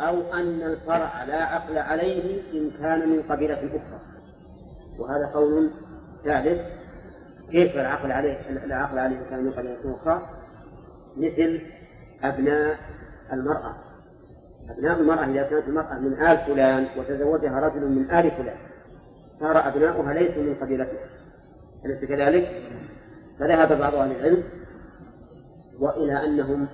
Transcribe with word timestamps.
أو 0.00 0.32
أن 0.32 0.62
الفرع 0.62 1.24
لا 1.24 1.44
عقل 1.44 1.78
عليه 1.78 2.42
إن 2.52 2.70
كان 2.80 3.08
من 3.08 3.22
قبيلة 3.22 3.58
أخرى. 3.58 4.00
وهذا 4.98 5.26
قول 5.34 5.70
ثالث 6.24 6.60
كيف 7.50 7.76
العقل 7.76 8.12
عليه 8.12 8.50
لا 8.50 8.76
عقل 8.76 8.98
عليه 8.98 9.16
إن 9.16 9.24
كان 9.30 9.44
من 9.44 9.52
قبيلة 9.52 9.76
أخرى؟ 9.84 10.28
مثل 11.16 11.60
أبناء 12.22 12.78
المرأة. 13.32 13.74
أبناء 14.70 15.00
المرأة 15.00 15.24
إذا 15.24 15.42
كانت 15.42 15.68
المرأة 15.68 15.98
من 15.98 16.22
آل 16.22 16.38
فلان 16.38 16.86
وتزوجها 16.98 17.60
رجل 17.60 17.80
من 17.80 18.10
آل 18.10 18.30
فلان 18.30 18.56
صار 19.40 19.68
أبناؤها 19.68 20.14
ليسوا 20.14 20.42
من 20.42 20.54
قبيلته 20.54 20.98
أليس 21.84 22.04
كذلك؟ 22.04 22.62
فذهب 23.38 23.78
بعض 23.78 23.94
أهل 23.94 24.10
العلم 24.10 24.42
وإلى 25.78 26.24
أنهم 26.24 26.68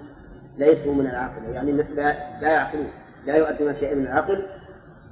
ليسوا 0.58 0.94
من 0.94 1.06
العاقلة 1.06 1.48
يعني 1.48 1.72
لا 1.72 2.40
لا 2.40 2.48
يعقلون. 2.48 2.90
لا 3.26 3.36
يؤدون 3.36 3.74
شيئا 3.74 3.94
من 3.94 4.06
العقل 4.06 4.46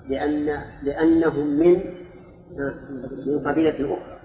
لأن 0.09 0.63
لأنهم 0.83 1.47
من 1.47 1.81
من 3.27 3.49
قبيلة 3.49 3.95
أخرى. 3.95 4.19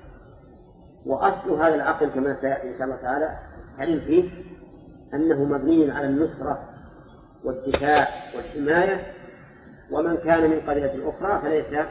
وأصل 1.06 1.52
هذا 1.52 1.76
العقل 1.76 2.10
كما 2.10 2.38
سيأتي 2.42 2.68
إن 2.68 2.74
شاء 2.78 2.84
الله 2.84 2.96
تعالى 2.96 3.38
علم 3.80 4.00
فيه 4.00 4.30
أنه 5.14 5.44
مبني 5.44 5.92
على 5.92 6.08
النصرة 6.08 6.70
والدفاع 7.44 8.08
والحماية. 8.36 9.14
ومن 9.92 10.18
كان 10.18 10.50
من 10.50 10.60
قبيلة 10.60 11.10
أخرى 11.10 11.42
فليس 11.42 11.86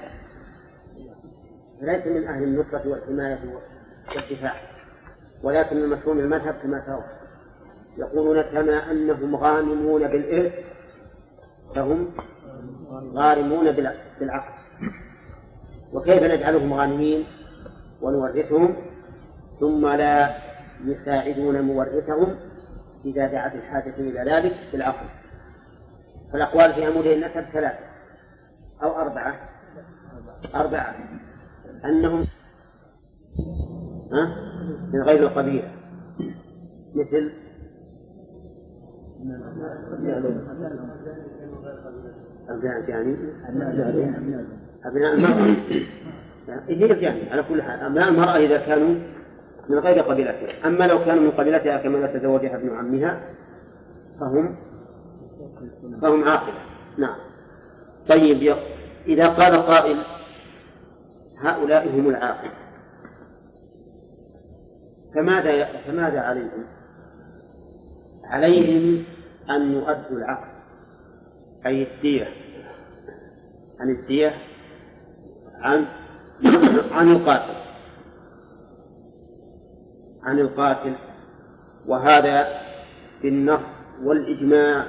فليس 1.81 2.07
من 2.07 2.29
أهل 2.29 2.43
النصرة 2.43 2.89
والحماية 2.89 3.39
والدفاع. 4.17 4.55
ولكن 5.43 5.77
المفهوم 5.77 6.19
المذهب 6.19 6.55
كما 6.63 6.79
ترى 6.79 7.05
يقولون 7.99 8.43
كما 8.43 8.91
أنهم 8.91 9.37
غانمون 9.37 10.09
بالإرث 10.09 10.53
فهم 11.75 12.09
غارمون 13.15 13.73
بالعقل. 14.21 14.53
وكيف 15.93 16.23
نجعلهم 16.23 16.73
غانمين؟ 16.73 17.25
ونورثهم 18.03 18.77
ثم 19.61 19.89
لا 19.89 20.37
يساعدون 20.85 21.61
مورثهم 21.61 22.37
إذا 23.05 23.27
دعت 23.27 23.55
الحاجة 23.55 23.95
إلى 23.99 24.33
ذلك 24.33 24.55
بالعقل. 24.73 25.07
فالأقوال 26.33 26.75
في 26.75 26.89
أمور 26.89 27.05
النسب 27.05 27.45
ثلاثة 27.53 27.85
أو 28.83 28.97
أربعة. 28.97 29.35
أربعة. 30.55 30.95
أنهم؟ 31.85 32.27
من 34.93 35.03
غير 35.03 35.23
القبيلة 35.23 35.71
مثل؟ 36.95 37.33
أبناء 42.49 42.89
يعني 42.89 43.17
أبناء 44.85 45.15
المرأة. 45.15 45.57
هي 46.69 47.03
يعني 47.03 47.31
على 47.31 47.43
كل 47.43 47.63
حال. 47.63 47.81
أبناء 47.81 48.09
المرأة 48.09 48.37
إذا 48.37 48.57
كانوا 48.57 48.95
من 49.69 49.79
غير 49.79 50.01
قبيلتها. 50.01 50.67
أما 50.67 50.85
لو 50.85 51.05
كانوا 51.05 51.23
من 51.23 51.31
قبيلتها 51.31 51.77
كما 51.77 51.99
لا 51.99 52.19
تزوجها 52.19 52.57
ابن 52.57 52.77
عمها 52.77 53.21
فهم 54.21 54.57
فهم 56.03 56.25
عاقلة. 56.25 56.59
نعم. 56.99 57.17
طيب 58.09 58.57
إذا 59.07 59.29
قال 59.29 59.57
قائل 59.57 59.97
هؤلاء 61.39 61.89
هم 61.89 62.09
العاقل 62.09 62.51
فماذا 65.15 65.67
فماذا 65.87 66.21
عليهم؟ 66.21 66.65
عليهم 68.25 69.05
أن 69.51 69.73
يؤدوا 69.73 70.19
العقل. 70.19 70.56
أي 71.67 71.83
الدية. 71.83 72.29
عن 73.81 73.91
الدية 73.91 74.35
عن 75.55 75.87
عن 76.97 77.11
القاتل. 77.13 77.55
عن 80.23 80.39
القاتل. 80.39 80.95
وهذا 81.87 82.47
بالنص 83.23 83.61
والإجماع 84.03 84.85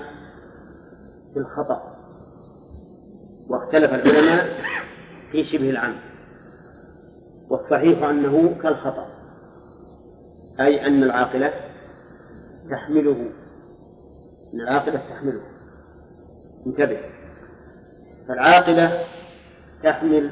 في 1.34 1.40
الخطأ. 1.40 1.97
واختلف 3.50 3.94
العلماء 3.94 4.47
في 5.31 5.46
شبه 5.46 5.70
العمد 5.70 6.00
والصحيح 7.50 8.03
أنه 8.03 8.56
كالخطأ. 8.62 9.08
أي 10.59 10.88
أن 10.88 11.03
العاقلة 11.03 11.53
تحمله. 12.72 13.30
العاقلة 14.53 15.02
تحمله. 15.09 15.56
انتبه. 16.67 16.97
فالعاقلة 18.28 19.03
تحمل 19.83 20.31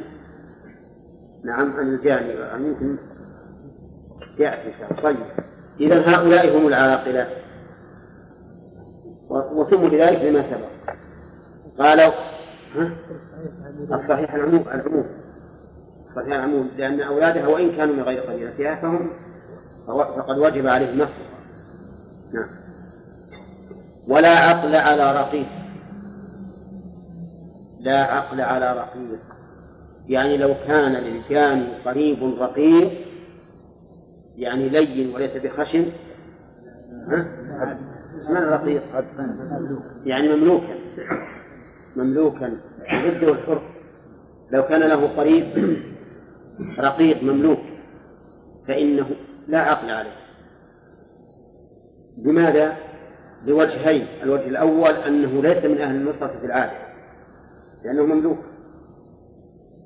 نعم 1.46 1.74
عن 1.74 1.88
الجاني 1.88 2.34
يمكن 2.68 2.98
يأتي 4.40 5.02
طيب. 5.04 5.18
إذا 5.80 6.16
هؤلاء 6.16 6.58
هم 6.58 6.68
العاقلة 6.68 7.28
وسموا 9.30 9.90
لذلك 9.90 10.22
لما 10.22 10.44
سبق. 10.44 10.96
قالوا 11.80 12.14
ها؟ 12.76 12.92
الصحيح 13.92 14.34
العموم 14.34 14.66
العموم. 14.74 15.06
صحيح 16.16 16.28
العموم. 16.28 16.70
لأن 16.78 17.02
أولادها 17.02 17.48
وإن 17.48 17.72
كانوا 17.72 17.96
من 17.96 18.02
غير 18.02 18.22
قبيلتها 18.22 18.76
فهم 18.76 19.10
فقد 19.88 20.38
وجب 20.38 20.68
عليهم 20.68 20.98
نصر 20.98 21.26
نعم. 22.34 22.50
ولا 24.08 24.30
عقل 24.30 24.76
على 24.76 25.22
رقيق. 25.22 25.65
لا 27.86 28.04
عقل 28.04 28.42
على 28.42 28.74
رقيق. 28.74 29.20
يعني 30.08 30.38
لو 30.38 30.56
كان 30.68 30.92
للجاني 30.92 31.68
قريب 31.86 32.36
رقيق 32.40 32.92
يعني 34.38 34.70
لين 34.70 35.16
وليس 35.16 35.32
بخشن؟ 35.38 35.86
من 38.30 38.38
الرقيق 38.38 38.82
يعني 40.06 40.36
مملوكا 40.36 40.76
مملوكا 41.96 42.58
ضده 42.92 43.32
الحر 43.32 43.62
لو 44.52 44.64
كان 44.64 44.80
له 44.80 45.08
قريب 45.08 45.46
رقيق 46.80 47.24
مملوك 47.24 47.60
فإنه 48.68 49.06
لا 49.48 49.60
عقل 49.60 49.90
عليه. 49.92 50.16
لماذا؟ 52.18 52.78
لوجهين 53.46 54.08
الوجه 54.24 54.48
الأول 54.48 54.92
أنه 54.92 55.42
ليس 55.42 55.66
من 55.66 55.82
أهل 55.82 55.96
النصرة 55.96 56.40
في 56.40 56.46
العادة. 56.46 56.95
لأنه 57.86 58.06
مملوك. 58.06 58.38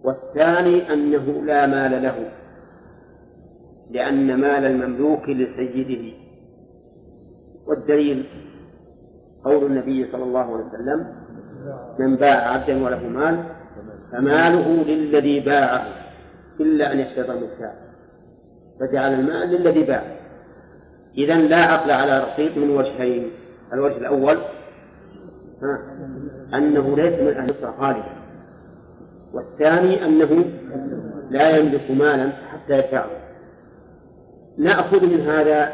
والثاني 0.04 0.94
أنه 0.94 1.44
لا 1.46 1.68
مال 1.68 2.04
له 2.04 2.32
لأن 3.92 4.36
مال 4.42 4.66
المملوك 4.66 5.30
لسيده. 5.30 6.18
والدليل 7.68 8.26
قول 9.44 9.66
النبي 9.66 10.12
صلى 10.12 10.24
الله 10.24 10.40
عليه 10.40 10.66
وسلم 10.66 11.16
من 12.00 12.16
باع 12.16 12.54
عبدا 12.54 12.84
وله 12.84 13.08
مال 13.08 13.44
فماله 14.12 14.84
للذي 14.84 15.40
باعه 15.40 15.86
إلا 16.60 16.92
أن 16.92 17.00
يشترط 17.00 17.30
المبتاع 17.30 17.74
فجعل 18.80 19.14
المال 19.14 19.50
للذي 19.50 19.84
باع. 19.84 20.04
إذا 21.18 21.36
لا 21.36 21.58
عقل 21.58 21.92
على 21.92 22.20
رقيق 22.20 22.58
من 22.58 22.70
وجهين 22.70 23.32
الوجه 23.74 23.98
الأول 23.98 24.38
أنه 26.54 26.96
ليس 26.96 27.20
من 27.22 27.38
أهل 27.38 27.50
الصلاة 27.50 27.78
خالدا 27.80 28.20
والثاني 29.34 30.06
أنه 30.06 30.46
لا 31.30 31.58
يملك 31.58 31.92
مالا 31.92 32.30
حتى 32.30 32.78
يدفعه 32.78 33.10
نأخذ 34.58 35.06
من 35.06 35.22
هذا 35.22 35.74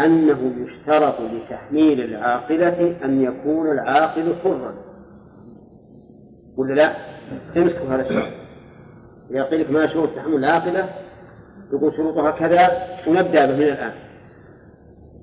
أنه 0.00 0.52
يشترط 0.56 1.14
لتحميل 1.20 2.00
العاقلة 2.00 2.96
أن 3.04 3.22
يكون 3.22 3.70
العاقل 3.70 4.34
حرا. 4.44 4.74
ولا 6.56 6.74
لا؟ 6.74 6.92
تمسكوا 7.54 7.86
هذا 7.88 8.08
الشرط. 8.08 9.52
لك 9.52 9.70
ما 9.70 9.86
شروط 9.86 10.08
تحمل 10.16 10.34
العاقلة 10.34 10.88
يقول 11.72 11.96
شروطها 11.96 12.30
كذا 12.30 12.70
ونبدأ 13.06 13.46
به 13.46 13.56
من 13.56 13.62
الآن. 13.62 13.92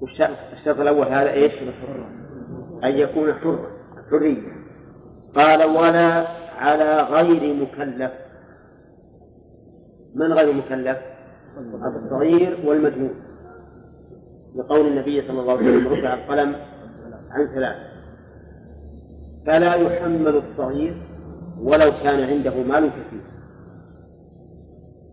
والشرط 0.01 0.37
الشرط 0.53 0.79
الأول 0.79 1.07
هذا 1.07 1.31
إيش؟ 1.31 1.53
أن 2.83 2.91
يكون 2.91 3.33
حرا. 3.33 3.78
حرية 4.11 4.59
قال 5.35 5.63
ولا 5.63 6.27
على 6.57 7.01
غير 7.01 7.53
مكلف. 7.55 8.11
من 10.15 10.33
غير 10.33 10.53
مكلف؟ 10.53 10.97
الصغير 12.05 12.59
والمجنون. 12.65 13.13
لقول 14.55 14.87
النبي 14.87 15.21
صلى 15.27 15.41
الله 15.41 15.57
عليه 15.57 15.77
وسلم 15.77 15.93
رفع 15.93 16.13
القلم 16.13 16.55
عن 17.31 17.47
ثلاث. 17.55 17.75
فلا 19.45 19.75
يحمل 19.75 20.35
الصغير 20.35 21.01
ولو 21.59 21.91
كان 21.91 22.29
عنده 22.29 22.63
مال 22.63 22.89
كثير. 22.89 23.21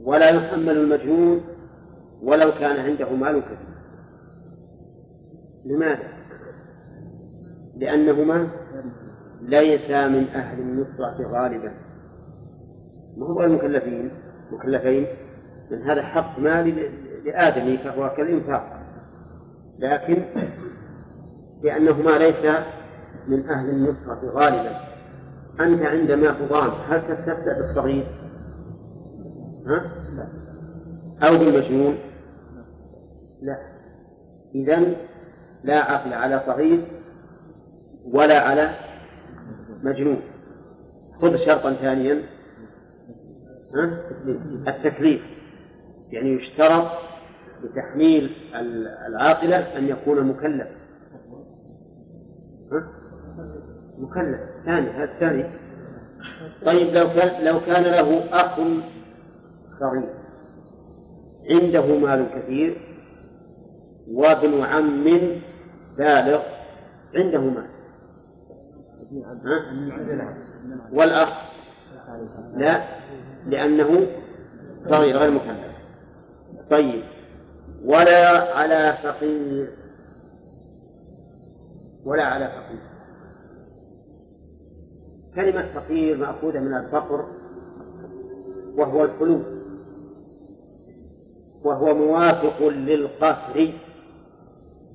ولا 0.00 0.28
يحمل 0.28 0.76
المجنون 0.76 1.40
ولو 2.22 2.52
كان 2.52 2.76
عنده 2.76 3.10
مال 3.10 3.40
كثير. 3.40 3.76
لماذا؟ 5.64 6.16
لأنهما 7.76 8.49
ليس 9.43 9.90
من 9.90 10.28
أهل 10.28 10.61
النصرة 10.61 11.17
غالبا 11.32 11.73
ما 13.17 13.26
هو 13.26 13.44
المكلفين 13.44 14.11
مكلفين 14.52 15.06
من 15.70 15.82
هذا 15.82 16.02
حق 16.02 16.38
مالي 16.38 16.90
لآدمي 17.25 17.78
فهو 17.78 18.11
كالإنفاق 18.17 18.82
لكن 19.78 20.23
لأنهما 21.62 22.11
ليس 22.11 22.64
من 23.28 23.49
أهل 23.49 23.70
النصرة 23.70 24.31
غالبا 24.31 24.81
أنت 25.61 25.82
عندما 25.82 26.32
تضام 26.32 26.70
هل 26.88 27.02
تستبدأ 27.02 27.61
بالصغير؟ 27.61 28.06
ها؟ 29.67 29.90
لا 30.17 30.29
أو 31.29 31.38
بالمجنون؟ 31.38 31.99
لا 33.43 33.58
إذا 34.55 34.94
لا 35.64 35.79
عقل 35.79 36.12
على 36.12 36.43
صغير 36.46 36.95
ولا 38.12 38.41
على 38.41 38.70
مجنون. 39.82 40.20
خذ 41.23 41.37
شرطا 41.37 41.73
ثانيا؟ 41.73 42.23
التكليف. 44.69 45.23
يعني 46.11 46.32
يشترط 46.32 46.87
لتحميل 47.62 48.31
العاقلة 49.08 49.56
أن 49.56 49.88
يكون 49.88 50.26
مكلف؟ 50.26 50.69
مكلف. 53.99 54.41
ثاني 54.64 54.91
هذا 54.91 55.05
الثاني. 55.05 55.44
طيب 56.67 56.94
لو 56.94 57.08
كان 57.08 57.44
لو 57.44 57.61
كان 57.61 57.82
له 57.82 58.25
أخ 58.32 58.56
صغير 59.81 60.14
عنده 61.50 61.99
مال 61.99 62.26
كثير 62.35 62.81
وابن 64.12 64.62
عم 64.62 65.05
بالغ 65.99 66.43
عنده 67.14 67.41
مال. 67.41 67.75
والأخ؟ 70.93 71.29
لا 72.56 72.85
لأنه 73.47 74.06
صغير 74.85 75.17
غير 75.17 75.31
مكلف 75.31 75.76
طيب. 76.70 77.05
ولا 77.85 78.55
على 78.56 78.99
فقير. 79.03 79.70
ولا 82.05 82.23
على 82.25 82.49
فقير. 82.49 82.81
كلمة 85.35 85.67
فقير 85.75 86.17
مأخوذة 86.17 86.58
من 86.58 86.75
الفقر 86.75 87.26
وهو 88.76 89.05
الخلو 89.05 89.41
وهو 91.64 91.94
موافق 91.94 92.62
للقصر 92.62 93.73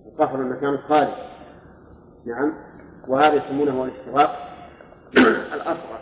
القصر 0.05 0.35
المكان 0.35 0.73
الخالي 0.73 1.15
نعم. 2.25 2.53
وهذا 3.07 3.33
يسمونه 3.33 3.83
الاشتراك 3.83 4.29
الأصغر. 5.53 5.99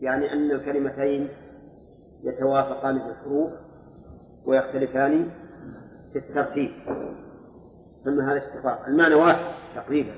يعني 0.00 0.32
أن 0.32 0.50
الكلمتين 0.50 1.28
يتوافقان 2.24 2.98
في 2.98 3.06
الحروف 3.06 3.52
ويختلفان 4.46 5.30
في 6.12 6.18
الترتيب. 6.18 6.70
ثم 8.04 8.20
هذا 8.20 8.38
اشتقاق 8.38 8.84
المعنى 8.88 9.14
واحد 9.14 9.54
تقريبا. 9.76 10.12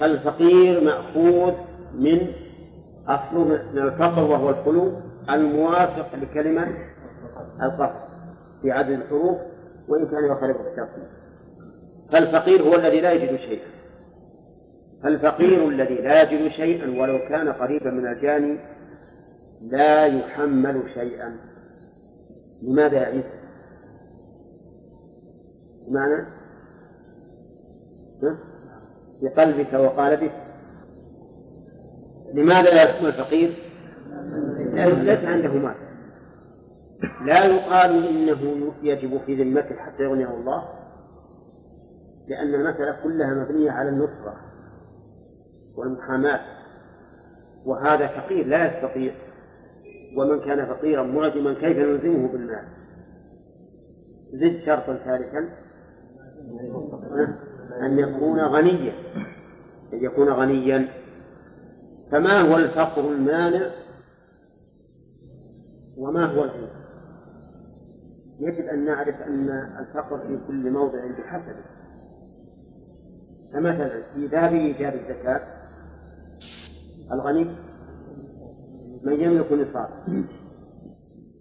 فالفقير 0.00 0.84
مأخوذ 0.84 1.54
من 1.94 2.32
أصله 3.08 3.44
من 3.44 3.78
الفقر 3.78 4.22
وهو 4.22 4.50
الخلو 4.50 4.92
الموافق 5.30 6.14
لكلمة 6.14 6.68
القصر 7.62 8.00
في 8.62 8.72
عدد 8.72 8.90
الحروف 8.90 9.38
وإن 9.88 10.06
كان 10.06 10.24
يختلف 10.24 10.56
في 10.56 10.68
الترتيب. 10.68 11.04
فالفقير 12.12 12.62
هو 12.62 12.74
الذي 12.74 13.00
لا 13.00 13.12
يجد 13.12 13.36
شيئا. 13.36 13.79
فالفقير 15.02 15.68
الذي 15.68 15.94
لا 15.94 16.22
يجد 16.22 16.50
شيئا 16.50 17.00
ولو 17.00 17.18
كان 17.28 17.48
قريبا 17.48 17.90
من 17.90 18.06
الجاني 18.06 18.58
لا 19.60 20.06
يحمل 20.06 20.82
شيئا. 20.94 21.36
لماذا 22.62 22.96
يا 22.96 23.04
عيسى؟ 23.04 23.40
بمعنى؟ 25.88 26.26
بقلبك 29.22 29.72
وقالبك. 29.72 30.32
لماذا 32.34 32.70
لا 32.70 32.82
يحكم 32.82 33.06
الفقير؟ 33.06 33.56
ليس 34.74 35.24
عنده 35.24 35.52
مال. 35.52 35.74
لا 37.26 37.44
يقال 37.44 38.06
إنه 38.08 38.72
يجب 38.82 39.20
في 39.26 39.42
ذمته 39.42 39.74
حتى 39.74 40.02
يغنيه 40.02 40.34
الله 40.34 40.68
لأن 42.28 42.54
المسألة 42.54 42.96
كلها 43.02 43.34
مبنية 43.34 43.70
على 43.70 43.88
النصرة 43.88 44.49
والمحاماة. 45.76 46.40
وهذا 47.64 48.06
فقير 48.06 48.46
لا 48.46 48.66
يستطيع. 48.66 49.12
ومن 50.16 50.40
كان 50.40 50.66
فقيرا 50.66 51.02
معدما 51.02 51.54
كيف 51.54 51.78
نلزمه 51.78 52.28
بالمال؟ 52.32 52.64
زد 54.32 54.60
شرطا 54.66 54.96
ثالثا 54.96 55.48
أن 57.82 57.98
يكون 57.98 58.40
غنيا. 58.40 58.92
أن 59.92 60.04
يكون 60.04 60.28
غنيا. 60.28 60.88
فما 62.10 62.40
هو 62.40 62.56
الفقر 62.56 63.08
المانع؟ 63.08 63.70
وما 65.96 66.26
هو 66.26 66.44
الغنى 66.44 66.80
يجب 68.40 68.64
أن 68.64 68.84
نعرف 68.84 69.22
أن 69.22 69.48
الفقر 69.78 70.18
في 70.18 70.38
كل 70.46 70.70
موضع 70.70 70.98
بحسبه. 71.18 71.64
فمثلا 73.52 74.02
في 74.14 74.26
باب 74.26 74.52
إيجاب 74.52 74.94
الزكاة 74.94 75.59
الغني 77.12 77.44
من 79.02 79.20
يملك 79.20 79.52
نصاب 79.52 79.90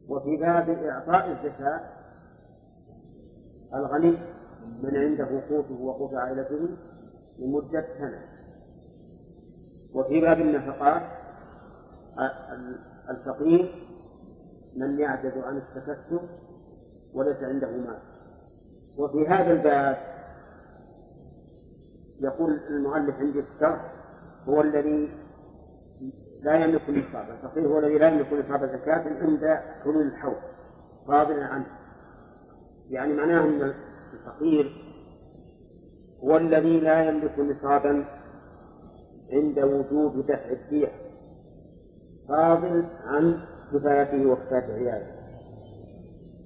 وفي 0.07 0.37
باب 0.37 0.69
إعطاء 0.69 1.31
الزكاة 1.31 1.81
الغني 3.73 4.17
من 4.83 4.95
عنده 4.95 5.41
قوته 5.49 5.81
وقوت 5.81 6.13
عائلته 6.13 6.69
لمدة 7.39 7.85
سنة. 7.99 8.21
وفي 9.93 10.21
باب 10.21 10.39
النفقات 10.39 11.01
الفقير 13.09 13.85
من 14.75 14.99
يعجز 14.99 15.37
عن 15.37 15.57
التكسب 15.57 16.21
وليس 17.13 17.37
عنده 17.43 17.67
مال. 17.71 17.99
وفي 18.97 19.27
هذا 19.27 19.51
الباب 19.51 19.97
يقول 22.19 22.59
المؤلف 22.69 23.15
عندي 23.19 23.39
الشرح 23.39 23.93
هو 24.47 24.61
الذي 24.61 25.09
لا 26.41 26.55
يملك 26.55 26.89
النصاب 26.89 27.25
الفقير 27.29 27.67
هو 27.67 27.79
الذي 27.79 27.97
لا 27.97 28.07
يملك 28.07 28.33
نصاب 28.33 28.65
زكاة 28.65 29.03
عند 29.21 29.59
حلول 29.83 30.01
الحول 30.01 30.35
فاضلا 31.07 31.45
عنه 31.45 31.65
يعني 32.89 33.13
معناه 33.13 33.43
أن 33.43 33.73
الفقير 34.13 34.89
هو 36.23 36.37
الذي 36.37 36.79
لا 36.79 37.03
يملك 37.03 37.39
نصابا 37.39 38.05
عند 39.33 39.59
وجوب 39.59 40.25
دفع 40.25 40.51
الدية. 40.51 40.91
فاضل 42.29 42.85
عن 43.05 43.39
كفايته 43.73 44.25
وكفاية 44.25 44.73
عياله. 44.73 45.07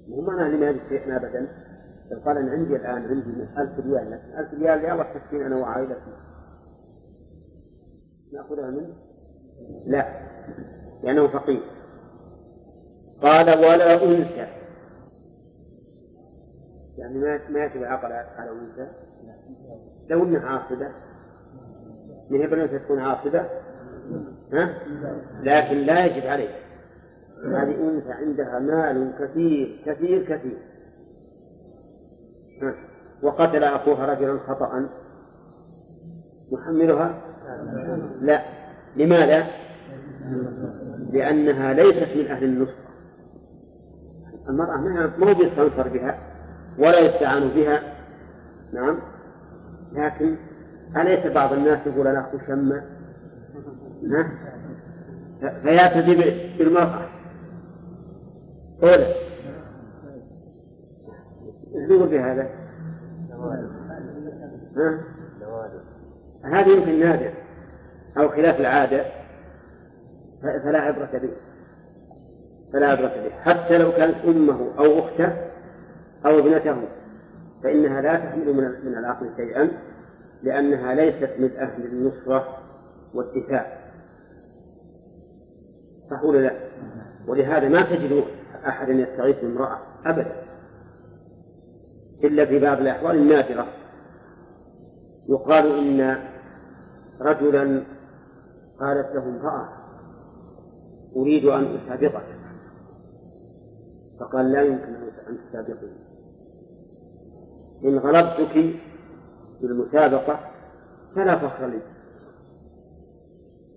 مو 0.08 0.20
معناه 0.20 0.48
لما 0.48 0.70
يجد 0.70 1.10
أبدا. 1.10 1.48
لو 2.10 2.20
قال 2.24 2.36
أنا 2.38 2.52
عندي 2.52 2.76
الآن 2.76 3.02
عندي 3.02 3.42
ألف 3.58 3.86
ريال. 3.86 4.10
لكن 4.10 4.38
ألف 4.38 4.54
ريال 4.54 4.82
لا 4.82 5.02
تكفين 5.14 5.42
أنا 5.42 5.56
وعائلتي 5.56 6.12
نأخذها 8.32 8.70
منه؟ 8.70 8.94
لا. 9.86 10.06
لأنه 11.02 11.28
فقير 11.28 11.62
قال 13.22 13.58
ولا 13.58 14.04
أنثى. 14.04 14.46
يعني 16.98 17.18
ما 17.18 17.40
ما 17.48 17.64
يجب 17.64 17.76
العقل 17.76 18.12
على 18.12 18.50
أنثى. 18.50 18.88
لو 20.08 20.24
أنها 20.24 20.48
عاصبة. 20.48 20.88
من 22.30 22.40
هي 22.40 22.46
بنت 22.46 22.74
تكون 22.74 22.98
عاصبة؟ 22.98 23.44
ها؟ 24.52 24.78
لكن 25.42 25.76
لا 25.76 26.04
يجب 26.04 26.26
عليه 26.26 26.48
هذه 27.44 27.90
أنثى 27.90 28.12
عندها 28.12 28.58
مال 28.58 29.12
كثير 29.18 29.82
كثير 29.86 30.24
كثير؟ 30.24 30.58
وقتل 33.22 33.64
أخوها 33.64 34.06
رجلا 34.06 34.38
خطأ. 34.38 34.88
يحملها 36.52 37.20
لا. 38.20 38.53
لماذا؟ 38.96 39.46
لأنها 41.12 41.72
ليست 41.72 42.16
من 42.16 42.26
أهل 42.26 42.44
النصرة 42.44 42.84
المرأة 44.48 44.76
ما 44.76 45.30
هو 45.30 45.34
بيستنصر 45.34 45.88
بها 45.88 46.18
ولا 46.78 46.98
يستعان 46.98 47.48
بها. 47.48 47.82
نعم. 48.72 48.98
لكن 49.92 50.36
أليس 50.96 51.32
بعض 51.32 51.52
الناس 51.52 51.86
يقول 51.86 52.06
أنا 52.06 52.20
أخو 52.20 52.38
شمة؟ 52.46 52.82
فيعتدي 55.62 56.14
بالمرأة. 56.58 57.08
أولا 58.82 59.06
إيش 61.74 61.90
يقول 61.90 62.08
في 62.08 62.20
هذا؟ 62.20 62.48
ها؟ 64.76 65.00
هذا 66.44 66.68
يمكن 66.68 67.00
نادر. 67.00 67.32
أو 68.18 68.28
خلاف 68.28 68.60
العادة 68.60 69.04
فلا 70.42 70.78
عبرة 70.78 71.10
به. 71.12 71.30
فلا 72.72 72.86
عبرة 72.86 73.12
به. 73.24 73.30
حتى 73.30 73.78
لو 73.78 73.92
كانت 73.92 74.16
أمه 74.24 74.78
أو 74.78 74.98
أخته 74.98 75.32
أو 76.26 76.38
ابنته 76.38 76.76
فإنها 77.62 78.00
لا 78.00 78.16
تحمل 78.16 78.52
من 78.52 78.90
من 78.90 78.98
العقل 78.98 79.30
شيئا 79.36 79.70
لأنها 80.42 80.94
ليست 80.94 81.30
من 81.38 81.50
أهل 81.56 81.84
النصرة 81.84 82.58
والدفاع. 83.14 83.84
ولا 86.24 86.38
لا؟ 86.38 86.52
ولهذا 87.26 87.68
ما 87.68 87.82
تجد 87.82 88.24
أحدا 88.66 88.92
يستغيث 88.92 89.36
بامرأة 89.40 89.78
أبدا 90.06 90.32
إلا 92.24 92.46
في 92.46 92.58
بعض 92.58 92.78
الأحوال 92.78 93.16
النادرة. 93.16 93.66
يقال 95.28 95.78
إن 95.78 96.18
رجلا 97.20 97.82
قالت 98.80 99.14
له 99.14 99.22
امرأة 99.22 99.68
أريد 101.16 101.44
أن 101.44 101.76
أسابقك. 101.76 102.26
فقال 104.20 104.52
لا 104.52 104.62
يمكن 104.62 104.94
أن 105.28 105.38
تسابقني 105.50 106.04
إن 107.84 107.98
غلبتك 107.98 108.52
في 109.60 109.66
المسابقة 109.66 110.40
فلا 111.14 111.38
فخر 111.38 111.66
لي. 111.66 111.80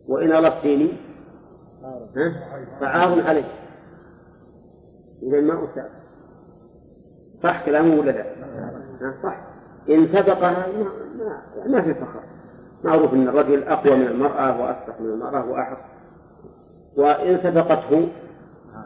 وإن 0.08 0.32
غلبتني 0.32 0.92
فعار 2.80 3.22
عليك. 3.22 3.52
إذا 5.24 5.42
ما 5.42 5.54
أسابق. 5.54 5.90
صح 7.44 7.66
كلامه 7.66 8.00
ولا 8.00 8.12
لا؟ 8.12 8.26
صح. 9.24 9.48
إن 9.90 10.08
سبقها 10.08 10.68
ما, 10.68 10.84
ما, 11.18 11.68
ما 11.68 11.82
في 11.82 11.94
فخر. 11.94 12.24
معروف 12.84 13.14
أن 13.14 13.28
الرجل 13.28 13.64
أقوى 13.64 13.96
من 13.96 14.08
المرأة 14.08 14.62
وأصدق 14.62 15.02
من 15.02 15.10
المرأة 15.10 15.50
وأحق. 15.50 15.78
وإن 16.98 17.40
سبقته 17.44 18.10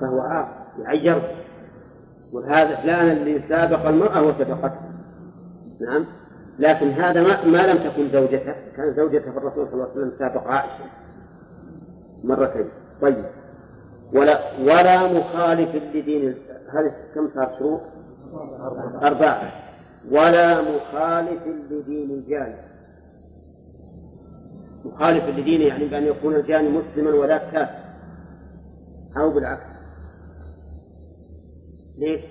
فهو 0.01 0.21
عاق 0.21 0.47
يعير 0.79 1.21
وهذا 2.33 2.75
فلان 2.75 3.11
اللي 3.11 3.41
سابق 3.49 3.87
المرأة 3.87 4.21
وسبقته 4.21 4.79
نعم. 5.81 6.05
لكن 6.59 6.87
هذا 6.91 7.23
ما, 7.23 7.45
ما 7.45 7.73
لم 7.73 7.77
تكن 7.89 8.09
زوجته 8.11 8.55
كان 8.77 8.93
زوجته 8.93 9.37
الرسول 9.37 9.67
صلى 9.67 9.73
الله 9.73 9.83
عليه 9.83 9.93
وسلم 9.93 10.13
سابق 10.19 10.47
عائشة 10.47 10.83
مرتين. 12.23 12.69
طيب. 13.01 13.25
ولا 14.13 14.39
ولا 14.59 15.13
مخالف 15.13 15.75
لدين 15.95 16.35
هذه 16.73 16.91
كم 17.15 17.29
صار 17.35 17.55
شروط؟ 17.59 17.81
أربعة. 19.03 19.51
ولا 20.11 20.61
مخالف 20.61 21.47
لدين 21.71 22.11
الجاني 22.11 22.70
مخالف 24.85 25.39
لدينه 25.39 25.63
يعني 25.63 25.87
بأن 25.87 26.03
يكون 26.03 26.35
الجاني 26.35 26.69
مسلما 26.69 27.13
ولا 27.13 27.37
كافر. 27.37 27.81
أو 29.17 29.29
بالعكس. 29.29 29.71
ليش؟ 31.97 32.21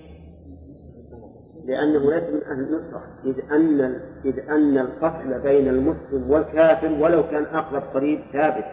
لأنه 1.65 2.11
ليس 2.11 2.23
من 2.23 2.43
أهل 2.45 2.61
النصرة. 2.61 3.03
إذ 3.25 3.53
أن 3.53 4.01
إذ 4.25 4.39
أن 4.39 4.79
الفصل 4.79 5.41
بين 5.43 5.69
المسلم 5.69 6.31
والكافر 6.31 6.93
ولو 6.93 7.23
كان 7.23 7.45
أقرب 7.45 7.83
قريب 7.83 8.21
ثابت. 8.33 8.65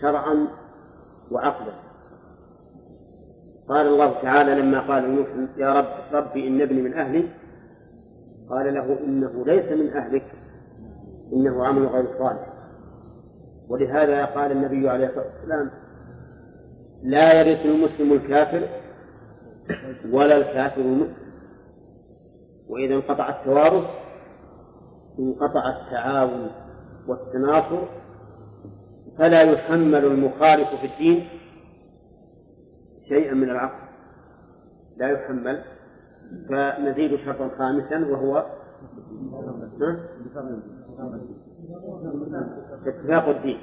شرعا 0.00 0.46
وعقلا. 1.30 1.72
قال 3.68 3.86
الله 3.86 4.22
تعالى 4.22 4.54
لما 4.62 4.80
قال 4.80 5.04
لنوح 5.04 5.28
يا 5.56 5.72
رب 5.72 5.86
ربي 6.12 6.48
إن 6.48 6.60
ابني 6.60 6.82
من 6.82 6.94
أهلي 6.94 7.28
قال 8.50 8.74
له 8.74 8.98
إنه 9.04 9.44
ليس 9.46 9.72
من 9.72 9.92
أهلك. 9.92 10.35
إنه 11.32 11.66
عمل 11.66 11.86
غير 11.86 12.06
صالح. 12.18 12.52
ولهذا 13.68 14.24
قال 14.24 14.52
النبي 14.52 14.88
عليه 14.88 15.06
الصلاة 15.06 15.26
والسلام 15.26 15.70
لا 17.02 17.32
يرث 17.32 17.66
المسلم 17.66 18.12
الكافر 18.12 18.68
ولا 20.12 20.36
الكافر 20.36 20.80
المسلم 20.80 21.26
وإذا 22.68 22.94
انقطع 22.94 23.28
التوارث 23.28 23.84
انقطع 25.18 25.68
التعاون 25.68 26.50
والتناصر 27.08 27.82
فلا 29.18 29.42
يحمل 29.42 30.04
المخالف 30.04 30.68
في 30.80 30.86
الدين 30.86 31.28
شيئا 33.08 33.34
من 33.34 33.50
العقل. 33.50 33.86
لا 34.96 35.08
يحمل. 35.08 35.64
فنزيد 36.48 37.16
شرطا 37.16 37.50
خامسا 37.58 38.06
وهو 38.10 38.46
اتفاق 42.86 43.28
الدين 43.28 43.58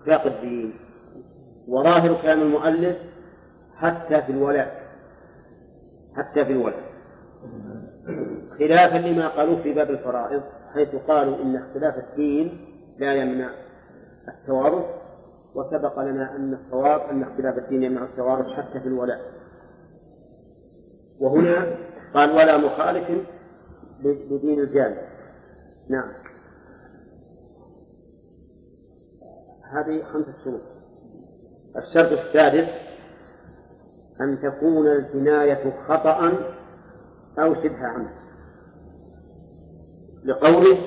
اتفاق 0.00 0.26
الدين. 0.26 0.72
وظاهر 1.68 2.22
كلام 2.22 2.40
المؤلف 2.42 2.96
حتى 3.76 4.22
في 4.22 4.32
الولاء 4.32 4.82
حتى 6.16 6.44
في 6.44 6.52
الولاء. 6.52 6.84
خلافا 8.58 8.96
لما 8.96 9.28
قالوه 9.28 9.62
في 9.62 9.72
باب 9.72 9.90
الفرائض 9.90 10.42
حيث 10.74 10.94
قالوا 10.94 11.42
إن 11.42 11.56
اختلاف 11.56 11.94
الدين 11.98 12.66
لا 12.98 13.14
يمنع 13.14 13.50
التوارث 14.28 14.84
وسبق 15.54 16.00
لنا 16.00 16.36
أن 16.36 16.54
الصواب 16.54 17.00
أن 17.00 17.22
اختلاف 17.22 17.58
الدين 17.58 17.82
يمنع 17.82 18.04
التوارث 18.04 18.46
حتى 18.46 18.80
في 18.80 18.86
الولاء. 18.88 19.20
وهنا 21.20 21.76
قال 22.14 22.30
ولا 22.30 22.56
مخالف 22.56 23.10
بدين 24.04 24.60
الجانب 24.60 24.98
نعم. 25.88 26.23
هذه 29.70 30.02
خمسة 30.12 30.32
شروط. 30.44 30.60
الشرط 31.76 32.18
السادس 32.18 32.68
أن 34.20 34.38
تكون 34.42 34.86
الجناية 34.86 35.72
خطأ 35.88 36.32
أو 37.38 37.54
شبه 37.54 37.86
عمد. 37.86 38.10
لقوله 40.24 40.78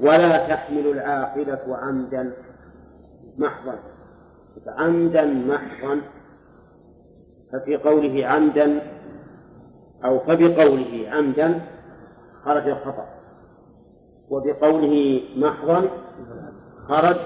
ولا 0.00 0.48
تحمل 0.48 0.86
العاقلة 0.86 1.76
عمدا 1.76 2.32
محضا. 3.38 3.78
عمدا 4.66 5.24
محضا 5.24 6.00
ففي 7.52 7.76
قوله 7.76 8.26
عمدا 8.26 8.80
أو 10.04 10.18
فبقوله 10.18 11.08
عمدا 11.10 11.60
خرج 12.44 12.68
الخطأ. 12.68 13.06
وبقوله 14.30 15.20
محضا 15.36 15.88
خرج 16.88 17.16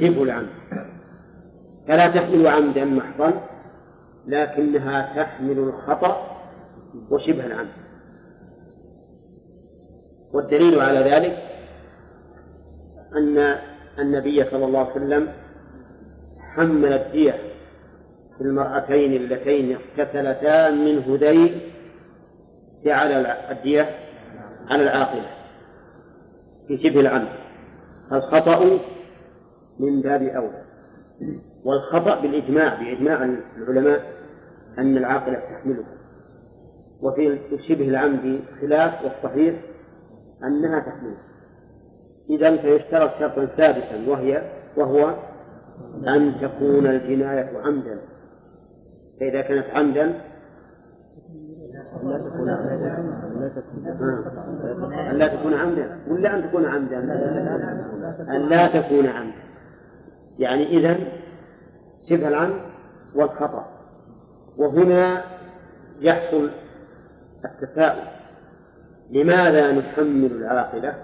شبه 0.00 0.22
العمد. 0.22 0.48
فلا 1.88 2.06
تحمل 2.06 2.46
عمدا 2.46 2.84
محضا 2.84 3.32
لكنها 4.26 5.12
تحمل 5.16 5.58
الخطأ 5.58 6.40
وشبه 7.10 7.46
العمد. 7.46 7.72
والدليل 10.32 10.80
على 10.80 10.98
ذلك 10.98 11.38
أن 13.16 13.58
النبي 13.98 14.44
صلى 14.50 14.64
الله 14.64 14.78
عليه 14.78 14.90
وسلم 14.90 15.28
حمل 16.54 16.92
الدية 16.92 17.34
في 18.38 18.44
المرأتين 18.44 19.12
اللتين 19.12 19.76
اقتتلتا 19.76 20.70
من 20.70 20.98
هذيل 20.98 21.60
على 22.86 23.36
الدية 23.50 23.90
على 24.70 24.82
العاقلة 24.82 25.26
في 26.68 26.78
شبه 26.78 27.00
العمد. 27.00 27.28
فالخطأ 28.10 28.78
من 29.78 30.00
باب 30.00 30.22
أولى 30.22 30.62
والخطأ 31.64 32.20
بالإجماع 32.20 32.74
بإجماع 32.74 33.36
العلماء 33.56 34.00
أن 34.78 34.96
العاقلة 34.96 35.38
تحمله 35.38 35.84
وفي 37.02 37.38
شبه 37.68 37.88
العمد 37.88 38.40
خلاف 38.60 39.04
والصحيح 39.04 39.54
أنها 40.44 40.80
تحمله. 40.80 41.16
إذا 42.30 42.56
فيشترط 42.56 43.10
شرطا 43.18 43.46
ثابتا 43.46 44.10
وهي 44.10 44.42
وهو 44.76 45.14
أن 46.08 46.34
تكون 46.40 46.86
الجناية 46.86 47.58
عمدا. 47.58 47.98
فإذا 49.20 49.40
كانت 49.40 49.66
عمدا 49.70 50.20
أن 55.10 55.16
لا 55.18 55.28
تكون 55.28 55.54
عمدا. 55.54 55.98
ولا 56.10 56.36
أن 56.36 56.48
تكون 56.48 56.64
عمدا؟ 56.64 56.98
أن 58.36 58.48
لا 58.48 58.80
تكون 58.80 59.06
عمدا. 59.06 59.47
يعني 60.38 60.66
إذا 60.66 60.98
شبه 62.10 62.28
العمد 62.28 62.60
والخطأ. 63.14 63.66
وهنا 64.56 65.24
يحصل 66.00 66.50
التساؤل 67.44 68.08
لماذا 69.10 69.72
نحمل 69.72 70.32
العاقلة؟ 70.32 70.94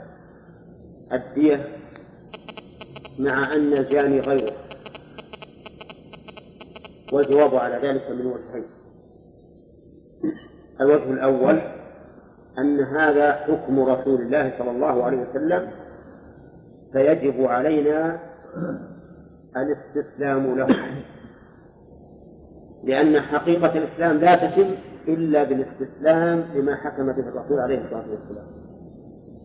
الدية 1.12 1.66
مع 3.18 3.52
أن 3.54 3.72
الجاني 3.72 4.20
غيره. 4.20 4.52
والجواب 7.12 7.54
على 7.54 7.88
ذلك 7.88 8.10
من 8.10 8.26
وجهين. 8.26 8.64
الوجه 10.80 11.10
الأول 11.10 11.60
أن 12.58 12.80
هذا 12.80 13.32
حكم 13.32 13.80
رسول 13.80 14.20
الله 14.20 14.52
صلى 14.58 14.70
الله 14.70 15.04
عليه 15.04 15.18
وسلم 15.18 15.70
فيجب 16.92 17.44
علينا 17.44 18.18
الاستسلام 19.56 20.58
له. 20.58 20.66
لأن 22.84 23.20
حقيقة 23.20 23.78
الإسلام 23.78 24.16
لا 24.16 24.36
تتم 24.36 24.70
إلا 25.08 25.44
بالاستسلام 25.44 26.44
لما 26.54 26.76
حكم 26.76 27.06
به 27.06 27.28
الرسول 27.28 27.60
عليه 27.60 27.84
الصلاة 27.84 28.04
والسلام. 28.10 28.46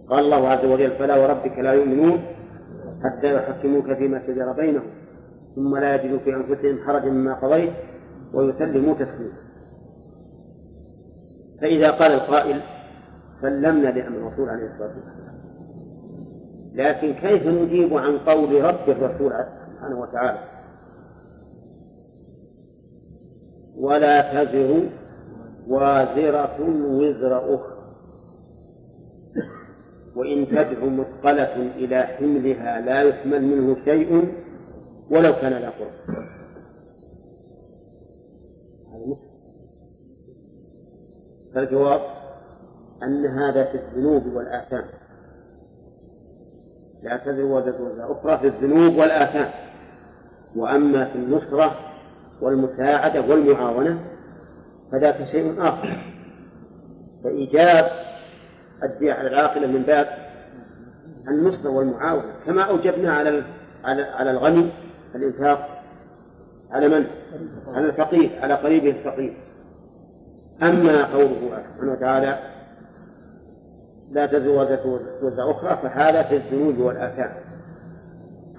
قال 0.09 0.19
الله 0.25 0.49
عز 0.49 0.65
وجل 0.65 0.91
فلا 0.91 1.17
وربك 1.17 1.59
لا 1.59 1.73
يؤمنون 1.73 2.19
حتى 3.03 3.33
يحكموك 3.33 3.93
فيما 3.93 4.21
شجر 4.27 4.51
بينهم 4.51 4.87
ثم 5.55 5.77
لا 5.77 5.95
يجدوا 5.95 6.19
في 6.19 6.35
أنفسهم 6.35 6.77
حرجا 6.87 7.09
مما 7.09 7.33
قضيت 7.33 7.73
ويسلموا 8.33 8.93
تسليما. 8.93 9.37
فإذا 11.61 11.91
قال 11.91 12.11
القائل 12.11 12.61
سلمنا 13.41 13.87
لأمر 13.87 14.17
الرسول 14.17 14.49
عليه 14.49 14.65
الصلاة 14.65 14.93
والسلام. 14.95 15.39
لكن 16.73 17.13
كيف 17.13 17.47
نجيب 17.47 17.93
عن 17.93 18.17
قول 18.17 18.63
رب 18.63 18.89
الرسول 18.89 19.33
سبحانه 19.79 19.99
وتعالى. 19.99 20.39
ولا 23.77 24.43
تزر 24.43 24.89
وازرة 25.67 26.57
وزر 26.85 27.55
أخرى. 27.55 27.79
وإن 30.15 30.47
تدع 30.47 30.85
مثقلة 30.85 31.55
إلى 31.55 32.03
حملها 32.03 32.81
لا 32.81 33.01
يحمل 33.01 33.41
منه 33.43 33.75
شيء 33.85 34.33
ولو 35.11 35.33
كان 35.33 35.51
لا 35.51 35.69
قرب. 35.69 35.91
فالجواب 41.53 42.01
أن 43.03 43.25
هذا 43.25 43.65
في 43.65 43.77
الذنوب 43.77 44.25
والآثام. 44.35 44.85
لا 47.03 47.17
تزر 47.17 47.45
وزر 47.45 48.11
أخرى 48.11 48.37
في 48.37 48.47
الذنوب 48.47 48.97
والآثام. 48.97 49.68
وأما 50.55 51.05
في 51.05 51.15
النصرة 51.15 51.75
والمساعدة 52.41 53.21
والمعاونة 53.21 53.99
فذاك 54.91 55.27
شيء 55.31 55.55
آخر. 55.59 55.97
فإيجاب 57.23 57.85
الدية 58.83 59.13
على 59.13 59.27
العاقلة 59.27 59.67
من 59.67 59.81
باب 59.81 60.07
النصرة 61.27 61.69
والمعاونة 61.69 62.33
كما 62.45 62.63
أوجبنا 62.63 63.13
على 63.13 63.43
على 63.83 64.03
على 64.03 64.31
الغني 64.31 64.69
الإنفاق 65.15 65.83
على 66.71 66.87
من؟ 66.87 67.05
على 67.67 67.85
الفقير 67.85 68.39
على 68.41 68.53
قريبه 68.53 68.89
الفقير. 68.89 69.37
أما 70.61 71.05
قوله 71.05 71.63
سبحانه 71.75 71.91
وتعالى 71.91 72.39
لا 74.11 74.25
تزر 74.25 74.49
وزر 75.21 75.51
أخرى 75.51 75.79
فهذا 75.83 76.23
في 76.23 76.35
الذنوب 76.35 76.77
والآثام. 76.77 77.31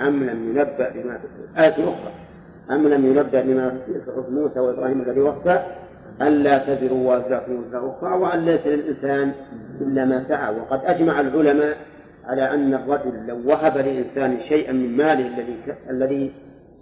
أم 0.00 0.24
لم 0.24 0.48
ينبأ 0.48 0.90
بما 0.90 1.18
في 1.18 1.60
آية 1.62 1.72
أخرى 1.72 2.12
أم 2.70 2.88
لم 2.88 3.06
ينبأ 3.06 3.40
بما 3.40 3.70
في 3.70 4.00
صحف 4.06 4.28
موسى 4.28 4.60
وإبراهيم 4.60 5.00
الذي 5.00 5.20
وفى 5.20 5.62
ألا 6.22 6.58
تزر 6.58 6.92
وازرة 6.92 7.46
وزر 7.48 7.90
أخرى 7.90 8.12
وأن 8.18 8.44
ليس 8.44 8.66
للإنسان 8.66 9.32
إلا 9.80 10.04
ما 10.04 10.24
سعى. 10.28 10.54
وقد 10.54 10.80
أجمع 10.84 11.20
العلماء 11.20 11.76
على 12.24 12.54
أن 12.54 12.74
الرجل 12.74 13.26
لو 13.26 13.50
وهب 13.50 13.78
لإنسان 13.78 14.40
شيئا 14.48 14.72
من 14.72 14.96
ماله 14.96 15.26
الذي 15.26 15.56
الذي 15.90 16.32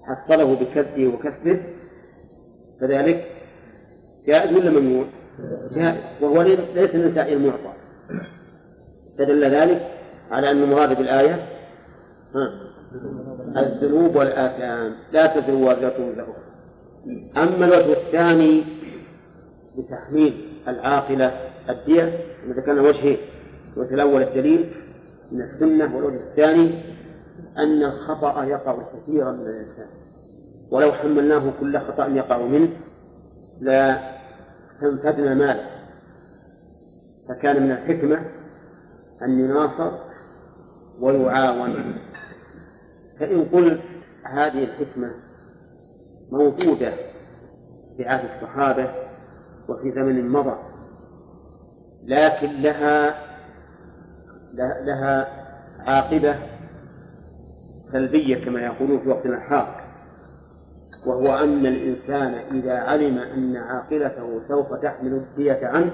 حصله 0.03 0.55
بكسبه 0.55 1.07
وكسبه 1.09 1.61
فذلك 2.81 3.25
جائز 4.27 4.57
ولا 4.57 4.71
ممنوع؟ 4.71 5.05
جائز. 5.75 5.99
وهو 6.21 6.43
ليس 6.43 6.95
من 6.95 7.13
سائر 7.15 7.37
المعطى. 7.37 7.73
فدل 9.19 9.45
ذلك 9.45 9.91
على 10.31 10.51
أن 10.51 10.63
المراد 10.63 10.99
بالآية 10.99 11.47
الذنوب 13.57 14.17
والآثام. 14.17 14.95
لا 15.13 15.27
تزر 15.27 15.55
وازرة 15.55 16.11
وزر 16.11 16.27
أما 17.37 17.65
الوجه 17.65 17.93
الثاني 17.93 18.65
بتحميل 19.79 20.61
العاقلة 20.69 21.33
الدية 21.69 22.19
ذكرنا 22.49 22.83
وجهين 22.83 23.19
الوجه 23.77 23.95
الأول 23.95 24.23
الدليل 24.23 24.73
من 25.33 25.41
السنة 25.43 25.97
والوجه 25.97 26.21
الثاني 26.31 26.83
أن 27.59 27.83
الخطأ 27.83 28.45
يقع 28.45 28.77
كثيرا 28.83 29.33
من 29.33 29.47
الإنسان. 29.47 29.87
ولو 30.71 30.93
حملناه 30.93 31.53
كل 31.61 31.79
خطأ 31.79 32.07
يقع 32.07 32.39
منه 32.39 32.69
لا 33.61 33.99
تنفدنا 34.81 35.35
ماله. 35.35 35.67
فكان 37.29 37.63
من 37.63 37.71
الحكمة 37.71 38.19
أن 39.23 39.39
يناصر 39.39 39.93
ويعاون. 41.01 41.95
فإن 43.21 43.45
قلت 43.45 43.81
هذه 44.25 44.65
الحكمة 44.65 45.11
موجودة 46.33 46.93
في 47.97 48.05
عهد 48.05 48.25
الصحابة 48.35 48.91
وفي 49.69 49.93
زمن 49.93 50.29
مضى 50.29 50.57
لكن 52.05 52.63
لها 52.63 53.15
لها 54.85 55.29
عاقبة 55.79 56.37
سلبية 57.93 58.45
كما 58.45 58.61
يقولون 58.61 59.01
في 59.01 59.09
وقتنا 59.09 59.37
الحاضر 59.37 59.81
وهو 61.07 61.37
أن 61.37 61.67
الإنسان 61.67 62.35
إذا 62.57 62.79
علم 62.79 63.19
أن 63.19 63.57
عاقلته 63.57 64.41
سوف 64.49 64.75
تحمل 64.75 65.13
الدية 65.13 65.61
عنه 65.67 65.91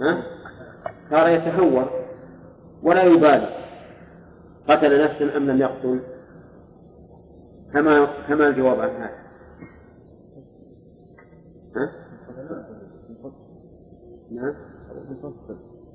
ها 0.00 0.22
صار 1.10 1.28
يتهور 1.28 1.90
ولا 2.82 3.02
يبالي. 3.02 3.65
قتل 4.68 5.04
نفسا 5.04 5.36
أم 5.36 5.50
لم 5.50 5.58
يقتل؟ 5.58 6.00
كما 7.72 8.06
كما 8.28 8.48
الجواب 8.48 8.80
عن 8.80 8.90
هذا. 8.90 9.26
ها؟ 11.76 11.92
نعم. 14.30 14.54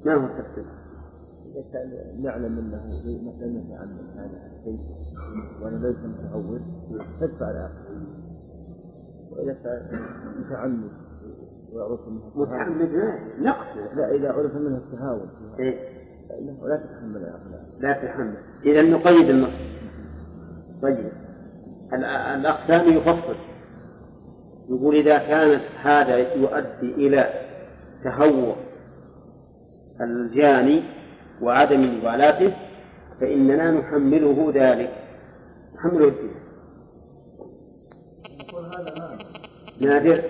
ما 0.05 0.15
هو 0.15 0.25
التفصيل؟ 0.25 0.65
نعلم 2.21 2.57
أنه 2.57 2.77
مثلا 3.21 3.47
يتعمد 3.47 4.17
هذا 4.17 4.51
الشيء 4.57 4.79
وأنا 5.61 5.87
ليس 5.87 5.97
متعود 5.97 6.61
تدفع 7.19 7.51
الآخر 7.51 8.01
وإذا 9.31 9.53
كان 9.53 9.99
متعمد 10.39 10.91
ويعرف 11.73 12.07
منه 12.07 12.31
متعمد 12.35 12.89
لا 12.89 13.19
نقص 13.39 13.95
لا 13.95 14.15
إذا 14.15 14.31
عرف 14.31 14.55
منه 14.55 14.77
التهاون 14.77 15.29
إيه؟ 15.59 15.79
فإنه 16.29 16.67
لا 16.67 16.77
تتحمل 16.77 17.25
لا 17.81 17.93
تتحمل 17.93 18.33
إذا 18.65 18.81
نقيد 18.81 19.29
النص. 19.29 19.53
طيب. 20.81 21.11
الاقسام 21.93 22.89
يفصل. 22.89 23.35
يقول 24.69 24.95
إذا 24.95 25.17
كانت 25.17 25.61
هذا 25.83 26.17
يؤدي 26.17 27.07
إلى 27.07 27.33
تهور 28.03 28.55
الجاني 30.01 30.83
وعدم 31.41 31.97
مبالاته 31.97 32.53
فإننا 33.21 33.71
نحمله 33.71 34.51
ذلك. 34.55 34.91
نحمله 35.75 36.07
الدين. 36.07 36.35
نادر. 39.79 40.21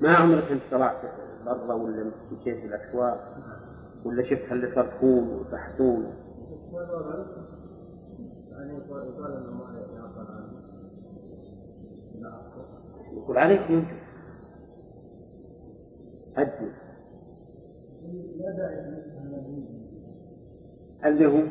ما 0.00 0.14
عمرك 0.14 0.44
أنت 0.50 0.62
طلعت 0.70 0.96
برا 1.44 1.74
ولا 1.74 2.10
مشيت 2.32 2.58
في 2.58 2.66
الاسواق 2.66 3.36
ولا 4.04 4.22
شفت 4.22 4.52
اللي 4.52 4.74
صرفون 4.74 5.28
وتحتون 5.28 6.14
يقول 13.12 13.38
عليك 13.38 13.70
يمكن 13.70 13.96
أدي 16.36 16.72
اللي 21.04 21.26
هو؟ 21.26 21.42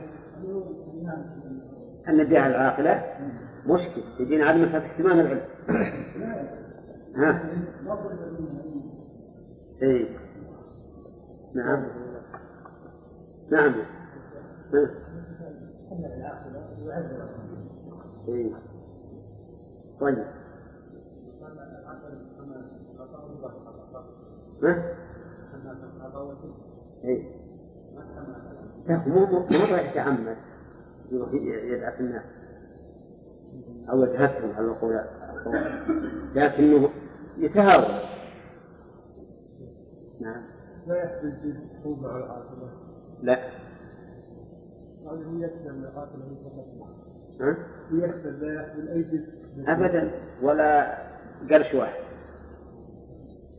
أن 2.07 2.17
نديها 2.17 2.47
العاقلة؟ 2.47 3.03
مشكل. 3.65 4.03
تجينا 4.19 4.45
عدم 4.45 4.63
اهتمام 4.63 5.19
العلم. 5.19 5.41
ها؟ 7.15 7.41
اي 9.83 10.07
نعم. 11.53 11.85
نعم. 13.51 13.73
اي 18.27 18.51
طيب. 19.99 20.25
ها؟ 24.63 24.95
إيه؟ 27.03 27.23
مو 28.89 29.25
مو 29.25 29.45
راح 29.51 29.91
يتعمد. 29.91 30.37
يروح 31.11 31.33
يدعس 31.33 31.99
الناس. 31.99 32.23
أو 33.89 34.03
يتهكم 34.03 34.51
على 34.55 34.65
القول. 34.65 34.99
لكنه 36.35 36.89
يتهاون. 37.37 38.20
نعم. 40.21 40.43
لا 40.87 41.03
يحدث 41.03 41.45
الحكم 41.45 42.03
مع 42.03 42.17
العاقبة 42.17 42.69
لا. 43.21 43.39
هذه 45.05 45.39
يكفي 45.39 45.69
هي 45.69 45.91
فقط 46.43 46.87
ها؟ 47.41 47.57
يكفي 47.91 48.29
لا 48.29 48.53
يحمل 48.53 48.89
أي 48.89 49.25
أبدا. 49.67 50.11
ولا 50.41 50.97
قرش 51.51 51.73
واحد. 51.75 52.03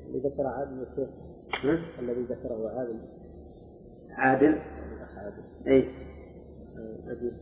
اللي 0.07 0.19
ذكر 0.19 0.47
عادل 0.47 0.83
الشيخ 0.83 1.09
ها؟ 1.65 1.79
الذي 2.01 2.23
ذكره 2.23 2.71
عادل. 2.79 2.99
عادل؟ 4.11 4.59
عادل 5.17 5.43
اي 5.67 5.89
أجيب 7.09 7.33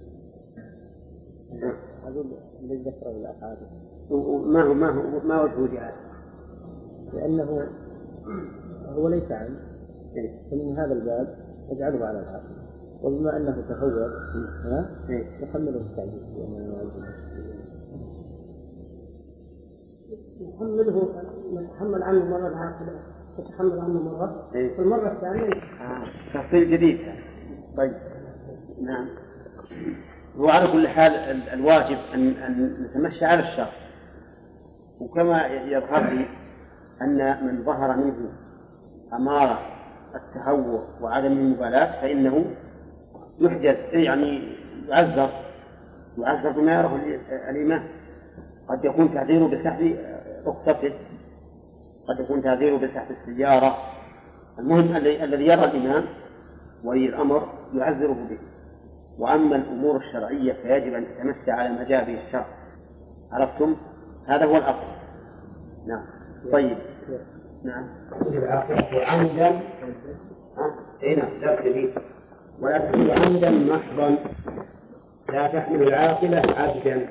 أقول 2.03 2.27
الذي 2.61 2.83
ذكره 2.83 3.11
الأخ 3.11 3.43
عادل. 3.43 3.67
وما 4.11 4.63
هو 4.63 4.75
ما 4.75 4.91
هو 4.91 5.29
ما 5.29 5.43
وجه 5.43 5.75
جهاد 5.75 5.95
لأنه 7.13 7.69
هو 8.97 9.09
ليس 9.09 9.33
عن 9.33 9.57
إيه. 10.17 10.31
فمن 10.51 10.79
هذا 10.79 10.93
الباب 10.93 11.35
يجعله 11.73 12.07
على 12.07 12.19
العاقل 12.21 12.55
وبما 13.03 13.37
أنه 13.37 13.65
تهور 13.69 14.11
ها 14.65 14.91
إيه. 15.09 15.25
لأنه 16.37 16.73
يعجبه. 16.75 17.07
يحمله 20.41 21.09
يتحمل 21.53 22.03
عنه 22.03 22.25
مرة 22.31 22.49
العاقبة 22.49 22.93
يتحمل 23.39 23.81
عنه 23.81 24.03
مرة 24.03 24.51
إيه. 24.55 24.77
في 24.77 24.83
المرة 24.83 25.13
الثانية 25.13 25.53
آه. 25.81 26.05
تفصيل 26.35 26.71
جديد 26.71 26.99
طيب 27.77 27.93
نعم 28.83 29.07
وعلى 30.39 30.73
كل 30.73 30.89
حال 30.89 31.13
ال- 31.13 31.49
الواجب 31.49 31.99
أن 32.15 32.29
أن 32.29 32.77
نتمشى 32.83 33.25
على 33.25 33.41
الشرع 33.41 33.71
وكما 35.01 35.47
يظهر 35.47 36.11
لي 36.13 36.27
أن 37.03 37.47
من 37.47 37.65
ظهر 37.65 37.97
منه 37.97 38.29
أمارة 39.13 39.59
التهور 40.15 40.87
وعدم 41.01 41.33
المبالاة 41.33 42.01
فإنه 42.01 42.45
يحجز 43.39 43.77
يعني 43.95 44.57
يعذر 44.89 45.31
يعذر 46.19 46.51
بما 46.51 46.73
يراه 46.75 46.97
ال- 46.97 47.21
الإمام. 47.51 47.83
قد 48.69 48.85
يكون 48.85 49.15
تعذيره 49.15 49.47
بسحب 49.47 49.97
رخصته 50.47 50.93
قد 52.09 52.21
يكون 52.21 52.43
تعذيره 52.43 52.77
بسحب 52.77 53.07
السيارة. 53.11 53.77
المهم 54.59 54.97
الذي 54.97 55.25
الذي 55.25 55.47
يرى 55.47 55.65
الإمام 55.65 56.05
ولي 56.85 57.07
الأمر 57.09 57.49
يعذره 57.75 58.27
به. 58.31 58.39
وأما 59.19 59.57
الأمور 59.57 59.97
الشرعية 59.97 60.53
فيجب 60.53 60.95
أن 60.95 61.05
تتمشى 61.07 61.51
على 61.51 61.69
ما 61.69 61.85
جاء 61.85 62.05
به 62.05 62.21
الشرع. 62.27 62.47
عرفتم؟ 63.33 63.77
هذا 64.27 64.45
هو 64.45 64.57
الأصل. 64.57 64.87
نعم. 65.87 66.05
طيب. 66.53 66.79
نعم. 67.65 67.87
عمدا؟ 69.07 69.61
اي 71.03 71.15
نعم 71.15 71.29
لا 71.41 71.57
ولا 72.61 72.79
تحمل 72.79 73.11
عمدا 73.11 73.51
محضا. 73.51 74.17
لا 75.33 75.49
تحمل 75.49 75.83
العاقلة 75.83 76.43
عبدا. 76.57 77.09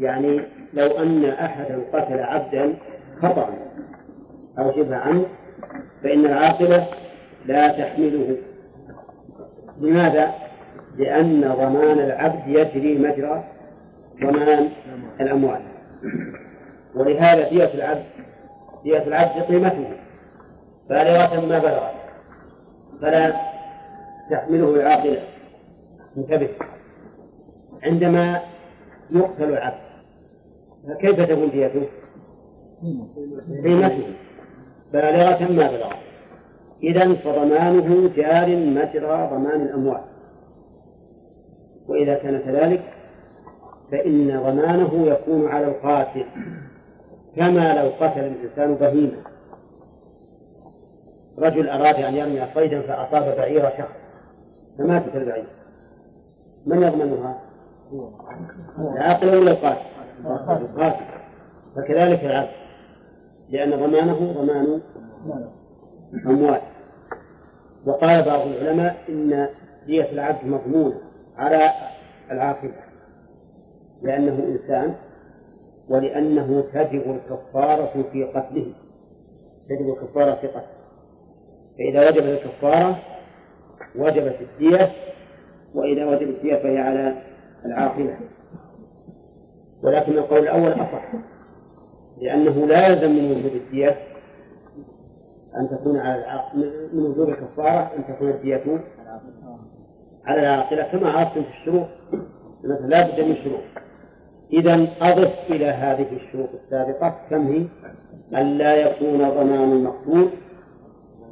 يعني 0.00 0.40
لو 0.74 0.86
أن 0.86 1.24
أحدا 1.24 1.80
قتل 1.92 2.20
عبدا 2.20 2.74
خطأ. 3.22 3.48
أو 4.58 4.72
شبه 4.72 4.96
عمد 4.96 5.26
فإن 6.02 6.24
العاقلة 6.24 6.86
لا 7.46 7.68
تحمله. 7.68 8.36
لماذا؟ 9.80 10.34
لأن 10.96 11.40
ضمان 11.40 11.98
العبد 11.98 12.46
يجري 12.46 12.98
مجرى 12.98 13.44
ضمان 14.20 14.68
الأموال. 15.20 15.60
ولهذا 16.94 17.48
دية 17.48 17.74
العبد 17.74 18.04
دية 18.84 19.02
العبد 19.02 19.42
قيمته. 19.42 19.90
بالغة 20.88 21.40
ما 21.40 21.58
بلغت 21.58 21.94
فلا 23.00 23.32
تحمله 24.30 24.74
العاقلة. 24.74 25.22
انتبه. 26.16 26.48
عندما 27.82 28.40
يقتل 29.10 29.44
العبد 29.44 29.84
فكيف 30.88 31.20
تكون 31.20 31.50
ديته؟ 31.50 31.86
قيمته. 33.64 34.06
بالغة 34.92 35.52
ما 35.52 35.70
بلغت 35.70 35.96
إذا 36.82 37.14
فضمانه 37.14 38.10
جار 38.16 38.56
مجرى 38.56 39.28
ضمان 39.32 39.60
الأموال. 39.60 40.00
وإذا 41.88 42.14
كان 42.14 42.38
كذلك 42.38 42.82
فإن 43.92 44.40
ضمانه 44.40 45.06
يكون 45.06 45.48
على 45.48 45.66
القاتل. 45.66 46.24
كما 47.36 47.82
لو 47.82 47.90
قتل 48.00 48.20
الإنسان 48.20 48.74
بهيمة. 48.74 49.22
رجل 51.38 51.68
أراد 51.68 51.94
أن 51.94 52.14
يرمي 52.14 52.46
صيدا 52.54 52.82
فأصاب 52.82 53.36
بعير 53.36 53.70
شخص. 53.78 53.96
فماتت 54.78 55.16
البعير. 55.16 55.46
من 56.66 56.82
يضمنها؟ 56.82 57.40
العاقل 58.78 59.36
ولا 59.36 59.50
القاتل؟ 59.50 59.86
القاتل. 60.50 61.04
فكذلك 61.76 62.24
العبد. 62.24 62.50
لأن 63.48 63.70
ضمانه 63.70 64.32
ضمان 64.32 64.80
أموال 66.26 66.60
وقال 67.86 68.24
بعض 68.24 68.40
العلماء 68.46 68.96
إن 69.08 69.48
دية 69.86 70.12
العبد 70.12 70.44
مضمونة 70.44 71.00
على 71.36 71.70
العاقبة. 72.30 72.74
لأنه 74.02 74.44
إنسان 74.44 74.94
ولأنه 75.88 76.64
تجب 76.74 77.10
الكفارة 77.10 78.04
في 78.12 78.24
قتله 78.24 78.72
تجب 79.68 79.88
الكفارة 79.88 80.34
في 80.34 80.46
قتله 80.46 80.74
فإذا 81.78 82.08
وجبت 82.08 82.24
الكفارة 82.24 82.98
وجبت 83.96 84.36
الدية 84.40 84.92
وإذا 85.74 86.06
وجبت 86.06 86.36
الدية 86.36 86.56
فهي 86.56 86.78
على 86.78 87.14
العاقبة 87.66 88.16
ولكن 89.82 90.12
القول 90.12 90.38
الأول 90.38 90.72
أصح 90.72 91.12
لأنه 92.20 92.66
لا 92.66 92.86
يلزم 92.86 93.10
من 93.10 93.30
وجود 93.30 93.52
الدية 93.54 93.96
أن 95.56 95.68
تكون 95.70 95.98
على 95.98 96.24
الع... 96.24 96.44
من 96.92 97.02
وجوب 97.02 97.28
الكفارة 97.28 97.90
أن 97.96 98.14
تكون 98.14 98.30
الدية 98.30 98.62
على 100.24 100.40
العاقلة. 100.40 100.82
كما 100.92 101.10
عرفتم 101.10 101.42
في 101.42 101.48
الشروط 101.48 101.86
مثلا 102.64 102.86
لا 102.86 103.10
بد 103.10 103.20
من 103.20 103.36
شروط 103.36 103.60
إذا 104.52 104.88
أضف 105.00 105.34
إلى 105.50 105.66
هذه 105.66 106.16
الشروط 106.16 106.48
السابقة 106.64 107.20
كم 107.30 107.46
هي؟ 107.46 107.66
ألا 108.40 108.74
يكون 108.74 109.18
ضمان 109.18 109.72
المقتول 109.72 110.28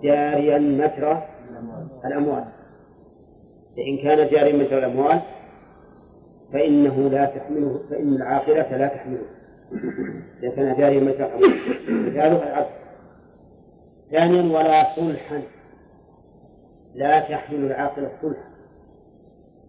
جاريا 0.03 0.59
مجرى 0.59 1.29
الأموال. 2.05 2.45
فإن 3.77 3.97
كان 3.97 4.29
جاريا 4.29 4.57
مجرى 4.57 4.79
الأموال 4.79 5.21
فإنه 6.53 7.09
لا 7.09 7.25
تحمله 7.25 7.81
فإن 7.91 8.15
العاقلة 8.15 8.77
لا 8.77 8.89
تحمله. 8.89 9.27
إذا 10.43 10.51
كان 10.51 10.77
جاريا 10.79 11.01
مجرى 11.01 11.27
الأموال 11.27 11.55
مثاله 11.89 12.43
العبد 12.43 12.71
ثانيا 14.11 14.59
ولا 14.59 14.95
صلحا. 14.97 15.43
لا 16.95 17.21
تحمل 17.21 17.65
العاقلة 17.65 18.11
صلحا. 18.23 18.53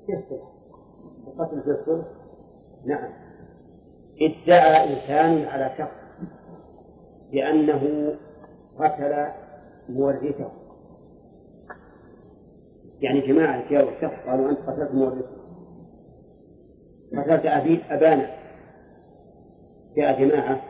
كيف 0.07 0.19
صلح؟ 0.29 0.43
القتل 1.27 1.61
في 1.61 1.69
الصلح؟ 1.69 2.05
نعم. 2.85 3.22
ادعى 4.25 4.93
إنسان 4.93 5.47
على 5.47 5.71
شخص 5.77 6.03
بأنه 7.31 8.13
قتل 8.79 9.25
مورثه. 9.89 10.51
يعني 13.01 13.21
جماعة 13.21 13.69
جاءوا 13.69 13.89
الشخص 13.91 14.27
قالوا 14.27 14.49
أنت 14.49 14.59
قتلت 14.59 14.91
مورثه. 14.91 15.27
قتلت 17.17 17.45
أبي 17.45 17.83
أبانا. 17.89 18.29
جاء 19.95 20.25
جماعة 20.25 20.61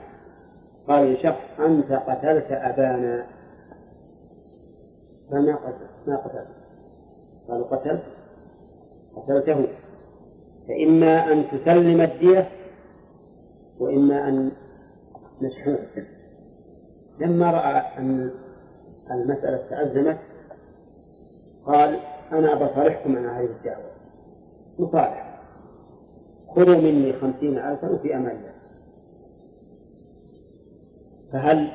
قالوا 0.88 1.14
لشخص 1.14 1.60
أنت 1.60 1.92
قتلت 1.92 2.52
أبانا. 2.52 3.26
فما 5.32 5.56
قتل 5.56 5.88
ما 6.08 6.18
قتلت؟ 6.18 6.48
قالوا 7.48 7.68
قتلت. 7.68 8.04
قتلته. 9.16 9.68
فإما 10.68 11.34
أن 11.34 11.44
تسلم 11.52 12.02
الدية 12.02 12.48
وإما 13.84 14.28
أن 14.28 14.52
نشحوه. 15.42 15.78
لما 17.20 17.52
رأى 17.52 17.98
أن 17.98 18.32
المسألة 19.12 19.58
تأزمت 19.70 20.20
قال 21.66 22.00
أنا 22.32 22.56
بصالحكم 22.56 23.18
عن 23.18 23.26
هذه 23.26 23.46
الدعوة. 23.46 23.92
نصالح 24.80 25.40
خذوا 26.56 26.76
مني 26.76 27.14
خمسين 27.14 27.58
ألفا 27.58 27.90
وفي 27.90 28.16
أمان 28.16 28.36
الله 28.36 28.54
فهل 31.32 31.72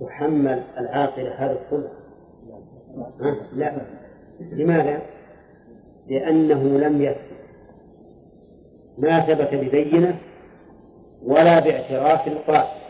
تحمل 0.00 0.62
العاقلة 0.78 1.30
هذا 1.30 1.58
الصلح؟ 1.60 1.90
لا. 3.52 3.86
لماذا؟ 4.40 5.02
لأنه 6.08 6.62
لم 6.62 7.02
يثبت. 7.02 7.40
ما 8.98 9.26
ثبت 9.26 9.54
ببينة 9.54 10.18
ولا 11.24 11.60
باعتراف 11.60 12.26
القاتل 12.26 12.80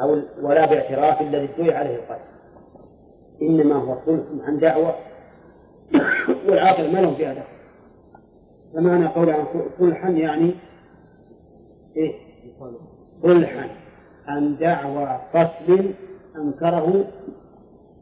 أو 0.00 0.22
ولا 0.42 0.66
باعتراف 0.66 1.20
الذي 1.20 1.48
ادعي 1.58 1.76
عليه 1.76 1.96
القتل 1.96 2.30
إنما 3.42 3.74
هو 3.74 3.98
صلح 4.06 4.24
عن 4.46 4.58
دعوة. 4.58 4.94
والعاقل 6.48 6.92
ما 6.92 6.98
له 6.98 7.14
فيها 7.14 7.34
دخل. 7.34 7.44
فمعنى 8.74 9.06
قول 9.06 9.30
عن 9.30 9.44
صلحا 9.78 10.08
يعني 10.10 10.54
إيه؟ 11.96 12.14
صلحا. 13.22 13.68
عن 14.26 14.56
دعوى 14.56 15.20
قتل 15.34 15.94
أنكره 16.36 17.04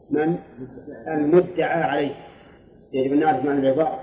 من 0.09 0.37
المدعى 1.07 1.83
عليه. 1.83 2.15
يجب 2.93 3.13
أن 3.13 3.19
نعرف 3.19 3.45
معنى 3.45 3.59
العبارة. 3.59 3.99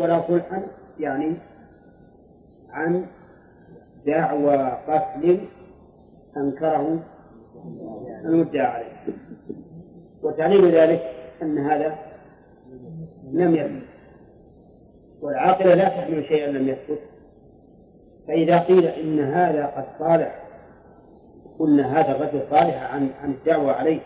ولا 0.00 0.22
صلحا 0.28 0.62
يعني 1.00 1.34
عن 2.70 3.06
دعوى 4.06 4.56
قتل 4.88 5.38
أنكره 6.36 7.02
المدعى 8.24 8.66
عليه. 8.66 9.16
وتعليل 10.22 10.74
ذلك 10.74 11.02
أن 11.42 11.58
هذا 11.58 11.98
لم 13.32 13.54
يثبت 13.54 13.86
والعاقلة 15.20 15.74
لا 15.74 15.88
تحمل 15.88 16.24
شيئا 16.24 16.50
لم 16.50 16.68
يثبت. 16.68 16.98
فإذا 18.28 18.58
قيل 18.58 18.86
إن 18.86 19.20
هذا 19.20 19.66
قد 19.66 19.84
صالح 19.98 20.42
قلنا 21.58 22.00
هذا 22.00 22.16
الرجل 22.16 22.40
صالح 22.50 22.92
عن 22.94 23.10
عن 23.22 23.30
الدعوة 23.30 23.72
عليه. 23.72 24.00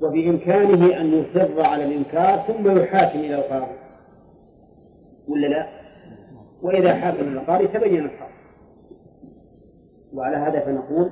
وبإمكانه 0.00 1.00
أن 1.00 1.06
يصر 1.06 1.62
على 1.62 1.84
الإنكار 1.84 2.38
ثم 2.38 2.78
يحاكم 2.78 3.18
إلى 3.18 3.34
القاضي. 3.34 3.76
ولا 5.28 5.46
لا؟ 5.46 5.66
وإذا 6.62 6.94
حاكم 6.94 7.20
إلى 7.20 7.40
القاضي 7.40 7.66
تبين 7.66 8.04
الحق. 8.04 8.35
وعلى 10.16 10.36
هذا 10.36 10.60
فنقول 10.60 11.10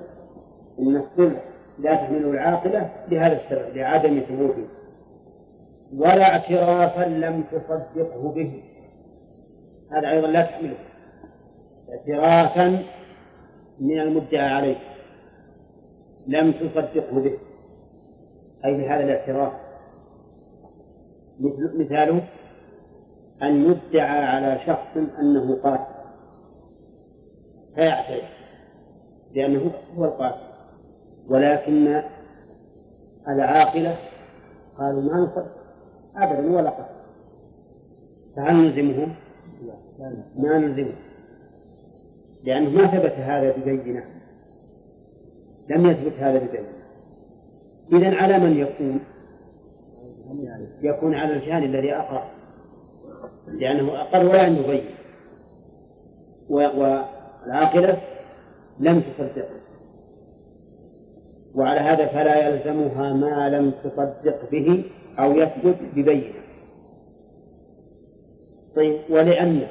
إن 0.78 0.96
الصلح 0.96 1.44
لا 1.78 1.94
تحمله 1.94 2.30
العاقلة 2.30 2.90
لهذا 3.08 3.40
السبب 3.40 3.76
لعدم 3.76 4.20
ثبوته. 4.20 4.66
ولا 5.96 6.22
اعترافا 6.22 7.08
لم 7.08 7.42
تصدقه 7.42 8.32
به. 8.32 8.62
هذا 9.92 10.10
أيضا 10.10 10.26
لا 10.26 10.42
تحمله. 10.42 10.76
اعترافا 11.90 12.82
من 13.80 14.00
المدعى 14.00 14.48
عليه. 14.48 14.76
لم 16.26 16.52
تصدقه 16.52 17.20
به. 17.20 17.38
أي 18.64 18.74
بهذا 18.74 19.04
الاعتراف. 19.04 19.52
مثاله 21.78 22.22
أن 23.42 23.70
يدعى 23.70 24.24
على 24.26 24.60
شخص 24.66 24.96
أنه 24.96 25.56
قاتل. 25.62 25.94
فيعترف. 27.74 28.43
لأنه 29.34 29.70
هو 29.98 30.04
القاتل. 30.04 30.40
ولكن 31.28 32.02
العاقلة 33.28 33.96
قالوا 34.78 35.02
ما 35.02 35.20
نصدق 35.20 35.46
أبدا 36.16 36.56
ولا 36.56 36.70
قتل. 36.70 36.94
فهل 38.36 38.56
نلزمهم؟ 38.56 39.14
ما 40.36 40.58
نلزمهم 40.58 40.96
لأنه 42.44 42.70
ما 42.70 42.86
ثبت 42.86 43.12
هذا 43.12 43.56
ببينة. 43.56 44.04
لم 45.70 45.86
يثبت 45.86 46.12
هذا 46.18 46.38
ببينة. 46.38 46.68
إذا 47.92 48.16
على 48.16 48.38
من 48.38 48.56
يكون؟ 48.56 49.00
يكون 50.82 51.14
على 51.14 51.36
الجاني 51.36 51.66
الذي 51.66 51.94
أقر. 51.94 52.24
لأنه 53.48 54.00
أقر 54.00 54.24
ولا 54.24 54.46
أن 54.46 54.56
يبين 54.56 54.84
والعاقلة 56.48 57.98
لم 58.80 59.00
تصدقه. 59.00 59.60
وعلى 61.54 61.80
هذا 61.80 62.06
فلا 62.06 62.48
يلزمها 62.48 63.12
ما 63.12 63.48
لم 63.48 63.70
تصدق 63.70 64.50
به 64.50 64.84
أو 65.18 65.32
يثبت 65.32 65.76
ببينة. 65.94 66.44
طيب 68.76 69.00
ولأن 69.10 69.66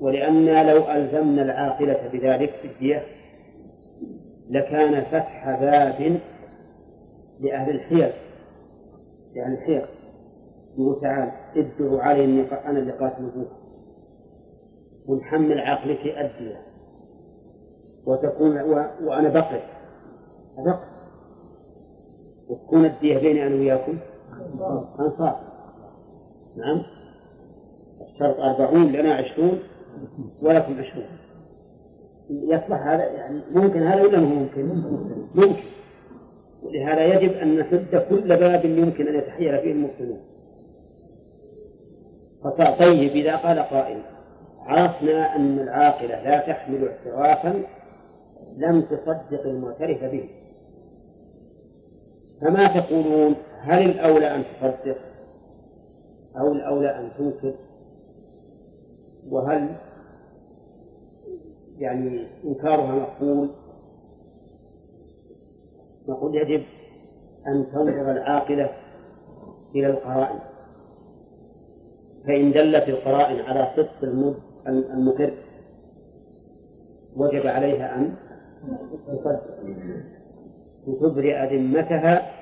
ولأن 0.00 0.66
لو 0.66 0.90
ألزمنا 0.90 1.42
العاقلة 1.42 2.08
بذلك 2.12 2.50
في 2.50 2.68
الدية 2.68 3.06
لكان 4.50 5.04
فتح 5.04 5.60
باب 5.60 6.20
لأهل 7.40 7.70
الحيل 7.70 8.12
لأهل 9.34 9.52
الحيل 9.52 9.82
يقول 10.78 11.00
تعالى 11.00 11.32
ادعوا 11.56 12.02
علي 12.02 12.24
أنا 12.66 12.78
اللي 12.78 12.92
قاتل 12.92 13.24
أبوك 13.24 13.52
ونحمل 15.06 15.60
عقلك 15.60 16.00
الدية. 16.06 16.71
وتكون 18.06 18.60
و... 18.60 18.84
وأنا 19.02 19.28
بقي. 19.28 19.60
أدق 20.58 20.80
وتكون 22.48 22.84
الدية 22.84 23.18
بيني 23.18 23.46
أنا 23.46 23.54
وياكم. 23.54 23.98
أنصار. 25.00 25.40
نعم. 26.56 26.82
الشرط 28.00 28.40
أربعون 28.40 28.92
لنا 28.92 29.14
عشرون 29.14 29.58
ولكم 30.42 30.78
عشرون. 30.78 31.06
يصلح 32.30 32.86
هذا 32.86 33.04
يعني 33.04 33.40
ممكن 33.54 33.82
هذا 33.82 34.02
ولا 34.02 34.20
ممكن؟ 34.20 34.82
ممكن. 35.34 35.62
ولهذا 36.62 37.04
يجب 37.04 37.32
أن 37.32 37.60
نسد 37.60 38.06
كل 38.10 38.36
باب 38.36 38.64
يمكن 38.64 39.08
أن 39.08 39.14
يتحير 39.14 39.60
فيه 39.60 39.72
المسلمون. 39.72 40.20
طيب 42.78 43.10
إذا 43.10 43.36
قال 43.36 43.58
قائل 43.58 44.02
عرفنا 44.66 45.36
أن 45.36 45.58
العاقلة 45.58 46.22
لا 46.22 46.40
تحمل 46.40 46.88
اعترافا 46.88 47.62
لم 48.56 48.80
تصدق 48.80 49.46
المعترف 49.46 50.04
به. 50.04 50.28
فما 52.40 52.80
تقولون؟ 52.80 53.34
هل 53.58 53.82
الأولى 53.90 54.34
أن 54.34 54.44
تصدق 54.44 54.96
أو 56.36 56.52
الأولى 56.52 56.98
أن 56.98 57.10
تنكر؟ 57.18 57.54
وهل 59.28 59.76
يعني 61.78 62.26
إنكارها 62.44 62.94
مقبول؟ 62.94 63.50
نقول 66.08 66.36
يجب 66.36 66.62
أن 67.46 67.66
تنظر 67.72 68.10
العاقلة 68.10 68.70
إلى 69.74 69.86
القرائن. 69.86 70.38
فإن 72.26 72.52
دلت 72.52 72.88
القرائن 72.88 73.40
على 73.40 73.72
صدق 73.76 74.04
المقر 74.66 75.34
وجب 77.16 77.46
عليها 77.46 77.96
أن 77.96 78.14
وتبرئ 80.86 81.56
ذمتها 81.56 82.32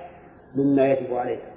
مما 0.54 0.92
يجب 0.92 1.14
عليها. 1.14 1.50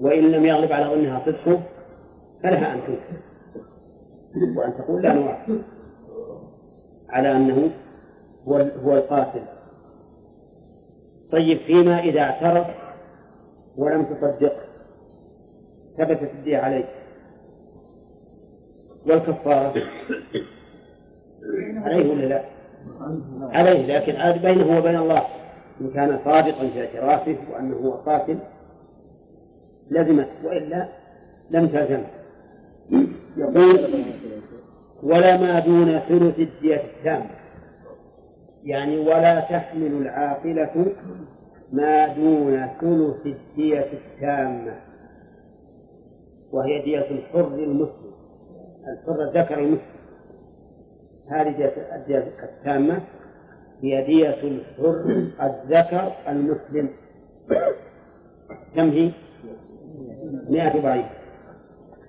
وإن 0.00 0.32
لم 0.32 0.44
يغلب 0.44 0.72
على 0.72 0.84
ظنها 0.84 1.22
صدقه 1.26 1.60
فلها 2.42 2.74
أن 2.74 2.80
تنكر. 2.86 3.20
وأن 4.58 4.74
تقول 4.78 5.02
لا 5.02 5.12
نوافق 5.12 5.58
على 7.08 7.32
أنه 7.36 7.70
هو 8.48 8.56
هو 8.56 8.96
القاتل. 8.96 9.42
طيب 11.32 11.58
فيما 11.58 11.98
إذا 11.98 12.20
اعترف 12.20 12.66
ولم 13.76 14.04
تصدق 14.04 14.56
ثبتت 15.98 16.30
الدية 16.34 16.58
عليه. 16.58 16.88
والكفارة؟ 19.06 19.74
عليه 21.84 22.10
ولا 22.10 22.26
لا؟ 22.26 22.42
عليه 23.42 23.98
لكن 23.98 24.16
عاد 24.16 24.42
بينه 24.42 24.78
وبين 24.78 24.96
الله 24.96 25.22
إن 25.80 25.90
كان 25.90 26.18
صادقا 26.24 26.68
في 26.68 26.80
اعترافه 26.80 27.36
وأنه 27.52 27.76
هو 27.76 27.90
قاتل 27.90 28.38
لزمت 29.90 30.28
وإلا 30.44 30.88
لم 31.50 31.66
تلزم 31.68 32.02
يقول 33.36 33.80
ولا 35.02 35.36
ما 35.36 35.58
دون 35.58 35.98
ثلث 35.98 36.38
الدية 36.38 36.76
التامة. 36.76 37.30
يعني 38.64 38.98
ولا 38.98 39.40
تحمل 39.40 39.86
العاقلة 39.86 40.86
ما 41.72 42.06
دون 42.08 42.66
ثلث 42.80 43.26
الدية 43.26 43.86
التامة 43.92 44.76
وهي 46.52 46.82
دية 46.82 47.10
الحر 47.10 47.54
المسلم 47.54 48.10
الحر 48.88 49.22
الذكر 49.22 49.58
المسلم. 49.58 49.99
هذه 51.30 51.56
دية 51.56 51.96
الدية 51.96 52.32
التامة 52.42 53.00
هي 53.82 54.04
دية 54.04 54.34
الحر 54.42 55.30
الذكر 55.42 56.12
المسلم. 56.28 56.90
كم 58.76 58.88
هي؟ 58.90 59.12
مئة 60.48 60.82
بعيد 60.82 61.06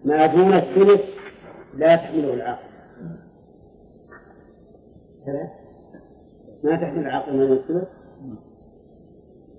ما 0.05 0.25
دون 0.25 0.53
الثلث 0.53 1.01
لا 1.73 1.95
تحمله 1.95 2.33
العاقل. 2.33 2.71
كذا 5.25 5.49
ما 6.63 6.75
تحمل 6.75 6.99
العاقل 6.99 7.33
من 7.33 7.51
الثلث؟ 7.51 7.87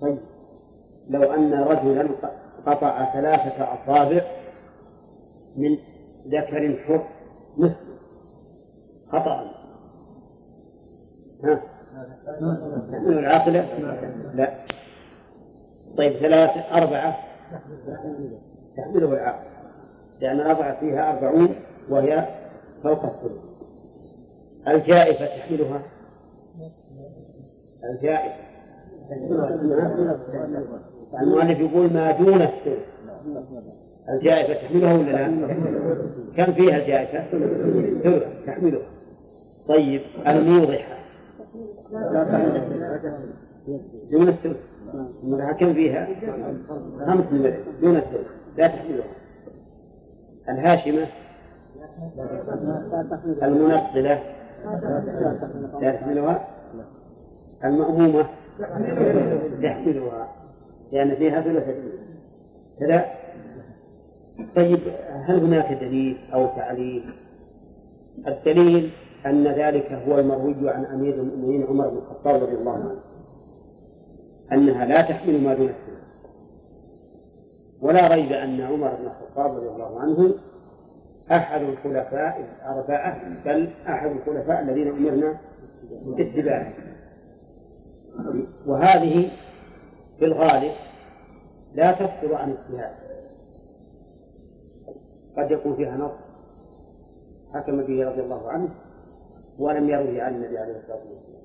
طيب. 0.01 0.17
لو 1.09 1.23
أن 1.23 1.53
رجلا 1.53 2.09
قطع 2.65 3.13
ثلاثة 3.13 3.73
أصابع 3.73 4.21
من 5.55 5.77
ذكر 6.27 6.77
حر 6.87 7.07
مسلم 7.57 7.97
خطأ. 9.07 9.52
العاقلة؟ 12.93 13.65
لا. 14.33 14.53
طيب 15.97 16.13
ثلاثة 16.13 16.61
أربعة. 16.71 17.17
تحمله 18.77 19.13
العاقلة 19.13 19.53
لأن 20.21 20.39
الأربعة 20.39 20.79
فيها 20.79 21.11
أربعون 21.13 21.55
وهي 21.89 22.27
فوق 22.83 23.03
الثلث. 23.03 23.41
الجائفة 24.67 25.25
تحملها؟ 25.25 25.81
الجائفة. 27.93 28.43
المؤلف 31.21 31.59
يقول 31.59 31.93
ما 31.93 32.11
دون 32.11 32.41
الثلث. 32.41 32.85
الجائفة 34.09 34.53
تحملها 34.53 34.93
ولا 34.93 35.11
لا؟ 35.11 35.27
كم 36.37 36.53
فيها 36.53 36.77
الجائفة؟ 36.77 37.23
ثلث. 38.03 38.23
تحملها. 38.45 38.87
طيب 39.67 40.01
الموضحة 40.27 40.92
دون 44.11 44.27
الثلث 44.27 44.57
الموضحة 45.23 45.53
كم 45.53 45.73
فيها؟ 45.73 46.07
خمس 47.07 47.25
ملك 47.31 47.63
دون 47.81 47.97
الثلث 47.97 48.27
لا 48.57 48.67
تحملها. 48.67 49.05
الهاشمة 50.49 51.07
المنقلة 53.43 54.19
لا 55.81 55.91
تحملها. 55.91 56.47
المأمومة 57.63 58.25
تحملها. 59.63 60.27
لأن 60.91 61.15
فيها 61.15 61.41
ثلث 61.41 61.63
كذا. 62.79 63.05
طيب 64.55 64.79
هل 65.25 65.39
هناك 65.39 65.73
دليل 65.73 66.17
أو 66.33 66.45
تعليل؟ 66.45 67.13
الدليل 68.27 68.91
أن 69.25 69.47
ذلك 69.47 69.91
هو 69.91 70.19
المروي 70.19 70.69
عن 70.69 70.85
أمير 70.85 71.13
المؤمنين 71.13 71.63
عمر 71.63 71.89
بن 71.89 71.97
الخطاب 71.97 72.43
رضي 72.43 72.55
الله 72.55 72.71
عنه. 72.71 72.99
أنها 74.51 74.85
لا 74.85 75.01
تحمل 75.01 75.43
ما 75.43 75.53
دون 75.53 75.69
الثلث 75.69 76.03
ولا 77.81 78.07
ريب 78.07 78.31
أن 78.31 78.61
عمر 78.61 78.95
بن 78.95 79.05
الخطاب 79.05 79.57
رضي 79.57 79.67
الله 79.67 79.99
عنه 79.99 80.35
أحد 81.31 81.61
الخلفاء 81.61 82.55
الأربعة 82.61 83.43
بل 83.45 83.69
أحد 83.87 84.11
الخلفاء 84.11 84.61
الذين 84.61 84.87
أمرنا 84.87 85.37
باتباعه 86.05 86.73
وهذه 88.65 89.31
في 90.19 90.25
الغالب 90.25 90.71
لا 91.75 91.91
تفصل 91.91 92.33
عن 92.33 92.49
اجتهاد 92.49 92.93
قد 95.37 95.51
يكون 95.51 95.75
فيها 95.75 95.97
نص 95.97 96.11
حكم 97.53 97.77
به 97.77 98.09
رضي 98.09 98.21
الله 98.21 98.51
عنه 98.51 98.69
ولم 99.59 99.89
يروه 99.89 100.23
عن 100.23 100.35
النبي 100.35 100.57
عليه 100.57 100.77
الصلاة 100.77 100.97
والسلام. 100.97 101.43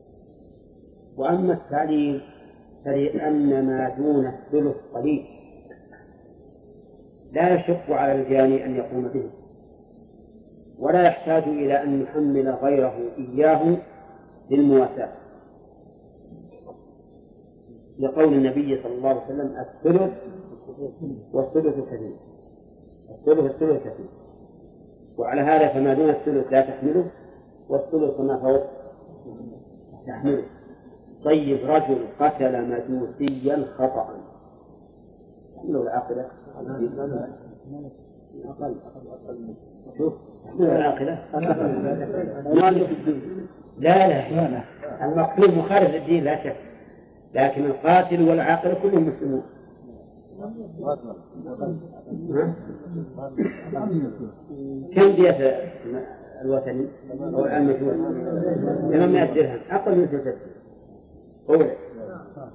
وأما 1.17 1.53
التعليل 1.53 2.23
فلأن 2.85 3.67
ما 3.67 3.89
دون 3.99 4.27
الثلث 4.27 4.77
قليل. 4.95 5.27
لا 7.33 7.55
يشق 7.55 7.91
على 7.91 8.23
الجاني 8.23 8.65
أن 8.65 8.77
يقوم 8.77 9.09
به. 9.09 9.31
ولا 10.79 11.03
يحتاج 11.03 11.43
إلى 11.43 11.83
أن 11.83 12.03
يحمل 12.03 12.49
غيره 12.49 12.95
إياه 13.19 13.77
للمواساة. 14.51 15.13
لقول 17.99 18.33
النبي 18.35 18.83
صلى 18.83 18.95
الله 18.95 19.09
عليه 19.09 19.25
وسلم 19.25 19.57
الثلث 19.57 20.13
والثلث 21.33 21.75
كثير. 21.75 22.17
الثلث 23.11 23.51
الثلث 23.51 23.81
كثير. 23.81 24.09
وعلى 25.19 25.41
هذا 25.41 25.69
فما 25.69 25.95
دون 25.95 26.11
الثلث 26.11 26.53
لا 26.53 26.61
تحمله. 26.61 27.11
والثلث 27.69 28.21
ما 28.21 28.37
فوق 28.37 28.63
تحمله 30.07 30.43
طيب 31.25 31.71
رجل 31.71 31.99
قتل 32.21 32.71
مجوسيا 32.71 33.65
خطأ. 33.79 34.09
تحمله 35.57 35.83
العاقلة. 35.83 36.29
شوف 39.99 40.15
تحمله 40.45 40.77
العاقلة. 40.77 41.25
لا 43.79 44.09
لا 44.09 44.29
المقتول 45.05 45.59
مخالف 45.59 45.95
للدين 45.95 46.25
لا 46.25 46.45
شك. 46.45 46.57
لكن 47.35 47.65
القاتل 47.65 48.29
والعاقل 48.29 48.75
كلهم 48.83 49.09
مسلمون. 49.09 49.43
كم 54.95 55.11
دية؟ 55.17 55.73
الوثني 56.45 56.87
أو 57.21 57.47
المجهول؟ 57.47 57.95
800 58.93 59.35
درهم 59.35 59.61
أقل 59.71 59.97
من 59.97 60.07
ستة 60.07 60.37
أولى 61.49 61.77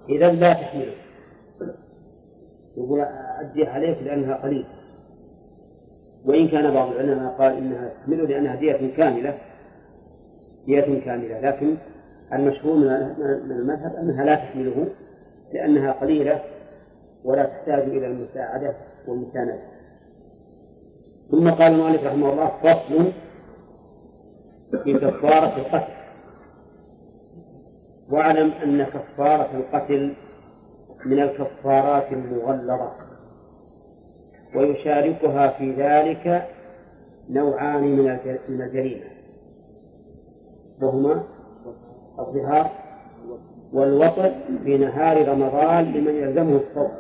إذا 0.10 0.32
لا 0.32 0.54
تحمله 0.54 0.94
يقول 2.78 3.02
أدي 3.40 3.66
عليك 3.66 3.98
لأنها 4.04 4.36
قليل 4.36 4.66
وإن 6.26 6.48
كان 6.48 6.74
بعض 6.74 6.92
العلماء 6.92 7.34
قال 7.34 7.58
إنها 7.58 7.90
تحمله 7.90 8.24
لأنها 8.24 8.56
دية 8.56 8.96
كاملة. 8.98 9.38
دية 10.66 11.06
كاملة 11.06 11.40
لكن 11.40 11.76
المشهور 12.34 12.76
من 12.76 13.52
المذهب 13.52 13.96
أنها 13.96 14.26
لا 14.26 14.36
تحمله 14.36 14.88
لأنها 15.54 15.92
قليلة 15.92 16.42
ولا 17.24 17.46
تحتاج 17.46 17.84
إلى 17.84 18.08
المساعدة 18.08 18.74
والمساندة. 19.08 19.60
ثم 21.32 21.50
قال 21.50 21.74
المؤلف 21.74 22.04
رحمه 22.04 22.34
الله 22.34 22.52
فصل 22.64 23.12
في 24.84 24.94
كفارة 24.94 25.58
القتل. 25.58 25.94
واعلم 28.10 28.52
أن 28.52 28.84
كفارة 28.84 29.50
القتل 29.58 30.14
من 31.06 31.20
الكفارات 31.20 32.12
المغلظة 32.12 32.92
ويشاركها 34.56 35.48
في 35.48 35.72
ذلك 35.72 36.48
نوعان 37.30 37.84
من 38.48 38.62
الجريمة. 38.62 39.06
وهما 40.82 41.24
الظهار 42.20 42.72
والوطن 43.74 44.32
في 44.64 44.78
نهار 44.78 45.28
رمضان 45.28 45.84
لمن 45.84 46.16
يلزمه 46.16 46.56
الصوم. 46.56 46.92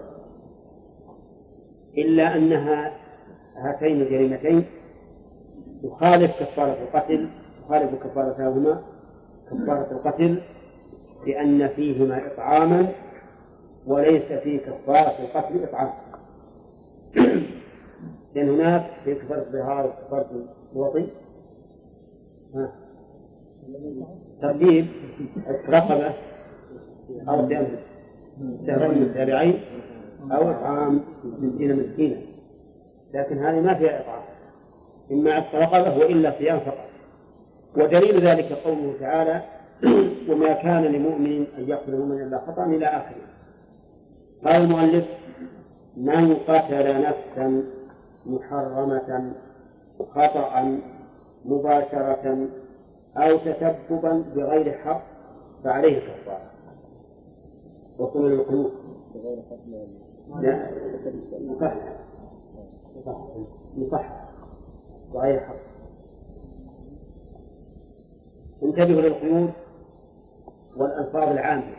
إلا 1.97 2.35
أنها 2.35 2.91
هاتين 3.57 4.01
الجريمتين 4.01 4.65
تخالف 5.83 6.31
كفارة 6.39 6.77
القتل 6.83 7.29
تخالف 7.67 8.03
كفارتهما 8.03 8.81
كفارة 9.51 9.87
القتل 9.91 10.41
لأن 11.27 11.67
فيهما 11.67 12.27
إطعاما 12.27 12.87
وليس 13.87 14.23
في 14.23 14.57
كفارة 14.57 15.15
القتل 15.19 15.63
إطعام. 15.63 15.89
لأن 18.35 18.49
هناك 18.49 18.85
في 19.03 19.15
كفارة 19.15 19.39
الظهار 19.39 19.85
وكفارة 19.85 20.29
الوطي 20.75 21.07
ترتيب 24.41 24.87
رقبة 25.69 26.13
أو 27.29 27.41
دم 27.41 27.67
شهرين 28.67 29.03
متابعين 29.03 29.59
أو 30.31 30.51
إطعام 30.51 31.01
ستين 31.37 31.75
مسكينا. 31.75 32.17
لكن 33.13 33.37
هذه 33.37 33.61
ما 33.61 33.73
فيها 33.73 34.01
إطعام. 34.01 34.23
إما 35.11 35.33
عتق 35.33 35.55
رقبة 35.55 35.97
وإلا 35.97 36.33
صيام 36.39 36.59
فقط. 36.59 36.92
ودليل 37.77 38.27
ذلك 38.27 38.53
قوله 38.53 38.93
تعالى 38.99 39.41
وما 40.29 40.53
كان 40.53 40.83
لمؤمن 40.83 41.45
أن 41.57 41.69
يقتل 41.69 41.97
مؤمنا 41.97 42.23
إلا 42.23 42.39
خطأ 42.47 42.65
إلى 42.65 42.85
آخره. 42.85 43.23
قال 44.45 44.61
المؤلف 44.61 45.05
من 45.97 46.35
قتل 46.35 47.01
نفسا 47.01 47.63
محرمة 48.25 49.33
خطأ 50.15 50.79
مباشرة 51.45 52.47
أو 53.17 53.37
تسببا 53.37 54.23
بغير 54.35 54.77
حق 54.77 55.01
فعليه 55.63 55.99
كفارة. 55.99 56.51
وصول 57.97 58.31
القلوب 58.31 58.71
لا 60.41 60.69
مصحح 61.41 61.75
مصحح 63.77 64.29
بغير 65.13 65.39
حق. 65.39 65.72
انتبهوا 68.63 69.01
للقيود 69.01 69.51
والألفاظ 70.77 71.29
العامة. 71.29 71.73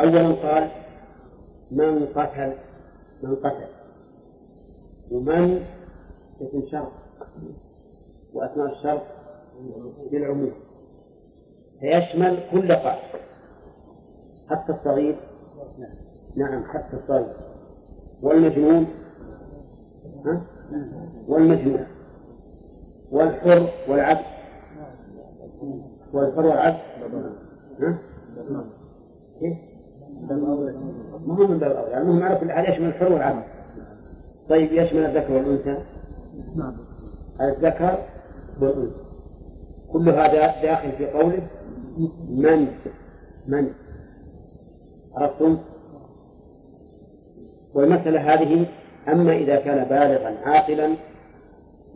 أولا 0.00 0.32
قال 0.34 0.70
من 1.70 2.06
قتل؟ 2.06 2.52
من 3.22 3.36
قتل. 3.36 3.68
ومن 5.10 5.64
اسم 6.40 6.66
شرط 6.70 6.92
وأثناء 8.32 8.72
الشرط 8.72 9.02
بالعموم. 10.10 10.52
فيشمل 11.80 12.38
كل 12.52 12.72
قاتل 12.72 13.18
حتى 14.50 14.72
الصغير. 14.72 15.16
نعم 16.36 16.64
حتى 16.64 16.96
الصغير. 16.96 17.36
والمجنون؟ 18.22 18.86
ها؟ 20.26 20.46
والمجنون. 21.28 21.86
والحر 23.10 23.68
والعبد؟ 23.88 24.24
والحر 26.16 26.46
والعبد 26.46 26.78
ها؟ 27.80 27.98
ما 31.26 31.34
هو 31.34 31.46
من 31.46 31.58
باب 31.58 31.70
أولى 31.70 31.98
المهم 31.98 32.22
على 32.22 32.36
كل 32.36 32.52
حال 32.52 32.72
يشمل 32.72 32.86
الحر 32.86 33.12
والعبد 33.12 33.42
طيب 34.48 34.72
يشمل 34.72 35.04
الذكر 35.04 35.32
والأنثى؟ 35.32 35.82
الذكر 37.40 37.98
والأنثى. 38.60 38.96
كل 39.92 40.08
هذا 40.08 40.62
داخل 40.62 40.92
في 40.92 41.10
قوله 41.10 41.42
من 42.28 42.68
من. 43.46 43.70
عرفتم؟ 45.14 45.58
والمسألة 47.74 48.34
هذه 48.34 48.66
أما 49.08 49.32
إذا 49.32 49.56
كان 49.56 49.84
بالغا 49.84 50.36
عاقلا 50.44 50.96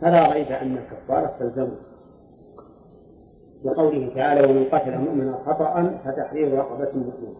فلا 0.01 0.33
ريب 0.33 0.47
أن 0.47 0.77
الكفارة 0.77 1.35
تلزمه 1.39 1.90
لقوله 3.65 4.11
تعالى 4.15 4.47
ومن 4.47 4.65
قتل 4.65 4.97
مؤمنا 4.97 5.39
خطأ 5.45 5.99
فتحرير 6.05 6.53
رقبة 6.53 6.89
مؤمنة. 6.93 7.35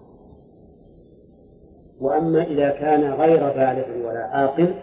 وأما 2.02 2.44
إذا 2.44 2.70
كان 2.70 3.14
غير 3.14 3.40
بالغ 3.40 4.08
ولا 4.08 4.24
عاقل 4.24 4.74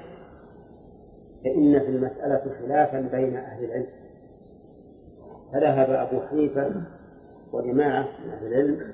فإن 1.45 1.80
في 1.80 1.86
المسألة 1.86 2.43
خلافا 2.61 3.01
بين 3.01 3.36
أهل 3.36 3.64
العلم. 3.64 3.86
فذهب 5.53 5.91
أبو 5.91 6.20
حنيفة 6.30 6.70
وجماعة 7.53 8.09
من 8.24 8.30
أهل 8.30 8.47
العلم 8.47 8.93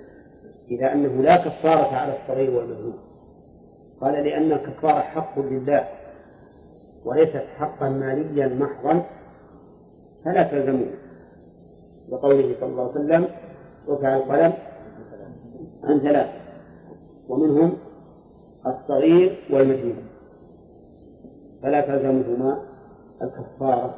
إلى 0.70 0.92
أنه 0.92 1.22
لا 1.22 1.36
كفارة 1.36 1.96
على 1.96 2.12
الصغير 2.16 2.50
والمجنون. 2.50 2.98
قال 4.00 4.12
لأن 4.12 4.52
الكفارة 4.52 5.00
حق 5.00 5.38
لله 5.38 5.88
وليست 7.04 7.44
حقا 7.56 7.88
ماليا 7.88 8.48
محضا 8.48 9.02
فلا 10.24 10.42
تلزمه 10.42 10.86
لقوله 12.08 12.54
صلى 12.60 12.68
الله 12.68 12.82
عليه 12.82 12.90
وسلم 12.90 13.28
رفع 13.88 14.16
القلم 14.16 14.52
عن 15.84 16.00
ثلاث 16.00 16.30
ومنهم 17.28 17.72
الصغير 18.66 19.38
والمجنون. 19.50 19.96
فلا 21.62 21.80
تلزمهما 21.80 22.60
الكفارة 23.22 23.94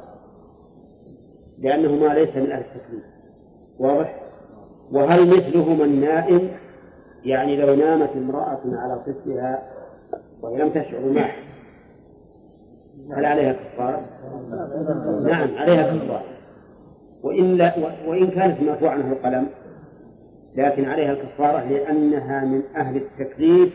لأنهما 1.59 2.13
ليس 2.13 2.35
من 2.35 2.51
أهل 2.51 2.61
التكليف. 2.65 3.03
واضح؟ 3.79 4.23
وهل 4.91 5.37
مثلهما 5.37 5.85
النائم؟ 5.85 6.49
يعني 7.23 7.55
لو 7.55 7.75
نامت 7.75 8.09
امرأة 8.15 8.61
على 8.65 8.99
طفلها 8.99 9.63
وهي 10.41 10.57
لم 10.57 10.69
تشعر 10.69 11.05
معه 11.09 11.31
هل 13.11 13.25
عليها 13.25 13.53
كفارة؟ 13.53 14.05
نعم 15.23 15.57
عليها 15.57 15.97
كفارة. 15.97 16.36
وإن, 17.23 17.57
لا 17.57 17.73
وإن 18.07 18.27
كانت 18.27 18.61
مرفوعة 18.61 18.91
عنه 18.91 19.11
القلم 19.11 19.47
لكن 20.55 20.85
عليها 20.85 21.11
الكفارة 21.11 21.63
لأنها 21.69 22.45
من 22.45 22.61
أهل 22.75 22.95
التكليف 22.95 23.73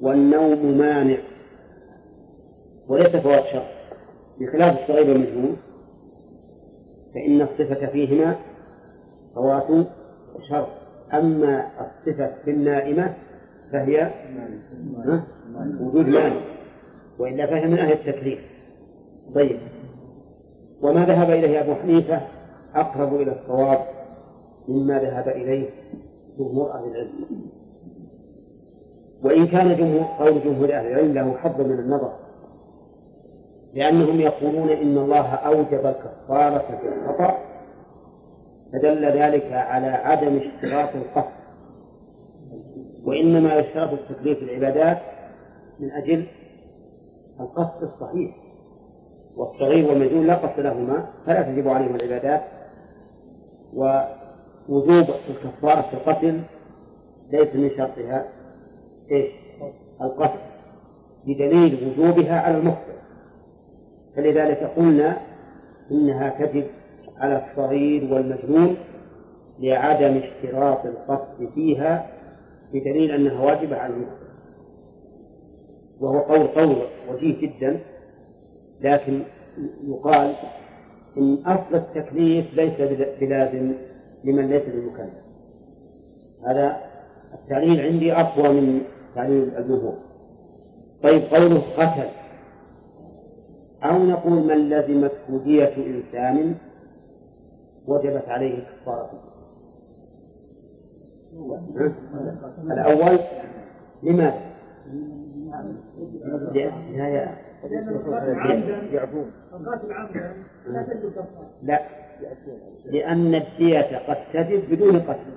والنوم 0.00 0.78
مانع. 0.78 1.16
وليس 2.88 3.16
فوات 3.16 3.44
شر 3.52 3.68
بخلاف 4.40 4.80
الصغير 4.80 5.10
والمجنون 5.10 5.56
فإن 7.14 7.40
الصفة 7.40 7.86
فيهما 7.86 8.36
فوات 9.34 9.86
شر 10.48 10.68
أما 11.12 11.66
الصفة 11.80 12.30
في 12.44 12.50
النائمة 12.50 13.14
فهي 13.72 14.10
وجود 15.80 16.08
مانع. 16.08 16.40
وإلا 17.18 17.46
فهي 17.46 17.66
من 17.66 17.78
أهل 17.78 17.92
التكليف 17.92 18.40
طيب. 19.34 19.58
وما 20.82 21.04
ذهب 21.04 21.30
إليه 21.30 21.60
أبو 21.60 21.74
حنيفة؟ 21.74 22.20
أقرب 22.80 23.14
إلى 23.14 23.32
الصواب 23.32 23.78
مما 24.68 24.98
ذهب 24.98 25.28
إليه 25.28 25.70
جمهور 26.38 26.72
أهل 26.72 26.84
العلم. 26.84 27.10
وإن 29.24 29.46
كان 29.46 29.76
جمهور 29.76 30.04
قول 30.18 30.44
جمهور 30.44 30.74
أهل 30.74 30.86
العلم 30.86 31.12
له 31.14 31.36
حظ 31.36 31.60
من 31.60 31.78
النظر 31.78 32.12
لأنهم 33.74 34.20
يقولون 34.20 34.68
إن 34.68 34.98
الله 34.98 35.34
أوجب 35.34 35.86
الكفارة 35.86 36.58
في 36.58 36.88
الخطأ 36.88 37.38
فدل 38.72 39.04
ذلك 39.04 39.52
على 39.52 39.86
عدم 39.86 40.36
اشتراط 40.36 40.88
القصد. 40.94 41.38
وإنما 43.04 43.54
يشترط 43.54 43.92
التكليف 43.92 44.42
العبادات 44.42 44.98
من 45.80 45.90
أجل 45.90 46.26
القصد 47.40 47.82
الصحيح. 47.82 48.36
والصغير 49.36 49.88
والمجنون 49.88 50.26
لا 50.26 50.34
قصد 50.34 50.60
لهما 50.60 51.06
فلا 51.26 51.42
تجب 51.42 51.68
عليهم 51.68 51.94
العبادات 51.94 52.42
ووجوب 53.74 55.06
الكفارة 55.30 55.82
في 55.82 55.94
القتل 55.94 56.40
ليس 57.32 57.54
من 57.54 57.70
شرطها 57.76 58.28
إيش؟ 59.10 59.30
القتل 60.02 60.38
بدليل 61.26 61.88
وجوبها 61.88 62.40
على 62.40 62.58
المخطئ 62.58 62.92
فلذلك 64.16 64.72
قلنا 64.76 65.16
إنها 65.90 66.28
تجب 66.28 66.66
على 67.16 67.46
الصغير 67.46 68.14
والمجنون 68.14 68.76
لعدم 69.58 70.20
اشتراط 70.22 70.86
القصد 70.86 71.48
فيها 71.54 72.06
بدليل 72.72 73.10
أنها 73.10 73.44
واجبة 73.44 73.76
على 73.76 73.94
المخطئ 73.94 74.28
وهو 76.00 76.18
قول 76.18 76.46
قول 76.46 76.76
وجيه 77.10 77.40
جدا 77.40 77.80
لكن 78.80 79.22
يقال 79.88 80.34
إن 81.18 81.38
أصل 81.46 81.74
التكليف 81.74 82.54
ليس 82.54 82.74
بلازم 83.20 83.72
لمن 84.24 84.48
ليس 84.48 84.62
بمكلف. 84.62 85.14
هذا 86.46 86.76
التعليل 87.34 87.80
عندي 87.80 88.12
أقوى 88.12 88.60
من 88.60 88.80
تعليل 89.14 89.56
الجمهور. 89.58 89.94
طيب 91.02 91.22
قوله 91.22 91.62
قتل 91.76 92.08
أو 93.82 93.98
نقول 93.98 94.32
من 94.32 94.68
لزمته 94.68 95.44
دية 95.44 95.76
إنسان 95.76 96.54
وجبت 97.86 98.28
عليه 98.28 98.64
كفارة 98.64 99.10
الأول 102.62 103.18
لماذا؟ 104.02 104.40
لا 106.96 107.28
لا 111.62 111.80
لأن 112.84 113.34
الدية 113.34 113.98
قد 114.08 114.16
تجب 114.32 114.70
بدون 114.70 115.00
قتل. 115.00 115.32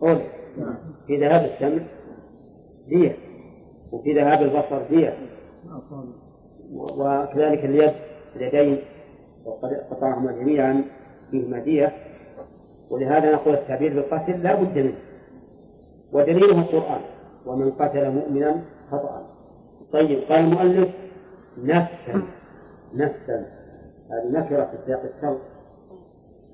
قول. 0.00 0.18
في 1.06 1.16
ذهاب 1.16 1.44
السمع 1.44 1.84
دية. 2.88 3.16
وفي 3.92 4.14
ذهاب 4.14 4.42
البصر 4.42 4.82
دية. 4.90 5.18
وكذلك 6.72 7.64
اليد 7.64 7.94
اليدين. 8.36 8.78
وقد 9.44 9.72
قطعهما 9.90 10.32
جميعا 10.32 10.84
فيهما 11.30 11.58
دية. 11.58 11.92
ولهذا 12.90 13.32
نقول 13.32 13.54
التعبير 13.54 13.94
بالقتل 13.94 14.42
لا 14.42 14.54
بد 14.54 14.78
منه. 14.78 14.94
ودليله 16.12 16.58
القرآن. 16.58 17.00
ومن 17.46 17.70
قتل 17.70 18.10
مؤمنا 18.10 18.62
خطأ. 18.90 19.26
طيب 19.92 20.18
قال 20.28 20.40
المؤلف 20.40 21.03
نفسا. 21.58 22.22
نفسا. 22.94 23.46
هذه 24.10 24.30
نكرة 24.30 24.64
في 24.64 24.76
سياق 24.86 25.02
الشرط 25.16 25.38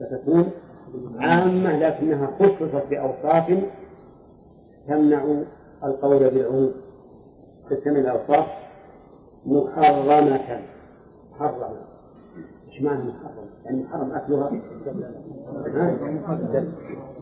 ستكون 0.00 0.50
عامة 1.18 1.78
لكنها 1.78 2.26
خصصت 2.26 2.86
بأوصاف 2.90 3.58
تمنع 4.88 5.42
القول 5.84 6.30
بالعموم. 6.30 6.72
تسمى 7.70 8.00
الأوصاف 8.00 8.46
محرمة. 9.46 10.60
محرمة. 11.32 11.76
إيش 12.68 12.82
معنى 12.82 13.02
محرم؟ 13.02 13.46
يعني 13.64 13.82
محرم 13.82 14.12
أكلها؟ 14.12 14.50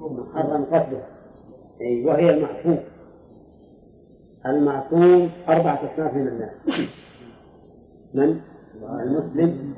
محرم 0.01 0.64
قتلها 0.64 1.07
أي 1.81 2.05
وهي 2.07 2.31
المعصوم. 2.31 2.79
المعصوم 4.47 5.31
أربعة 5.49 5.81
أصناف 5.95 6.14
من 6.14 6.29
الناس. 6.29 6.51
من؟ 8.15 8.41
المسلم 8.83 9.75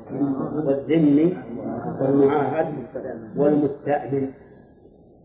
والذمي 0.65 1.37
والمعاهد 2.01 2.67
والمستأمن 3.37 4.31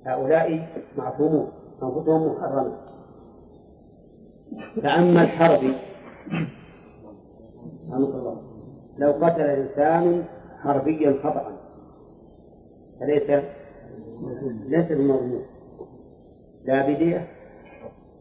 هؤلاء 0.07 0.69
معصومون 0.99 1.49
أنفسهم 1.83 2.33
محرمة. 2.33 2.77
فأما 4.83 5.23
الحربي 5.23 5.75
لو 8.99 9.13
قتل 9.13 9.41
إنسان 9.41 10.25
حربيا 10.63 11.19
خطأ 11.23 11.53
فليس 13.01 13.45
ليس 14.67 14.93
بمظلوم 14.93 15.43
لا 16.65 16.87
بدية 16.87 17.29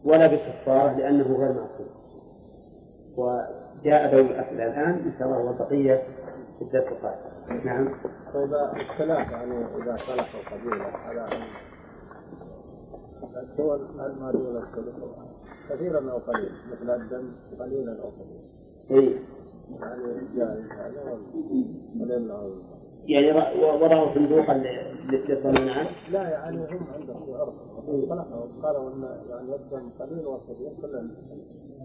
ولا 0.04 0.26
بكفارة 0.26 0.92
لأنه 0.92 1.24
غير 1.24 1.52
معصوم. 1.52 1.86
وجاء 3.86 4.14
ذوي 4.14 4.20
الأسئلة 4.20 4.66
الآن 4.66 4.90
إن 4.94 5.12
شاء 5.18 5.28
الله 5.28 5.38
والبقية 5.38 6.02
في 6.58 6.62
الدرس 6.64 6.84
القادم 6.92 7.66
نعم. 7.66 7.88
طيب 8.34 8.54
الثلاثة 8.90 9.30
يعني 9.30 9.64
إذا 9.82 9.96
صلحوا 10.06 10.40
قبيلة 10.58 10.84
على 10.84 11.28
الدول 13.42 13.80
المالية 14.00 14.38
والسلوك 14.48 15.16
كثيرا 15.70 16.10
أو 16.12 16.18
قليل 16.18 16.50
مثل 16.72 16.90
الدم 17.02 17.32
قليلا 17.60 17.92
أو 18.02 18.08
قليلا. 18.10 18.40
إيه. 18.90 19.18
يعني 20.36 20.54
قليلا 22.00 22.50
يعني 23.06 23.32
وضعوا 23.84 24.14
صندوقا 24.14 24.54
ل- 24.54 24.96
للضمان 25.12 25.68
عنه 25.68 25.90
لا 26.10 26.28
يعني 26.30 26.56
هم 26.56 26.86
عندهم 26.94 27.24
في 27.26 27.34
عرف 27.34 27.54
قالوا 28.62 28.90
إن 28.94 29.02
يعني 29.30 29.54
الدم 29.54 29.88
قليل 30.00 30.26
وكثير 30.26 30.70
كلهم 30.82 31.10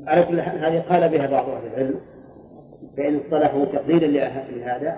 على 0.08 0.24
كل 0.26 0.42
حال 0.42 0.58
هذه 0.66 0.82
قال 0.90 1.10
بها 1.10 1.28
بعض 1.28 1.50
أهل 1.50 1.68
العلم 1.68 1.96
فإن 2.98 3.16
اصطلحوا 3.18 3.66
تقديرا 3.66 4.08
لهذا 4.08 4.98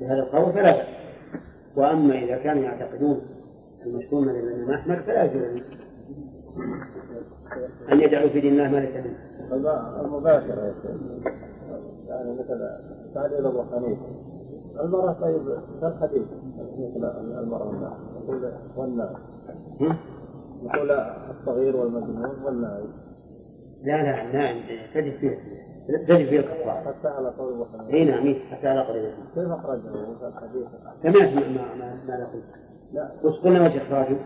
لهذا 0.00 0.22
القول 0.22 0.52
فلا 0.52 0.72
بأس. 0.76 0.86
وأما 1.76 2.14
إذا 2.18 2.36
كانوا 2.36 2.62
يعتقدون 2.62 3.20
المشهور 3.86 4.20
من 4.22 4.28
الإمام 4.30 4.70
أحمد 4.70 4.98
فلا 5.00 5.24
يجوز 5.24 5.62
أن 7.92 8.00
يجعلوا 8.00 8.28
في 8.28 8.40
دين 8.40 8.52
الله 8.52 8.68
ما 8.70 8.76
ليس 8.76 9.04
منه. 9.04 9.16
الم- 9.52 10.04
المباشرة 10.06 10.60
يا 10.66 10.74
شيخ. 10.82 11.32
يعني 12.08 12.32
مثل 12.32 12.68
تعليل 13.14 13.46
أبو 13.46 13.62
حنيفة. 13.62 14.06
المرأة 14.80 15.12
طيب 15.12 15.42
في 15.80 15.86
الحديث؟ 15.86 16.22
مثل 16.78 17.04
المرأة 17.40 17.96
يقول 18.24 18.52
والنائم 18.76 19.16
ها؟ 19.80 19.96
يقول 20.64 20.90
الصغير 21.30 21.76
والمجنون 21.76 22.30
والنائم 22.44 22.88
لا 23.86 24.02
لا 24.02 24.32
نعم 24.32 24.56
تجد 24.94 25.16
فيه 25.20 25.38
تجد 25.88 26.28
فيه 26.28 26.40
الكفارة 26.40 26.80
حتى 26.80 27.08
على 27.08 27.28
قول 27.38 27.66
حنيفة 27.72 27.94
اي 27.94 28.04
نعم 28.04 28.26
إيه، 28.26 28.44
حتى 28.50 28.68
على 28.68 28.80
قول 28.80 28.96
الإمام. 28.96 29.26
كيف 29.34 29.50
أخرجه؟ 29.50 29.80
الحديث؟ 30.28 30.66
سمعت 31.02 31.34
ما 31.34 31.48
ما 31.48 31.74
ما, 31.74 32.00
ما 32.08 32.20
نقول. 32.22 32.42
لا. 32.92 33.10
وش 33.24 33.38
قلنا 33.40 33.64
وجه 33.64 33.82
إخراجه؟ 33.82 34.16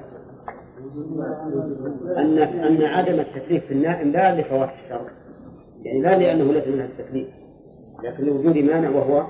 أن 2.17 2.39
أن 2.39 2.83
عدم 2.83 3.21
التكليف 3.21 3.65
في 3.65 3.75
النائم 3.75 4.11
لا 4.11 4.41
لفوات 4.41 4.71
الشر. 4.85 5.11
يعني 5.83 6.01
لا 6.01 6.19
لأنه 6.19 6.53
ليس 6.53 6.69
منها 6.69 6.87
التكليف 6.87 7.29
لكن 8.05 8.25
لوجود 8.25 8.57
مانع 8.57 8.91
وهو 8.91 9.27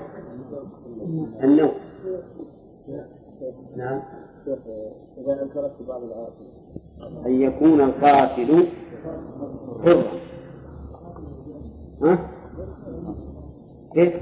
النوم. 1.43 1.71
نعم. 3.77 4.01
إذا 5.17 5.41
أنكرت 5.43 5.71
بعض 5.87 6.01
العاصي 6.03 6.45
أن 7.25 7.31
يكون 7.31 7.81
القاتل 7.81 8.67
حرا 9.83 10.03
ها؟ 12.03 12.29
كيف؟ 13.93 14.13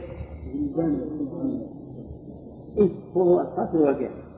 إيه 2.78 2.90
هو 3.18 3.42
القاتل 3.42 3.78
والجاني 3.78 4.30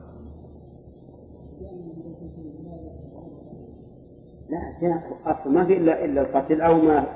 لا 4.50 5.00
أصلا 5.26 5.52
ما 5.52 5.64
في 5.64 5.76
إلا 5.76 6.04
إلا 6.04 6.20
القتل 6.20 6.60
أو 6.60 6.74
ما 6.74 7.06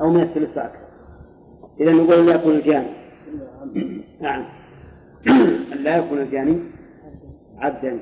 أو 0.00 0.10
من 0.10 0.20
الثلث 0.20 0.50
فأكثر 0.54 0.84
إذا 1.80 1.92
نقول 1.92 2.26
لا 2.26 2.34
يكون 2.34 2.52
الجاني. 2.52 2.88
نعم. 4.20 4.44
لا 5.84 5.96
يكون 5.96 6.18
الجاني 6.18 6.58
عبدا. 7.58 7.98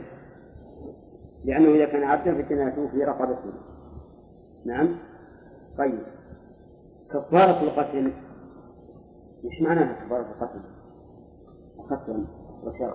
لأنه 1.45 1.68
إذا 1.68 1.85
كان 1.85 2.03
عبدا 2.03 2.43
فجناته 2.43 2.89
في 2.89 3.05
رقبته 3.05 3.53
نعم. 4.65 4.97
طيب. 5.79 6.03
كفارة 7.11 7.63
القتل. 7.63 8.13
مش 9.45 9.63
معناها 9.63 10.05
كفارة 10.05 10.21
القتل؟ 10.21 10.61
أخذت 11.79 12.27
رشاد 12.65 12.95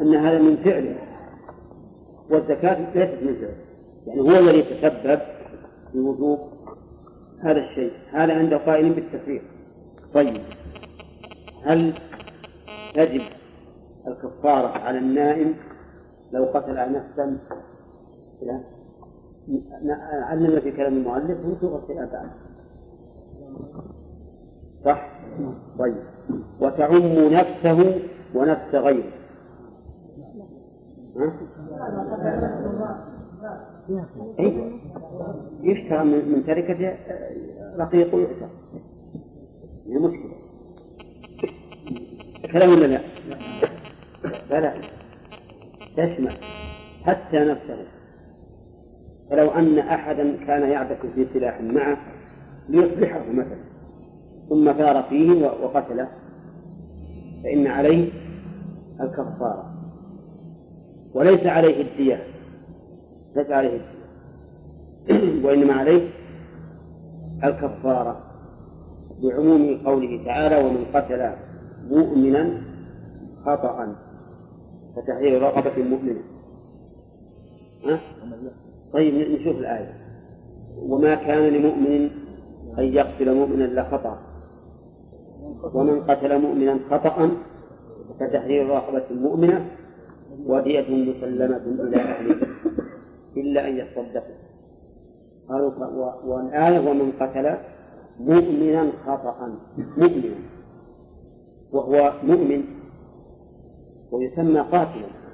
أن 0.00 0.14
هذا 0.14 0.38
من 0.38 0.56
فعله. 0.56 0.96
والزكاة 2.30 2.94
ليست 2.94 3.22
من 3.22 3.34
فعله. 3.34 3.56
يعني 4.06 4.20
هو 4.20 4.38
الذي 4.38 4.62
تسبب 4.62 5.20
في 5.92 5.98
وجوب 5.98 6.38
هذا 7.40 7.58
الشيء. 7.58 7.92
هذا 8.12 8.38
عند 8.38 8.54
قائل 8.54 8.92
بالتكفير 8.92 9.42
طيب. 10.14 10.42
هل 11.64 11.94
تجب 12.94 13.22
الكفارة 14.06 14.68
على 14.68 14.98
النائم 14.98 15.54
لو 16.32 16.44
قتل 16.44 16.92
نفسا؟ 16.92 17.38
لا 18.42 18.60
علمنا 20.00 20.60
في 20.60 20.72
كلام 20.72 20.92
المؤلف 20.92 21.38
وسوق 21.46 21.82
الخلاف 21.82 22.10
صح؟ 24.84 25.08
طيب. 25.78 25.96
وتعم 26.60 27.32
نفسه 27.32 28.00
ونفس 28.34 28.74
غيره. 28.74 29.12
ها؟ 31.16 31.32
إيه؟ 34.38 34.72
يشترى 35.62 36.04
من 36.04 36.44
تركة 36.46 36.96
رقيق 37.78 38.14
يؤتى 38.14 38.48
هي 39.86 39.98
مشكلة. 39.98 40.36
كلام 42.52 42.70
ولا 42.70 42.86
لا؟ 42.86 43.00
لا. 44.50 44.60
لا. 44.60 44.74
تشمل 45.96 46.36
حتى 47.04 47.38
نفسه. 47.38 47.86
فلو 49.30 49.50
أن 49.50 49.78
أحدا 49.78 50.36
كان 50.46 50.70
يعبث 50.70 51.06
في 51.14 51.26
سلاح 51.34 51.60
معه 51.60 51.98
ليصلحه 52.68 53.32
مثلا 53.32 53.66
ثم 54.48 54.72
ثار 54.72 55.02
فيه 55.02 55.46
وقتله 55.46 56.08
فإن 57.44 57.66
عليه 57.66 58.12
الكفارة. 59.00 59.72
وليس 61.14 61.46
عليه 61.46 61.82
الدية 61.82 62.22
ليس 63.36 63.50
عليه 63.50 63.80
الدية. 63.80 63.96
وإنما 65.46 65.74
عليه 65.74 66.10
الكفارة 67.44 68.20
بعموم 69.22 69.80
قوله 69.86 70.24
تعالى 70.24 70.56
ومن 70.56 70.84
قتل 70.94 71.32
مؤمنا 71.90 72.62
خطأ 73.44 73.96
فتحرير 74.96 75.42
رقبة 75.42 75.82
مؤمنة. 75.82 76.22
ها؟ 77.86 78.00
طيب 78.96 79.14
نشوف 79.14 79.56
الآية. 79.56 79.92
وما 80.78 81.14
كان 81.14 81.52
لمؤمن 81.52 82.10
أن 82.78 82.84
يقتل 82.84 83.34
مؤمنا 83.34 83.64
إلا 83.64 83.90
خطأ. 83.90 84.18
ومن 85.74 86.00
قتل 86.00 86.38
مؤمنا 86.38 86.78
خطأ 86.90 87.30
فتحرير 88.20 88.68
رقبة 88.68 89.04
مؤمنة 89.10 89.70
ودية 90.46 90.80
مسلمة 90.80 91.56
إلى 91.56 91.96
أهله 91.96 92.36
إلا 93.36 93.68
أن 93.68 93.76
يصدقوا 93.76 94.34
قالوا 95.48 95.72
والآية 96.24 96.90
ومن 96.90 97.12
قتل 97.20 97.56
مؤمنا 98.20 98.92
خطأ 99.06 99.58
مؤمنا 99.96 100.36
وهو 101.72 102.12
مؤمن 102.22 102.64
ويسمى 104.12 104.60
قاتلا. 104.60 105.25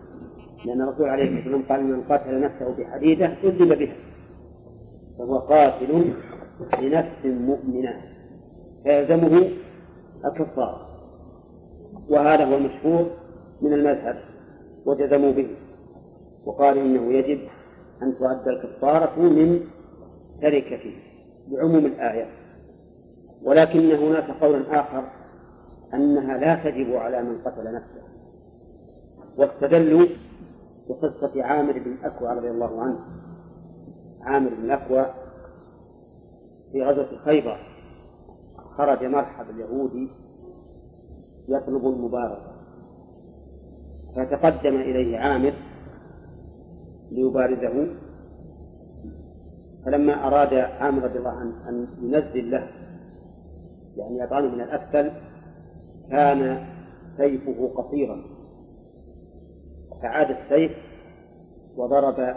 لأن 0.64 0.82
الرسول 0.82 1.08
عليه 1.08 1.24
الصلاة 1.24 1.56
والسلام 1.56 1.62
قال 1.62 1.84
من 1.84 2.02
قتل 2.02 2.40
نفسه 2.40 2.76
بحديدة 2.78 3.26
أذب 3.26 3.78
بها 3.78 3.96
فهو 5.18 5.38
قاتل 5.38 6.12
لنفس 6.80 7.24
مؤمنة 7.24 8.00
فيلزمه 8.84 9.48
الكفارة 10.24 10.88
وهذا 12.08 12.44
هو 12.44 12.56
المشهور 12.56 13.10
من 13.62 13.72
المذهب 13.72 14.16
وجزموا 14.86 15.32
به 15.32 15.48
وقالوا 16.44 16.82
إنه 16.82 17.12
يجب 17.12 17.40
أن 18.02 18.14
تؤدى 18.18 18.50
الكفارة 18.50 19.20
من 19.20 19.60
تركته 20.42 20.94
بعموم 21.48 21.86
الآية 21.86 22.26
ولكن 23.42 23.90
هناك 23.90 24.30
قول 24.40 24.66
آخر 24.66 25.04
أنها 25.94 26.38
لا 26.38 26.54
تجب 26.54 26.94
على 26.94 27.22
من 27.22 27.38
قتل 27.38 27.74
نفسه 27.74 28.02
واستدلوا 29.36 30.06
بقصة 30.88 31.44
عامر 31.44 31.72
بن 31.72 31.96
أكوى 32.04 32.28
رضي 32.28 32.50
الله 32.50 32.82
عنه. 32.82 32.98
عامر 34.22 34.54
بن 34.54 34.70
أكوى 34.70 35.06
في 36.72 36.82
غزوة 36.82 37.18
خيبر 37.24 37.58
خرج 38.76 39.04
مرحب 39.04 39.50
اليهودي 39.50 40.10
يطلب 41.48 41.86
المبارزة 41.86 42.52
فتقدم 44.16 44.74
إليه 44.74 45.18
عامر 45.18 45.52
ليبارزه. 47.10 47.86
فلما 49.86 50.26
أراد 50.26 50.54
عامر 50.54 51.02
رضي 51.02 51.18
الله 51.18 51.30
عنه 51.30 51.68
أن 51.68 51.86
ينزل 52.02 52.50
له 52.50 52.68
يعني 53.96 54.18
يطعن 54.18 54.44
من 54.54 54.60
الأسفل 54.60 55.10
كان 56.10 56.66
سيفه 57.16 57.72
قصيرا. 57.76 58.31
فعاد 60.02 60.30
السيف 60.30 60.72
وضرب 61.76 62.36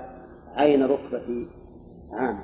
عين 0.55 0.83
ركبة 0.83 1.47
عامر 2.11 2.43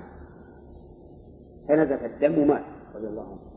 فنزف 1.68 2.06
الدم 2.06 2.42
ومات 2.42 2.64
رضي 2.96 3.08
الله 3.08 3.24
عنه. 3.24 3.52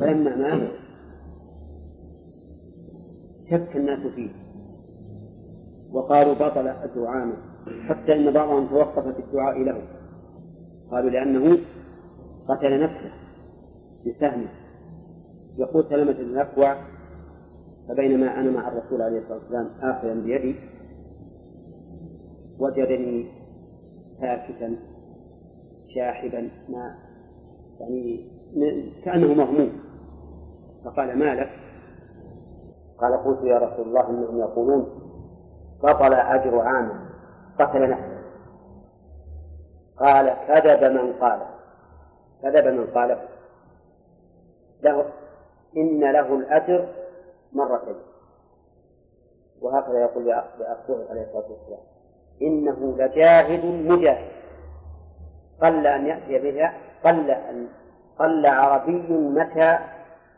فلما 0.00 0.36
مات 0.36 0.70
شك 3.50 3.76
الناس 3.76 4.06
فيه. 4.14 4.30
وقالوا 5.92 6.34
بطل 6.34 6.68
عامر 7.06 7.36
حتى 7.88 8.12
إن 8.12 8.32
بعضهم 8.32 8.66
توقف 8.66 9.08
في 9.08 9.22
الدعاء 9.22 9.58
له. 9.58 9.82
قالوا 10.90 11.10
لأنه 11.10 11.58
قتل 12.48 12.82
نفسه 12.82 13.12
بسهم 14.06 14.46
يقول 15.56 15.84
سلمة 15.88 16.12
بن 16.12 16.38
فبينما 17.88 18.40
أنا 18.40 18.50
مع 18.50 18.68
الرسول 18.68 19.02
عليه 19.02 19.18
الصلاة 19.18 19.38
والسلام 19.38 19.70
آخذا 19.82 20.14
بيدي 20.14 20.56
وجدني 22.58 23.30
ساكتا 24.20 24.76
شاحبا 25.94 26.50
ما 26.68 26.94
يعني 27.80 28.30
كأنه 29.04 29.34
مغموم. 29.34 29.72
فقال 30.84 31.18
ما 31.18 31.34
لك؟ 31.34 31.50
قال 32.98 33.24
قلت 33.24 33.44
يا 33.44 33.58
رسول 33.58 33.88
الله 33.88 34.10
إنهم 34.10 34.38
يقولون 34.38 34.86
بطل 35.82 36.14
أجر 36.14 36.58
عامل 36.58 37.00
قتل 37.58 37.90
نفسه. 37.90 38.22
قال 39.96 40.36
كذب 40.48 40.92
من 40.92 41.12
قاله 41.12 41.46
كذب 42.42 42.66
من 42.66 42.86
قاله 42.86 43.18
له 44.82 45.04
إن 45.76 46.00
له 46.00 46.34
الأجر 46.34 46.88
مرتين. 47.52 47.96
وهكذا 49.60 50.00
يقول 50.00 50.26
لأخوه 50.26 51.06
عليه 51.10 51.22
الصلاة 51.22 51.50
والسلام. 51.50 51.80
إنه 52.42 52.96
لجاهد 52.98 53.64
مجاهد. 53.64 54.32
قل 55.62 55.86
أن 55.86 56.06
يأتي 56.06 56.38
بها 56.38 56.74
قل 57.04 57.30
أن 57.30 57.68
قل 58.18 58.46
عربي 58.46 59.12
مشى 59.12 59.78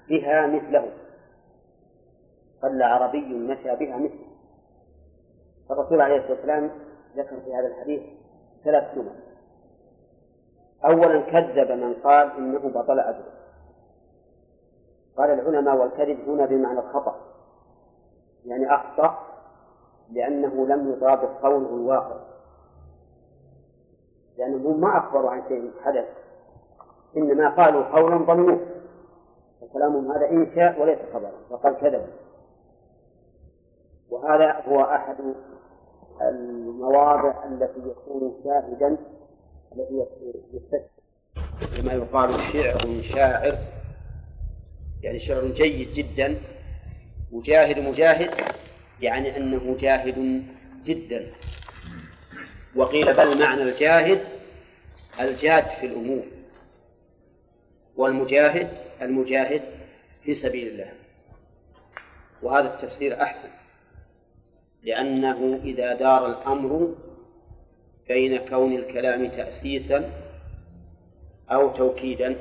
بها 0.09 0.47
مثله. 0.47 0.89
قل 2.63 2.83
عربي 2.83 3.35
مشى 3.35 3.77
بها 3.77 3.97
مثله. 3.97 4.27
الرسول 5.71 6.01
عليه 6.01 6.17
الصلاة 6.17 6.33
والسلام 6.33 6.71
ذكر 7.17 7.41
في 7.41 7.55
هذا 7.55 7.67
الحديث 7.67 8.03
ثلاث 8.65 8.95
جمل 8.95 9.15
أولا 10.85 11.21
كذب 11.21 11.73
من 11.73 11.95
قال 11.95 12.31
إنه 12.39 12.59
بطل 12.59 13.01
أجره. 13.01 13.44
قال 15.17 15.31
العلماء 15.31 15.77
والكذب 15.77 16.29
هنا 16.29 16.47
بمعنى 16.47 16.79
الخطأ. 16.79 17.21
يعني 18.47 18.75
أخطأ 18.75 19.19
لأنه 20.13 20.67
لم 20.67 20.93
يطابق 20.93 21.41
قوله 21.43 21.69
الواقع. 21.69 22.17
لأنهم 24.39 24.81
ما 24.81 24.99
أخبروا 24.99 25.31
عن 25.31 25.43
شيء 25.49 25.71
حدث. 25.85 26.09
إنما 27.17 27.49
قالوا 27.49 27.85
قولا 27.85 28.17
ظنوه. 28.17 28.61
وكلامهم 29.63 30.13
هذا 30.13 30.31
إنشاء 30.31 30.83
وليس 30.83 30.99
خبرا 31.15 31.33
فقال 31.51 31.77
كذب. 31.77 32.07
وهذا 34.11 34.63
هو 34.69 34.81
أحد 34.81 35.17
المواضع 36.23 37.45
التي 37.45 37.81
يكون 37.81 38.35
شاهدا 38.45 38.97
التي 39.73 40.07
يستشهد. 40.53 40.85
كما 41.77 41.93
يقال 41.93 42.31
شعر 42.53 43.03
شاعر. 43.15 43.59
يعني 45.05 45.21
شعر 45.21 45.47
جيد 45.47 45.93
جدا 45.93 46.37
مجاهد 47.33 47.79
مجاهد 47.79 48.31
يعني 49.01 49.37
أنه 49.37 49.77
جاهد 49.81 50.43
جدا. 50.85 51.27
وقيل 52.77 53.15
بل 53.15 53.39
معنى 53.39 53.63
الجاهد 53.63 54.21
الجاد 55.21 55.65
في 55.81 55.87
الأمور. 55.87 56.23
والمجاهد 57.97 58.69
المجاهد 59.03 59.63
في 60.23 60.35
سبيل 60.35 60.69
الله. 60.69 60.93
وهذا 62.43 62.75
التفسير 62.75 63.23
أحسن. 63.23 63.49
لأنه 64.83 65.61
إذا 65.65 65.95
دار 65.95 66.27
الأمر 66.27 66.95
بين 68.09 68.49
كون 68.49 68.77
الكلام 68.77 69.29
تأسيسا 69.29 70.11
أو 71.51 71.77
توكيدا 71.77 72.37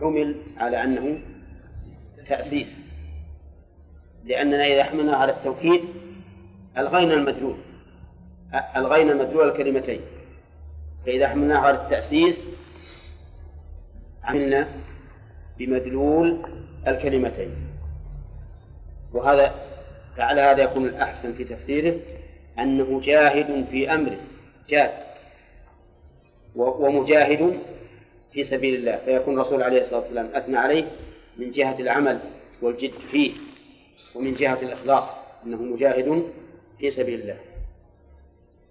حمل 0.00 0.36
على 0.56 0.82
أنه 0.82 1.35
تأسيس 2.28 2.76
لأننا 4.24 4.64
إذا 4.66 4.84
حملنا 4.84 5.16
على 5.16 5.32
التوكيد 5.32 5.80
ألغينا 6.78 7.14
المدلول 7.14 7.56
ألغينا 8.76 9.14
مدلول 9.14 9.48
الكلمتين. 9.48 10.00
فإذا 11.06 11.28
حملناه 11.28 11.58
على 11.58 11.76
التأسيس 11.76 12.40
عملنا 14.24 14.68
بمدلول 15.58 16.46
الكلمتين. 16.88 17.50
وهذا 19.12 19.54
فعلى 20.16 20.40
هذا 20.40 20.62
يكون 20.62 20.84
الأحسن 20.84 21.32
في 21.32 21.44
تفسيره 21.44 22.00
أنه 22.58 23.00
جاهد 23.00 23.66
في 23.70 23.94
أمره 23.94 24.18
جاد 24.68 24.90
ومجاهد 26.56 27.60
في 28.32 28.44
سبيل 28.44 28.74
الله 28.74 28.96
فيكون 29.04 29.34
الرسول 29.34 29.62
عليه 29.62 29.82
الصلاة 29.82 30.00
والسلام 30.00 30.28
أثنى 30.34 30.56
عليه 30.56 30.84
من 31.38 31.50
جهة 31.50 31.78
العمل 31.78 32.20
والجد 32.62 32.92
فيه 33.10 33.32
ومن 34.14 34.34
جهة 34.34 34.62
الإخلاص 34.62 35.08
أنه 35.44 35.62
مجاهد 35.62 36.32
في 36.78 36.90
سبيل 36.90 37.20
الله. 37.20 37.38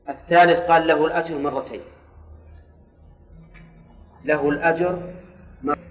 الثالث 0.09 0.59
قال 0.59 0.87
له 0.87 1.05
الأجر 1.05 1.37
مرتين. 1.37 1.81
له 4.25 4.49
الأجر 4.49 5.13
مرتين 5.63 5.85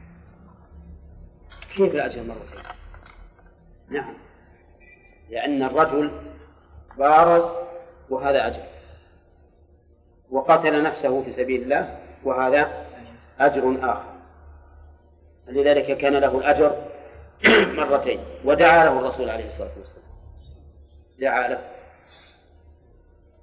كيف 1.76 1.94
الأجر 1.94 2.22
مرتين؟ 2.22 2.60
نعم. 3.88 4.14
لأن 5.30 5.62
الرجل 5.62 6.10
بارز 6.98 7.44
وهذا 8.10 8.46
أجر. 8.46 8.62
وقتل 10.30 10.82
نفسه 10.82 11.22
في 11.22 11.32
سبيل 11.32 11.62
الله 11.62 11.98
وهذا 12.24 12.86
أجر 13.38 13.78
آخر. 13.82 14.13
لذلك 15.49 15.99
كان 15.99 16.12
له 16.12 16.38
الأجر 16.38 16.76
مرتين 17.78 18.20
ودعا 18.45 18.84
له 18.84 18.99
الرسول 18.99 19.30
عليه 19.30 19.49
الصلاة 19.49 19.78
والسلام. 19.78 20.05
دعا 21.18 21.49
له. 21.49 21.61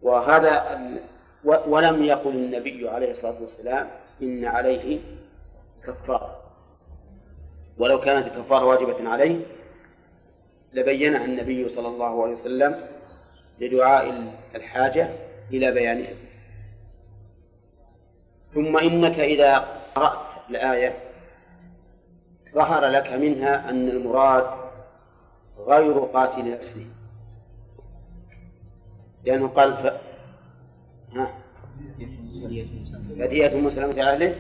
وهذا 0.02 0.80
ولم 1.44 2.04
يقل 2.04 2.30
النبي 2.30 2.90
عليه 2.90 3.12
الصلاة 3.12 3.42
والسلام 3.42 3.88
إن 4.22 4.46
عليه 4.46 5.00
كفارة. 5.84 6.42
ولو 7.78 8.00
كانت 8.00 8.28
الكفارة 8.28 8.66
واجبة 8.66 9.10
عليه 9.10 9.40
لبينها 10.74 11.26
النبي 11.26 11.70
صلى 11.70 11.88
الله 11.88 12.24
عليه 12.24 12.36
وسلم 12.36 12.88
لدعاء 13.60 14.34
الحاجة 14.56 15.10
إلى 15.54 15.72
بيانها 15.72 16.14
ثم 18.54 18.78
إنك 18.78 19.20
إذا 19.20 19.58
قرأت 19.96 20.50
الآية 20.50 21.11
ظهر 22.54 22.86
لك 22.86 23.12
منها 23.14 23.70
أن 23.70 23.90
المراد 23.90 24.46
غير 25.58 26.00
قاتل 26.00 26.52
نفسه. 26.52 26.86
لأنه 29.26 29.48
قال 29.48 29.74
ف... 29.74 29.86
ها؟ 31.16 31.34
فدية 33.20 33.58
مسلمة 33.58 34.02
أهله؟ 34.02 34.36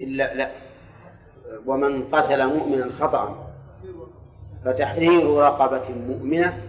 إلا 0.00 0.34
لا. 0.34 0.50
ومن 1.66 2.04
قتل 2.04 2.46
مؤمنا 2.46 2.92
خطأ 2.92 3.52
فتحرير 4.64 5.34
رقبة 5.34 5.88
مؤمنة 5.90 6.62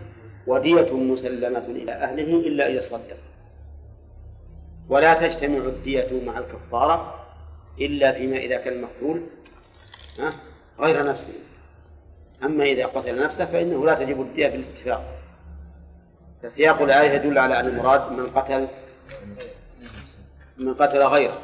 ودية 0.48 0.94
مسلمة 0.94 1.66
إلى 1.66 1.92
أهله 1.92 2.40
إلا 2.48 2.68
إذا 2.68 2.82
صدق 2.82 3.18
ولا 4.90 5.14
تجتمع 5.14 5.58
الدية 5.58 6.26
مع 6.26 6.38
الكفارة. 6.38 7.19
إلا 7.82 8.12
فيما 8.12 8.38
إذا 8.38 8.58
كان 8.58 8.74
المقتول 8.74 9.24
غير 10.80 11.06
نفسه. 11.06 11.34
أما 12.44 12.64
إذا 12.64 12.86
قتل 12.86 13.24
نفسه 13.24 13.46
فإنه 13.46 13.86
لا 13.86 13.94
تجب 13.94 14.22
الدية 14.22 14.48
بالاتفاق 14.48 15.20
فسياق 16.44 16.82
الآية 16.82 17.12
يدل 17.12 17.38
على 17.38 17.60
أن 17.60 17.68
المراد 17.68 18.12
من 18.12 18.30
قتل 18.30 18.68
من 20.58 20.74
قتل 20.74 21.04
غيره. 21.04 21.42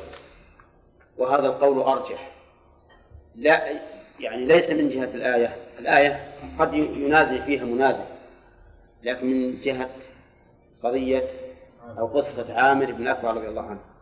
وهذا 1.17 1.47
القول 1.47 1.79
أرجح. 1.79 2.31
لا 3.36 3.69
يعني 4.19 4.45
ليس 4.45 4.69
من 4.69 4.89
جهة 4.89 5.15
الآية. 5.15 5.55
الآية 5.79 6.33
قد 6.59 6.73
ينازع 6.73 7.45
فيها 7.45 7.63
منازع 7.63 8.05
لكن 9.03 9.27
من 9.27 9.61
جهة 9.61 9.89
قضية 10.83 11.27
أو 11.99 12.07
قصة 12.07 12.53
عامر 12.59 12.91
بن 12.91 13.07
أكبر 13.07 13.33
رضي 13.33 13.47
الله 13.47 13.61
عنه. 13.61 13.94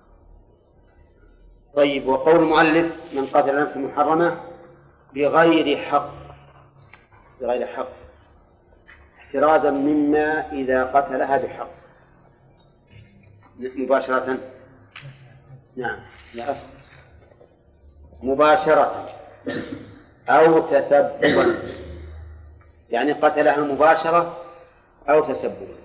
طيب 1.76 2.08
وقول 2.08 2.36
المؤلف 2.36 2.94
من 3.14 3.26
قتل 3.26 3.62
نفسه 3.62 3.80
محرمة 3.80 4.38
بغير 5.14 5.78
حق 5.78 6.12
بغير 7.42 7.68
حق 7.68 7.90
احترازا 9.20 9.72
مما 9.72 10.52
إذا 10.52 10.84
قتلها 10.84 11.38
بحق. 11.38 11.70
مباشرة. 13.60 14.38
نعم. 15.76 16.00
لا 16.34 16.52
أصل 16.52 16.68
مباشرة. 18.24 19.10
أو 20.30 20.60
تسببا. 20.60 21.58
يعني 22.90 23.12
قتلها 23.12 23.58
مباشرة 23.58 24.38
أو 25.10 25.34
تسببا. 25.34 25.76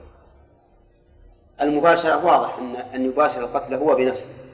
المباشرة 1.61 2.25
واضح 2.25 2.59
أن 2.59 2.77
أن 2.77 3.05
يباشر 3.05 3.41
القتل 3.41 3.75
هو 3.75 3.95
بنفسه. 3.95 4.48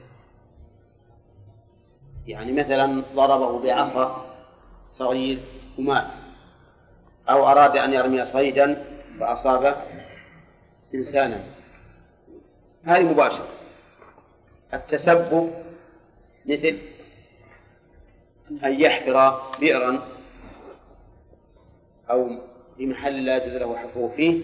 يعني 2.27 2.51
مثلا 2.51 3.03
ضربه 3.15 3.63
بعصا 3.63 4.25
صغير 4.89 5.39
ومات 5.79 6.07
أو 7.29 7.47
أراد 7.47 7.77
أن 7.77 7.93
يرمي 7.93 8.25
صيدا 8.25 8.85
فأصاب 9.19 9.75
إنسانا. 10.95 11.43
هذه 12.83 13.03
مباشرة. 13.03 13.47
التسبب 14.73 15.53
مثل 16.45 16.79
أن 18.63 18.81
يحفر 18.81 19.41
بئرا 19.59 20.01
أو 22.09 22.29
في 22.77 22.85
محل 22.85 23.25
لا 23.25 23.37
يجوز 23.37 23.55
له 23.55 23.77
حفره 23.77 24.13
فيه 24.15 24.43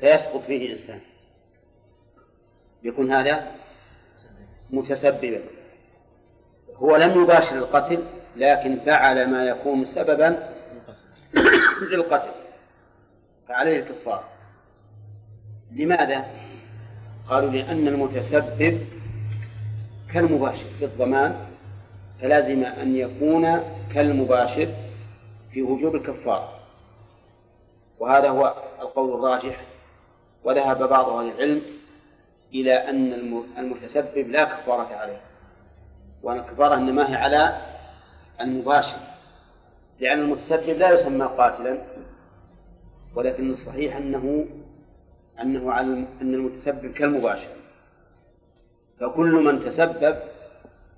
فيسقط 0.00 0.40
فيه 0.40 0.72
إنسان. 0.72 1.00
يكون 2.82 3.12
هذا 3.12 3.52
متسببا. 4.70 5.55
هو 6.78 6.96
لم 6.96 7.22
يباشر 7.22 7.56
القتل 7.56 8.04
لكن 8.36 8.78
فعل 8.86 9.30
ما 9.30 9.44
يكون 9.44 9.86
سببا 9.86 10.48
للقتل. 11.92 12.30
فعليه 13.48 13.80
الكفار. 13.80 14.24
لماذا؟ 15.72 16.26
قالوا 17.28 17.50
لأن 17.50 17.88
المتسبب 17.88 18.86
كالمباشر 20.14 20.64
في 20.78 20.84
الضمان 20.84 21.36
فلازم 22.20 22.64
أن 22.64 22.96
يكون 22.96 23.60
كالمباشر 23.94 24.68
في 25.52 25.62
وجوب 25.62 25.94
الكفارة 25.94 26.52
وهذا 27.98 28.28
هو 28.28 28.54
القول 28.80 29.14
الراجح. 29.14 29.60
وذهب 30.44 30.88
بعض 30.88 31.08
أهل 31.08 31.28
العلم 31.28 31.62
إلى 32.54 32.74
أن 32.74 33.12
المتسبب 33.58 34.28
لا 34.28 34.44
كفارة 34.44 34.94
عليه. 34.94 35.20
وأن 36.22 36.38
الكفارة 36.38 36.74
إنما 36.74 37.10
هي 37.10 37.14
على 37.14 37.62
المباشر 38.40 38.98
لأن 40.00 40.18
المتسبب 40.18 40.78
لا 40.78 40.90
يسمى 40.90 41.26
قاتلا 41.26 41.82
ولكن 43.14 43.52
الصحيح 43.52 43.96
أنه 43.96 44.46
أنه 45.40 45.72
على 45.72 45.86
أن 46.22 46.34
المتسبب 46.34 46.92
كالمباشر. 46.92 47.56
فكل 49.00 49.32
من 49.32 49.60
تسبب 49.60 50.16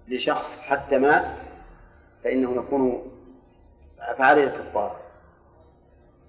لشخص 0.08 0.46
حتى 0.60 0.98
مات 0.98 1.36
فإنه 2.24 2.56
يكون 2.56 3.12
فعليه 4.18 4.44
الكفارة 4.44 5.00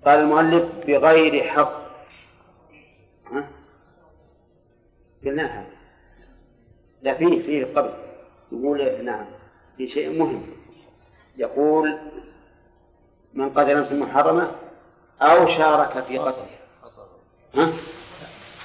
قال 0.06 0.20
المؤلف 0.20 0.86
بغير 0.88 1.44
حق. 1.44 1.80
ها؟ 3.32 3.50
قلناها. 5.26 5.66
لا 7.02 7.14
فيه 7.14 7.42
فيه 7.42 7.66
قبل. 7.66 7.94
يقول 8.52 9.06
نعم 9.06 9.26
في 9.78 9.88
شيء 9.88 10.20
مهم. 10.20 10.43
يقول 11.38 11.97
من 13.34 13.50
قتل 13.50 13.82
نفسا 13.82 13.93
محرمة 13.93 14.52
أو 15.22 15.47
شارك 15.47 16.04
في 16.04 16.18
قتله. 16.18 16.47
ها؟ 17.56 17.74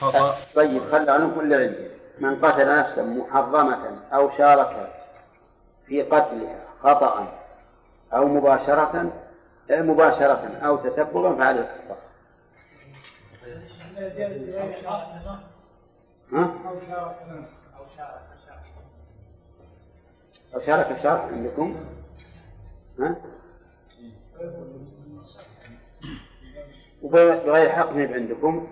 خطأ. 0.00 0.36
طيب 0.54 0.82
خل 0.92 1.10
عنه 1.10 1.34
كل 1.34 1.54
علم. 1.54 1.88
من 2.20 2.44
قتل 2.44 2.78
نفسا 2.78 3.02
محرمة 3.02 3.98
أو 4.12 4.30
شارك 4.30 4.92
في 5.86 6.02
قتلها 6.02 6.64
خطأ 6.82 7.28
أو 8.12 8.28
مباشرة 8.28 9.12
مباشرة 9.70 10.58
أو 10.66 10.76
تسببا 10.76 11.36
فعليه 11.36 11.60
الكفارة 11.60 11.98
ها؟ 16.32 16.54
أو 16.66 16.80
شارك. 16.88 18.34
الشرع 20.56 21.26
عندكم؟ 21.26 21.76
ها؟ 23.00 23.16
وبغير 27.02 27.72
حق 27.72 27.92
ما 27.92 28.14
عندكم؟ 28.14 28.66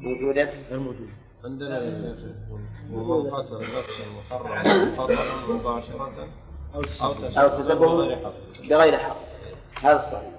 موجودة؟ 0.00 0.50
غير 0.70 0.78
موجود 0.80 1.08
عندنا 1.44 1.78
قتل 1.78 2.10
نفسا 2.10 4.06
محرما 4.30 4.84
مباشرة 5.48 6.28
أو 6.74 6.82
أو 7.42 7.62
تسبب 7.62 7.80
بغير 8.68 8.98
حق. 8.98 9.16
هذا 9.82 9.96
الصحيح. 9.96 10.34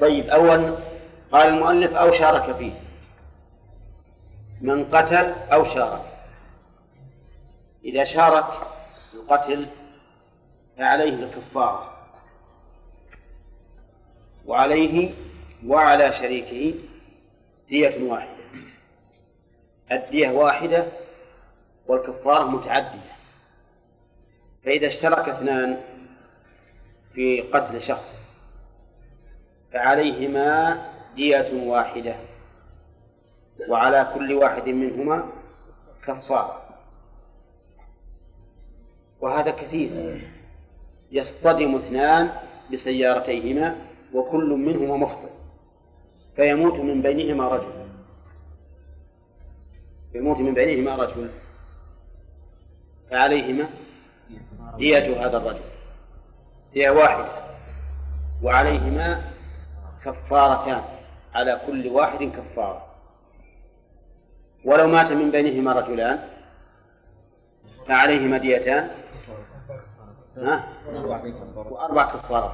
طيب 0.00 0.26
أول 0.26 0.76
قال 1.32 1.48
المؤلف 1.48 1.92
أو 1.92 2.12
شارك 2.12 2.56
فيه. 2.56 2.72
من 4.62 4.84
قتل 4.84 5.34
أو 5.52 5.64
شارك. 5.64 6.02
إذا 7.84 8.04
شارك 8.04 8.44
القتل 9.14 9.66
فعليه 10.78 11.14
الكفارة 11.14 11.92
وعليه 14.46 15.14
وعلى 15.66 16.12
شريكه 16.12 16.78
دية 17.68 18.10
واحدة. 18.10 18.42
الدية 19.92 20.30
واحدة 20.30 20.86
والكفارة 21.86 22.44
متعددة. 22.44 23.12
فإذا 24.64 24.86
اشترك 24.86 25.28
اثنان 25.28 25.80
في 27.14 27.40
قتل 27.40 27.82
شخص 27.82 28.22
فعليهما 29.72 30.82
دية 31.14 31.68
واحدة. 31.68 32.14
وعلى 33.68 34.12
كل 34.14 34.32
واحد 34.32 34.68
منهما 34.68 35.26
كفارة 36.06 36.62
وهذا 39.20 39.50
كثير. 39.50 40.28
يصطدم 41.12 41.76
اثنان 41.76 42.30
بسيارتيهما 42.72 43.76
وكل 44.14 44.50
منهما 44.50 44.96
مخطئ. 44.96 45.30
فيموت 46.36 46.74
من 46.74 47.02
بينهما 47.02 47.48
رجل. 47.48 47.86
يموت 50.14 50.36
من 50.36 50.54
بينهما 50.54 50.96
رجل. 50.96 51.30
فعليهما 53.10 53.70
دية 54.76 55.26
هذا 55.26 55.36
الرجل. 55.36 55.64
دية 56.74 56.90
واحدة. 56.90 57.28
وعليهما 58.42 59.32
كفارتان. 60.04 60.82
على 61.34 61.60
كل 61.66 61.88
واحد 61.88 62.22
كفارة. 62.24 62.91
ولو 64.64 64.86
مات 64.86 65.12
من 65.12 65.30
بينهما 65.30 65.72
رجلان 65.72 66.18
فعليهما 67.88 68.38
ديتان؟ 68.38 68.90
وأربع 71.70 72.12
كفارات. 72.12 72.52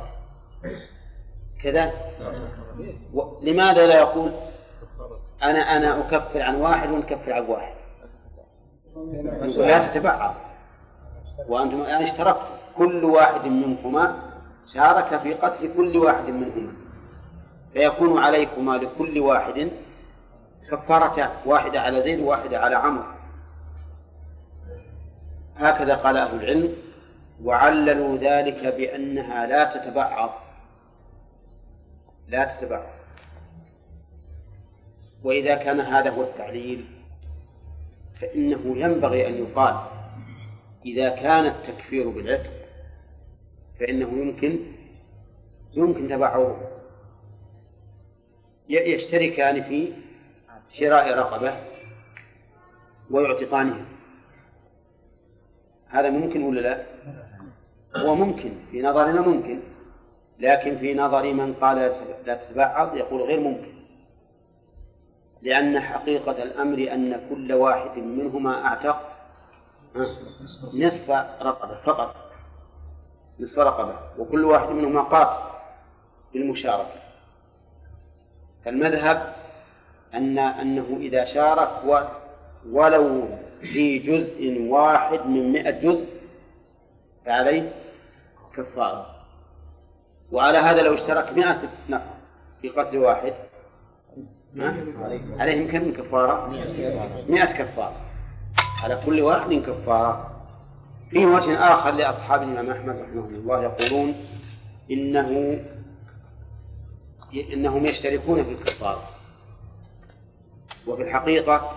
كذا؟ 1.62 1.92
و... 3.14 3.22
لماذا 3.42 3.86
لا 3.86 3.98
يقول 3.98 4.30
أنا 5.42 5.76
أنا 5.76 6.00
أكفر 6.00 6.42
عن 6.42 6.54
واحد 6.54 6.90
ونكفر 6.90 7.32
عن 7.32 7.42
واحد؟ 7.42 7.74
لا 9.56 9.88
تتبعض 9.88 10.34
وأنتم 11.48 11.80
الآن 11.80 12.02
اشتركتم. 12.02 12.58
كل 12.76 13.04
واحد 13.04 13.46
منكما 13.46 14.16
شارك 14.74 15.20
في 15.20 15.34
قتل 15.34 15.74
كل 15.76 15.96
واحد 15.96 16.28
منهما. 16.28 16.72
فيكون 17.72 18.18
عليكما 18.18 18.72
لكل 18.72 19.18
واحد 19.20 19.70
كفارتان 20.70 21.30
واحدة 21.46 21.80
على 21.80 22.02
زيد 22.02 22.20
وواحدة 22.20 22.58
على 22.60 22.76
عمرو. 22.76 23.04
هكذا 25.56 25.94
قال 25.94 26.16
أهل 26.16 26.42
العلم 26.42 26.74
وعللوا 27.42 28.16
ذلك 28.16 28.74
بأنها 28.76 29.46
لا 29.46 29.64
تتبعض. 29.64 30.30
لا 32.28 32.44
تتبعض. 32.44 32.86
وإذا 35.24 35.54
كان 35.54 35.80
هذا 35.80 36.10
هو 36.10 36.22
التعليل 36.22 36.84
فإنه 38.20 38.78
ينبغي 38.78 39.28
أن 39.28 39.34
يقال 39.34 39.76
إذا 40.86 41.08
كان 41.08 41.46
التكفير 41.46 42.08
بالعتق 42.08 42.52
فإنه 43.80 44.08
يمكن 44.08 44.58
يمكن 45.74 46.08
تبعه 46.08 46.60
يشتركان 48.68 49.62
في 49.62 49.92
شراء 50.72 51.18
رقبة 51.18 51.54
ويعتقانها. 53.10 53.84
هذا 55.88 56.10
ممكن 56.10 56.42
ولا 56.42 56.60
لا؟ 56.60 56.86
هو 57.96 58.14
ممكن 58.14 58.52
في 58.70 58.82
نظرنا 58.82 59.20
ممكن 59.20 59.60
لكن 60.38 60.78
في 60.78 60.94
نظر 60.94 61.32
من 61.32 61.54
قال 61.54 61.76
لا 62.26 62.34
تتبعض 62.34 62.96
يقول 62.96 63.22
غير 63.22 63.40
ممكن. 63.40 63.72
لأن 65.42 65.80
حقيقة 65.80 66.42
الأمر 66.42 66.92
أن 66.92 67.28
كل 67.30 67.52
واحد 67.52 67.98
منهما 67.98 68.64
أعتق 68.64 69.08
نصف 70.74 71.10
رقبة 71.42 71.80
فقط 71.80 72.14
نصف 73.40 73.58
رقبة 73.58 73.98
وكل 74.18 74.44
واحد 74.44 74.68
منهما 74.68 75.02
قاتل 75.02 75.48
بالمشاركة. 76.32 77.00
فالمذهب 78.64 79.37
أن 80.14 80.38
أنه 80.38 80.96
إذا 81.00 81.24
شارك 81.24 81.70
ولو 82.70 83.28
في 83.60 83.98
جزء 83.98 84.66
واحد 84.68 85.26
من 85.26 85.52
مئة 85.52 85.70
جزء 85.70 86.08
فعليه 87.26 87.72
كفارة 88.56 89.06
وعلى 90.32 90.58
هذا 90.58 90.82
لو 90.82 90.94
اشترك 90.94 91.32
مئة 91.38 91.58
نفر 91.88 92.14
في 92.62 92.68
قتل 92.68 92.98
واحد 92.98 93.32
عليهم 95.38 95.70
كم 95.72 95.92
كفارة؟ 95.92 96.48
مئة 97.28 97.52
كفارة 97.52 97.96
على 98.82 99.02
كل 99.06 99.20
واحد 99.20 99.52
كفارة. 99.52 100.34
في 101.10 101.26
وجه 101.26 101.72
آخر 101.72 101.90
لأصحاب 101.90 102.42
الإمام 102.42 102.70
أحمد 102.70 102.96
رحمه 103.00 103.24
الله 103.28 103.62
يقولون 103.62 104.14
إنه 104.90 105.60
إنهم 107.52 107.86
يشتركون 107.86 108.44
في 108.44 108.50
الكفارة. 108.52 109.02
وفي 110.88 111.02
الحقيقة 111.02 111.72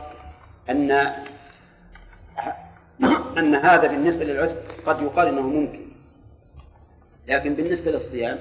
أن 0.70 0.92
أن 3.38 3.56
هذا 3.56 3.88
بالنسبة 3.88 4.24
للعتق 4.24 4.58
قد 4.86 5.02
يقال 5.02 5.28
أنه 5.28 5.42
ممكن. 5.42 5.92
لكن 7.28 7.56
بالنسبة 7.56 7.92
للصيام 7.92 8.40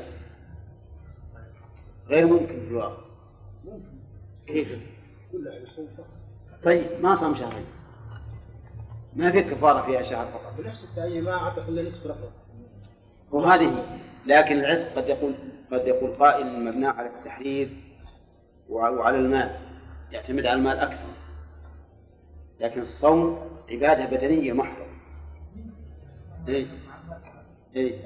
غير 2.08 2.26
ممكن 2.26 2.46
في 2.46 2.68
الواقع. 2.68 3.02
كيف؟ 4.46 4.78
طيب 6.64 6.86
ما 7.02 7.14
صام 7.14 7.34
شهرين. 7.34 7.66
ما 9.16 9.32
في 9.32 9.42
كفارة 9.42 9.86
فيها 9.86 10.02
شهر 10.02 10.26
فقط. 10.26 10.54
بنفس 10.58 10.84
التأييد 10.84 11.24
ما 11.24 11.32
أعتق 11.32 11.66
إلا 11.66 11.82
نصف 11.82 12.06
رقبة 12.06 12.30
وهذه 13.30 13.98
لكن 14.26 14.58
العتق 14.58 14.94
قد 14.96 15.08
يقول 15.08 15.34
قد 15.72 15.86
يقول 15.86 16.10
قائل 16.10 16.64
مبنى 16.64 16.86
على 16.86 17.08
التحرير 17.08 17.70
وعلى 18.68 19.16
المال. 19.16 19.69
يعتمد 20.12 20.46
على 20.46 20.58
المال 20.58 20.78
أكثر 20.78 21.10
لكن 22.60 22.80
الصوم 22.80 23.38
عبادة 23.70 24.16
بدنية 24.16 24.52
محضة 24.52 24.84
إيه؟ 26.48 26.66
إيه؟ 27.76 27.98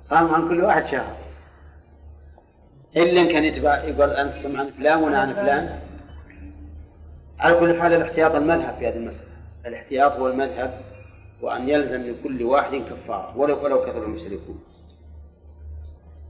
صام 0.00 0.34
عن 0.34 0.48
كل 0.48 0.64
واحد 0.64 0.86
شهر 0.86 1.16
إلا 2.96 3.20
إن 3.20 3.32
كان 3.32 3.44
يتبع 3.44 3.84
يقول 3.84 4.10
أنت 4.10 4.34
تصوم 4.34 4.60
عن 4.60 4.70
فلان 4.70 5.02
وأنا 5.02 5.18
عن 5.20 5.34
فلان 5.34 5.80
على 7.38 7.60
كل 7.60 7.80
حال 7.80 7.92
الاحتياط 7.92 8.34
المذهب 8.34 8.76
في 8.78 8.88
هذه 8.88 8.96
المسألة 8.96 9.32
الاحتياط 9.66 10.12
هو 10.12 10.28
المذهب 10.28 10.80
وأن 11.42 11.68
يلزم 11.68 12.00
لكل 12.00 12.42
واحد 12.42 12.74
كفارة 12.74 13.36
ولو 13.36 13.64
ولو 13.64 13.80
كثر 13.86 14.04
المشركون 14.04 14.60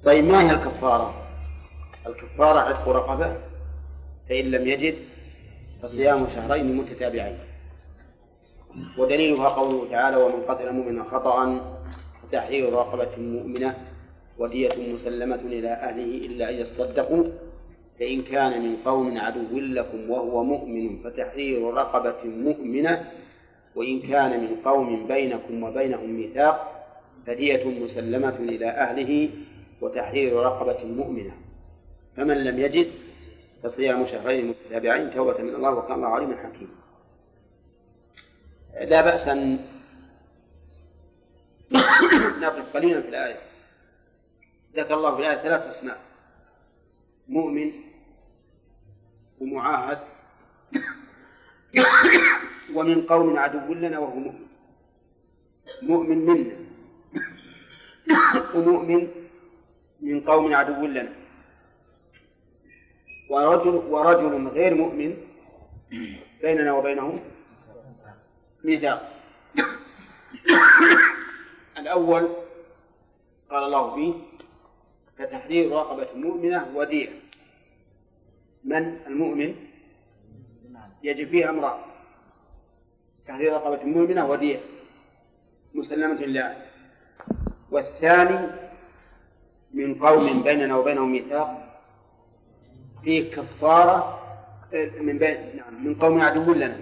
طيب 0.04 0.24
ما 0.24 0.40
هي 0.42 0.50
الكفارة؟ 0.50 1.21
الكفارة 2.06 2.58
عتق 2.60 2.88
رقبة 2.88 3.36
فإن 4.28 4.44
لم 4.44 4.66
يجد 4.66 4.94
فصيام 5.82 6.26
شهرين 6.26 6.76
متتابعين. 6.76 7.38
ودليلها 8.98 9.48
قوله 9.48 9.90
تعالى 9.90 10.16
ومن 10.16 10.42
قتل 10.48 10.72
مؤمنا 10.72 11.04
خطأ 11.04 11.60
فتحرير 12.22 12.72
رقبة 12.72 13.18
مؤمنة 13.18 13.76
ودية 14.38 14.94
مسلمة 14.94 15.34
إلى 15.34 15.68
أهله 15.68 16.26
إلا 16.26 16.50
أن 16.50 16.54
يصدقوا 16.54 17.24
فإن 18.00 18.22
كان 18.22 18.62
من 18.62 18.76
قوم 18.76 19.18
عدو 19.18 19.58
لكم 19.58 20.10
وهو 20.10 20.44
مؤمن 20.44 20.98
فتحرير 21.04 21.74
رقبة 21.74 22.24
مؤمنة 22.24 23.10
وإن 23.74 24.00
كان 24.00 24.40
من 24.40 24.56
قوم 24.64 25.06
بينكم 25.06 25.62
وبينهم 25.62 26.10
ميثاق 26.10 26.84
فدية 27.26 27.64
مسلمة 27.64 28.36
إلى 28.36 28.66
أهله 28.66 29.30
وتحرير 29.80 30.36
رقبة 30.36 30.84
مؤمنة. 30.84 31.32
فمن 32.16 32.44
لم 32.44 32.58
يجد 32.58 32.92
فصيام 33.62 34.06
شهرين 34.06 34.46
متتابعين 34.48 35.10
توبة 35.10 35.38
من 35.38 35.54
الله 35.54 35.70
وكان 35.70 35.92
الله 35.94 36.08
عليما 36.08 36.36
حكيما. 36.36 36.82
لا 38.80 39.02
بأس 39.02 39.28
أن 39.28 39.66
نقف 42.42 42.76
قليلا 42.76 43.02
في 43.02 43.08
الآية. 43.08 43.40
ذكر 44.76 44.94
الله 44.94 45.14
في 45.16 45.20
الآية 45.20 45.42
ثلاث 45.42 45.62
أصناف 45.62 45.98
مؤمن 47.28 47.72
ومعاهد 49.40 49.98
ومن 52.74 53.02
قوم 53.02 53.38
عدو 53.38 53.74
لنا 53.74 53.98
وهو 53.98 54.14
مؤمن. 54.16 54.46
مؤمن 55.82 56.18
منا. 56.18 56.56
ومؤمن 58.54 59.08
من 60.00 60.20
قوم 60.20 60.54
عدو 60.54 60.86
لنا. 60.86 61.21
ورجل 63.32 63.74
ورجل 63.88 64.48
غير 64.48 64.74
مؤمن 64.74 65.16
بيننا 66.42 66.72
وبينهم 66.72 67.20
ميثاق. 68.64 69.00
الأول 71.78 72.28
قال 73.50 73.62
الله 73.64 73.94
فيه 73.94 74.12
كتحرير 75.18 75.72
رقبة 75.72 76.08
مؤمنة 76.14 76.66
ودية 76.74 77.08
من 78.64 79.00
المؤمن؟ 79.06 79.54
يجب 81.02 81.28
فيه 81.28 81.50
أمران 81.50 81.78
تحرير 83.26 83.52
رقبة 83.52 83.84
مؤمنة 83.84 84.30
ودية 84.30 84.60
مسلمة 85.74 86.20
لله. 86.20 86.56
والثاني 87.70 88.38
من 89.74 89.94
قوم 89.94 90.42
بيننا 90.42 90.76
وبينهم 90.76 91.12
ميثاق 91.12 91.71
فيه 93.04 93.30
كفارة 93.30 94.18
من 95.00 95.18
بين 95.18 95.56
نعم 95.56 95.84
من 95.84 95.94
قوم 95.94 96.20
عدو 96.20 96.52
لنا 96.52 96.76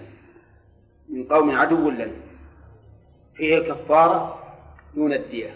من 1.09 1.25
قوم 1.25 1.51
عدو 1.51 1.91
لنا. 1.91 2.13
فيه 3.35 3.59
الكفارة 3.59 4.39
دون 4.95 5.13
الدية 5.13 5.51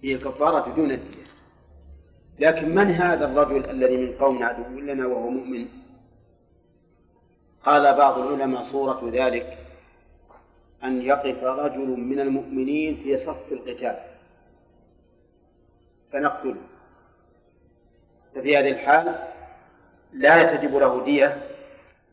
فيه 0.00 0.16
الكفارة 0.16 0.74
دون 0.74 0.90
الدية. 0.90 1.26
لكن 2.38 2.74
من 2.74 2.90
هذا 2.90 3.24
الرجل 3.24 3.70
الذي 3.70 3.96
من 3.96 4.12
قوم 4.12 4.42
عدو 4.42 4.80
لنا 4.80 5.06
وهو 5.06 5.30
مؤمن؟ 5.30 5.66
قال 7.64 7.96
بعض 7.96 8.18
العلماء 8.18 8.64
صورة 8.64 9.10
ذلك 9.12 9.58
أن 10.84 11.02
يقف 11.02 11.44
رجل 11.44 11.86
من 11.86 12.20
المؤمنين 12.20 12.96
في 12.96 13.16
صف 13.16 13.52
القتال. 13.52 13.96
فنقتله. 16.12 16.75
ففي 18.36 18.56
هذه 18.56 18.68
الحال 18.68 19.18
لا 20.12 20.56
تجب 20.56 20.74
له 20.74 21.04
دية 21.04 21.42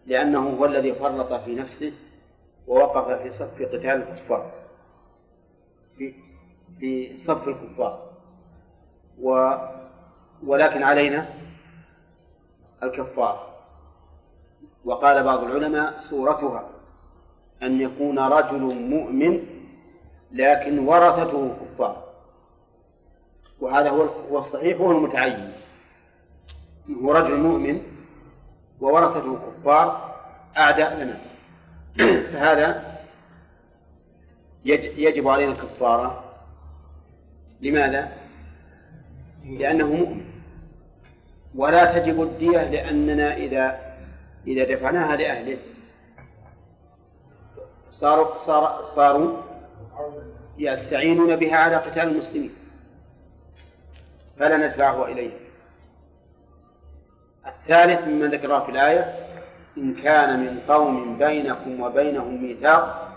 لأنه 0.06 0.50
هو 0.50 0.66
الذي 0.66 0.94
فرط 0.94 1.34
في 1.34 1.56
نفسه 1.56 1.94
ووقف 2.68 3.22
في 3.22 3.32
صف 3.32 3.62
قتال 3.62 3.86
الكفار. 3.86 4.52
في 5.98 6.14
في 6.80 7.18
صف 7.18 7.48
الكفار. 7.48 8.10
و 9.22 9.54
ولكن 10.46 10.84
علينا 10.84 11.26
الكفار. 12.84 13.54
وقال 14.86 15.24
بعض 15.24 15.44
العلماء 15.44 15.94
صورتها 16.10 16.70
أن 17.64 17.82
يكون 17.82 18.20
رجل 18.20 18.62
مؤمن 18.90 19.46
لكن 20.32 20.80
ورثته 20.80 21.56
كفار. 21.56 22.04
وهذا 23.60 23.90
هو 23.90 24.38
الصحيح 24.38 24.82
وهو 24.82 24.92
المتعين. 24.92 25.63
هو 26.90 27.12
رجل 27.12 27.38
مؤمن 27.38 27.82
وورثته 28.82 29.40
كفار 29.40 30.16
أعداء 30.58 30.96
لنا. 30.96 31.18
فهذا 32.34 32.98
يجب 34.66 35.28
علينا 35.28 35.52
الكفارة. 35.52 36.24
لماذا؟ 37.62 38.12
لأنه 39.46 39.88
مؤمن. 39.88 40.26
ولا 41.56 42.00
تجب 42.00 42.22
الدية 42.22 42.64
لأننا 42.70 43.38
إذا 43.38 43.80
إذا 44.48 44.76
دفعناها 44.76 45.16
لأهله. 45.16 45.58
صاروا 47.92 48.38
صار 48.46 48.86
صاروا 48.96 49.42
يستعينون 50.58 51.36
بها 51.36 51.56
على 51.56 51.76
قتال 51.76 52.04
المسلمين. 52.04 52.52
فلا 54.40 54.58
ندفعه 54.58 55.06
إليهم. 55.06 55.43
الثالث 57.64 58.08
مما 58.08 58.28
ذكره 58.28 58.60
في 58.60 58.72
الآية 58.72 59.16
إن 59.78 59.94
كان 59.94 60.40
من 60.40 60.60
قوم 60.68 61.18
بينكم 61.18 61.82
وبينهم 61.82 62.44
ميثاق 62.44 63.10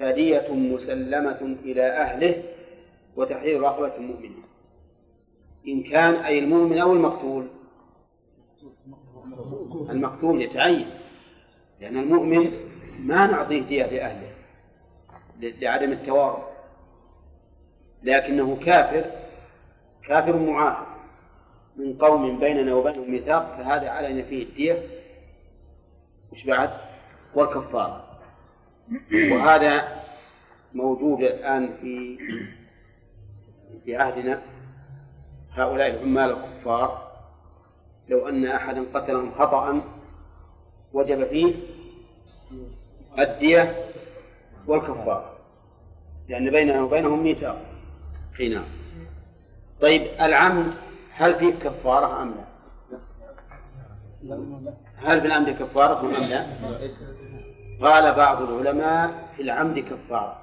فدية 0.00 0.48
مسلمة 0.50 1.56
إلى 1.64 1.82
أهله 1.82 2.42
وتحرير 3.16 3.60
رقبة 3.60 3.98
مؤمنة 3.98 4.42
إن 5.68 5.82
كان 5.82 6.14
أي 6.14 6.38
المؤمن 6.38 6.78
أو 6.78 6.92
المقتول 6.92 7.46
المقتول 9.90 10.42
يتعين 10.42 10.86
لأن 11.80 11.96
المؤمن 11.96 12.52
ما 12.98 13.26
نعطيه 13.26 13.62
دية 13.62 13.86
لأهله 13.86 14.32
لعدم 15.40 15.92
التوارث 15.92 16.44
لكنه 18.02 18.56
كافر 18.56 19.04
كافر 20.08 20.36
معاهد 20.36 20.91
من 21.76 21.94
قوم 21.98 22.38
بيننا 22.38 22.74
وبينهم 22.74 23.10
ميثاق 23.10 23.56
فهذا 23.56 23.90
علينا 23.90 24.22
فيه 24.22 24.42
الدية. 24.42 24.82
وش 26.32 26.44
بعد؟ 26.46 26.70
والكفارة 27.34 28.04
وهذا 29.12 30.02
موجود 30.74 31.20
الآن 31.20 31.76
في 31.80 32.18
في 33.84 33.96
عهدنا. 33.96 34.42
هؤلاء 35.52 35.90
العمال 35.90 36.30
الكفار 36.30 37.12
لو 38.08 38.28
أن 38.28 38.46
أحدا 38.46 38.84
قتلهم 38.94 39.32
خطأ 39.34 39.82
وجب 40.92 41.24
فيه 41.24 41.54
الدية 43.18 43.76
والكفارة 44.66 45.38
لأن 46.28 46.50
بيننا 46.50 46.82
وبينهم 46.82 47.22
ميثاق. 47.22 47.62
حين 48.36 48.62
طيب 49.80 50.02
العمد 50.20 50.74
هل 51.22 51.34
فيه 51.34 51.52
كفارة 51.52 52.22
أم 52.22 52.34
لا؟ 52.34 52.44
هل 54.96 55.20
في 55.20 55.26
العمد 55.26 55.50
كفارة 55.50 56.00
أم 56.00 56.10
لا؟ 56.10 56.46
قال 57.82 58.14
بعض 58.14 58.42
العلماء 58.42 59.28
في 59.36 59.42
العمد 59.42 59.78
كفارة 59.78 60.38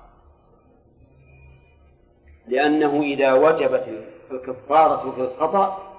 لأنه 2.47 3.01
إذا 3.01 3.34
وجبت 3.34 3.86
الكفارة 4.32 5.11
في 5.11 5.21
الخطأ 5.21 5.95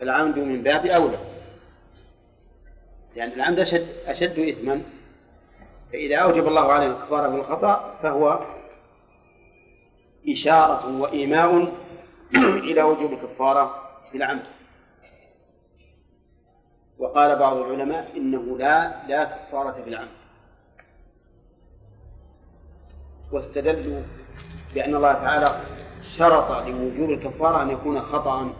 فالعمد 0.00 0.38
من 0.38 0.62
باب 0.62 0.86
أولى 0.86 1.18
لأن 3.16 3.32
العمد 3.32 3.58
أشد 3.58 3.86
أشد 4.06 4.38
إثما 4.38 4.82
فإذا 5.92 6.16
أوجب 6.16 6.48
الله 6.48 6.72
عليه 6.72 6.86
الكفارة 6.86 7.30
في 7.30 7.36
الخطأ 7.36 7.98
فهو 8.02 8.40
إشارة 10.28 11.00
وإيماء 11.00 11.72
إلى 12.68 12.82
وجوب 12.82 13.12
الكفارة 13.12 13.81
في 14.12 14.18
العمد 14.18 14.42
وقال 16.98 17.38
بعض 17.38 17.56
العلماء 17.56 18.16
إنه 18.16 18.58
لا 18.58 19.06
لا 19.08 19.24
كفارة 19.24 19.82
في 19.82 19.88
العمد. 19.88 20.08
واستدلوا 23.32 24.02
بأن 24.74 24.94
الله 24.94 25.12
تعالى 25.12 25.60
شرط 26.18 26.66
لوجوب 26.66 27.10
الكفارة 27.10 27.62
أن 27.62 27.70
يكون 27.70 28.00
خطأ. 28.00 28.52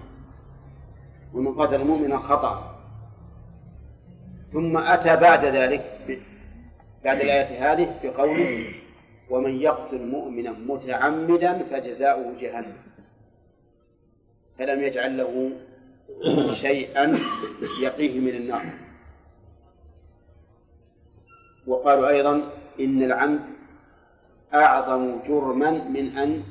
ومن 1.35 1.55
قتل 1.55 1.85
مؤمنا 1.85 2.19
خطأ. 2.19 2.79
ثم 4.53 4.79
أتى 4.79 5.17
بعد 5.17 5.45
ذلك 5.45 5.99
بعد 7.05 7.21
الآية 7.21 7.73
هذه 7.73 8.01
بقوله 8.03 8.75
ومن 9.31 9.61
يقتل 9.61 10.07
مؤمنا 10.07 10.53
متعمدا 10.53 11.65
فجزاؤه 11.65 12.41
جهنم. 12.41 12.77
فلم 14.63 14.85
يجعل 14.85 15.19
له 15.19 15.53
شيئا 16.55 17.19
يقيه 17.81 18.21
من 18.21 18.29
النار. 18.29 18.65
وقالوا 21.67 22.09
أيضا 22.09 22.51
إن 22.81 23.03
العمد 23.03 23.41
أعظم 24.55 25.23
جرما 25.29 25.71
من 25.71 26.19
أن 26.19 26.43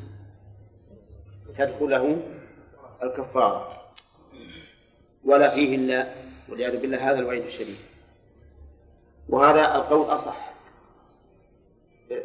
تدخله 1.58 2.22
الكفارة. 3.04 3.82
ولا 5.26 5.56
فيه 5.56 5.76
إلا 5.76 6.08
والعياذ 6.50 6.82
بالله 6.82 7.12
هذا 7.12 7.20
الوعيد 7.20 7.46
الشديد. 7.46 7.80
وهذا 9.30 9.76
القول 9.76 10.16
أصح. 10.16 10.52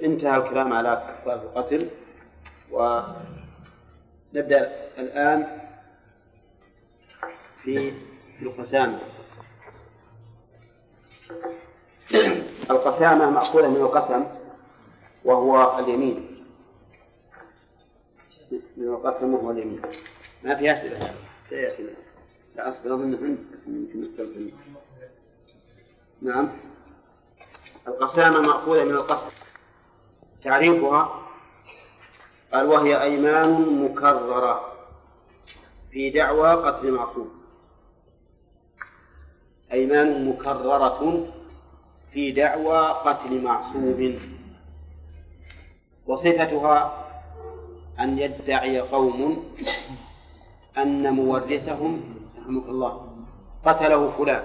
انتهى 0.03 0.37
الكلام 0.37 0.73
على 0.73 1.17
كفارة 1.23 1.43
القتل. 1.43 1.89
ونبدأ 2.73 4.73
الآن 4.99 5.66
في 7.67 7.93
القسامة. 8.43 9.01
القسامة 12.71 13.31
مأخوذة 13.31 13.69
من 13.69 13.77
القسم 13.77 14.25
وهو 15.25 15.79
اليمين. 15.79 16.45
من 18.77 18.89
القسم 18.89 19.35
وهو 19.35 19.51
اليمين. 19.51 19.83
ما 20.45 20.55
في 20.55 20.73
أسئلة. 20.73 21.15
سيأتي 21.49 21.87
لا 22.57 22.69
أصبر 22.69 22.95
أظن 22.95 23.13
يمكن 23.67 24.51
نعم. 26.23 26.53
القسامة 27.89 28.41
مأخوذة 28.41 28.85
من 28.85 28.95
القسم. 28.95 29.31
تعريفها 30.45 31.23
قال 32.53 32.67
وهي 32.67 33.03
أيمان 33.03 33.85
مكررة 33.85 34.73
في 35.91 36.11
دعوى 36.11 36.55
قتل 36.55 36.93
معصوم 36.93 37.36
أيمان 39.73 40.29
مكررة 40.29 41.27
في 42.13 42.33
دعوى 42.33 42.89
قتل 42.89 43.43
معصوم. 43.43 44.19
وصفتها 46.07 47.05
أن 48.01 48.19
يدعي 48.19 48.81
قوم 48.81 49.45
أن 50.79 51.13
مورثهم 51.15 52.01
رحمك 52.39 52.69
الله 52.69 53.25
قتله 53.65 54.11
فلان. 54.11 54.43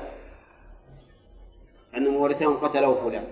أن 1.97 2.07
مورثهم 2.07 2.57
قتله 2.57 3.03
فلان. 3.03 3.27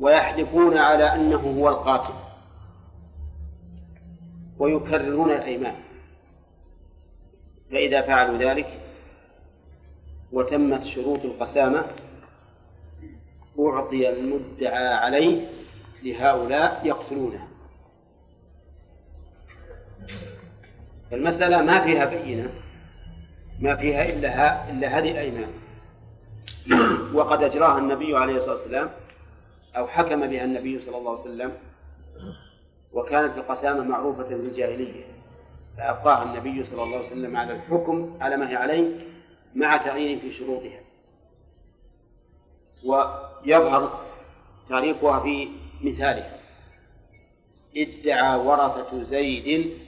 ويحلفون 0.00 0.78
على 0.78 1.14
أنه 1.14 1.60
هو 1.60 1.68
القاتل. 1.68 2.14
ويكررون 4.58 5.30
الأيمان. 5.30 5.76
فإذا 7.70 8.02
فعلوا 8.02 8.38
ذلك 8.38 8.79
وتمت 10.32 10.84
شروط 10.84 11.24
القسامة 11.24 11.84
أعطي 13.60 14.08
المدعى 14.08 14.94
عليه 14.94 15.46
لهؤلاء 16.04 16.80
يقتلونه 16.84 17.48
المسألة 21.12 21.62
ما 21.62 21.84
فيها 21.84 22.04
بينة 22.04 22.50
ما 23.60 23.76
فيها 23.76 24.04
إلا, 24.08 24.70
إلا 24.70 24.98
هذه 24.98 25.10
الأيمان. 25.10 25.50
وقد 27.14 27.42
أجراها 27.42 27.78
النبي 27.78 28.16
عليه 28.16 28.36
الصلاة 28.36 28.54
والسلام 28.54 28.90
أو 29.76 29.86
حكم 29.86 30.26
بها 30.26 30.44
النبي 30.44 30.80
صلى 30.80 30.96
الله 30.96 31.10
عليه 31.10 31.20
وسلم 31.20 31.52
وكانت 32.92 33.38
القسامة 33.38 33.84
معروفة 33.84 34.24
في 34.24 34.34
الجاهلية. 34.34 35.04
فأبقاها 35.76 36.22
النبي 36.22 36.64
صلى 36.64 36.82
الله 36.82 36.96
عليه 36.96 37.06
وسلم 37.06 37.36
على 37.36 37.54
الحكم 37.54 38.16
على 38.20 38.36
ما 38.36 38.50
هي 38.50 38.56
عليه 38.56 38.96
مع 39.54 39.76
تغيير 39.76 40.18
في 40.20 40.32
شروطها. 40.32 40.80
ويظهر 42.84 44.00
تعريفها 44.68 45.20
في 45.20 45.48
مثالها. 45.82 46.40
ادعى 47.76 48.36
ورثة 48.38 49.02
زيد 49.02 49.78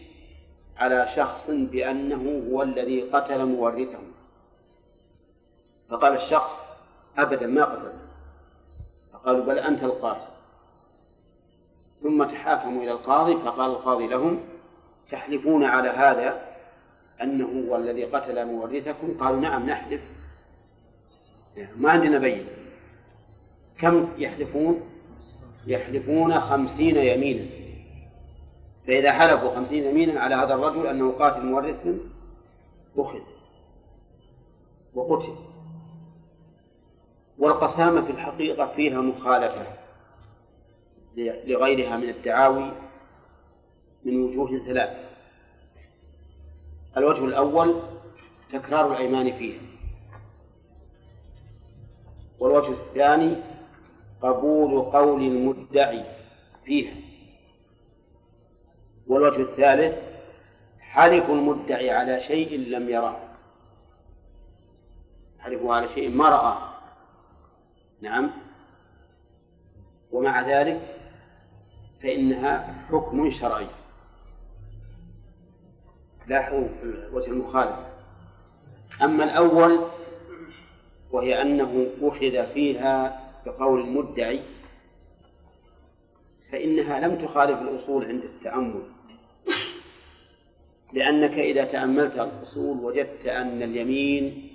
على 0.77 1.09
شخص 1.17 1.51
بأنه 1.51 2.51
هو 2.51 2.63
الذي 2.63 3.03
قتل 3.03 3.47
مورثه 3.47 3.99
فقال 5.91 6.23
الشخص 6.23 6.51
أبدا 7.19 7.47
ما 7.47 7.65
قتل 7.65 7.93
فقالوا 9.13 9.45
بل 9.45 9.59
أنت 9.59 9.83
القاتل 9.83 10.33
ثم 12.03 12.25
تحاكموا 12.25 12.83
إلى 12.83 12.93
القاضي 12.93 13.37
فقال 13.37 13.71
القاضي 13.71 14.07
لهم 14.07 14.41
تحلفون 15.11 15.65
على 15.65 15.89
هذا 15.89 16.52
أنه 17.23 17.69
هو 17.69 17.77
الذي 17.77 18.05
قتل 18.05 18.47
مورثكم؟ 18.47 19.19
قالوا 19.21 19.41
نعم 19.41 19.71
نحلف 19.71 20.01
ما 21.77 21.91
عندنا 21.91 22.19
بين 22.19 22.47
كم 23.79 24.09
يحلفون 24.19 24.81
يحلفون 25.67 26.41
خمسين 26.41 26.97
يمينا. 26.97 27.45
فإذا 28.87 29.13
حلفوا 29.13 29.55
خمسين 29.55 29.85
يمينا 29.85 30.21
على 30.21 30.35
هذا 30.35 30.55
الرجل 30.55 30.87
أنه 30.87 31.13
قاتل 31.13 31.47
مورث 31.47 31.87
أخذ 32.97 33.21
وقتل. 34.95 35.35
والقسامة 37.39 38.03
في 38.03 38.11
الحقيقة 38.11 38.67
فيها 38.67 39.01
مخالفة 39.01 39.67
لغيرها 41.17 41.97
من 41.97 42.09
الدعاوي 42.09 42.73
من 44.05 44.23
وجوه 44.23 44.67
ثلاث 44.67 45.02
الوجه 46.97 47.25
الأول 47.25 47.83
تكرار 48.53 48.93
الأيمان 48.93 49.33
فيها. 49.33 49.61
والوجه 52.39 52.69
الثاني 52.69 53.37
قبول 54.23 54.81
قول 54.83 55.23
المدعي 55.23 56.05
فيها. 56.65 56.95
والوجه 59.07 59.43
الثالث 59.43 59.99
حلف 60.81 61.31
المدعي 61.31 61.91
على 61.91 62.21
شيء 62.21 62.59
لم 62.59 62.89
يره 62.89 63.21
حلفه 65.39 65.75
على 65.75 65.89
شيء 65.89 66.11
ما 66.11 66.29
رآه. 66.29 66.59
نعم. 68.01 68.31
ومع 70.13 70.49
ذلك 70.49 70.97
فإنها 72.03 72.85
حكم 72.89 73.31
شرعي. 73.31 73.67
لاحظوا 76.33 76.69
وجه 77.13 77.27
المخالف. 77.31 77.77
أما 79.03 79.25
الأول 79.25 79.87
وهي 81.11 81.43
أنه 81.43 81.87
أخذ 82.03 82.53
فيها 82.55 83.21
بقول 83.47 83.81
المدعي 83.81 84.41
فإنها 86.53 87.01
لم 87.01 87.27
تخالف 87.27 87.63
الأصول 87.63 88.05
عند 88.05 88.23
التأمل. 88.25 88.83
لأنك 90.93 91.39
إذا 91.39 91.65
تأملت 91.65 92.15
الأصول 92.15 92.85
وجدت 92.85 93.27
أن 93.27 93.63
اليمين 93.63 94.49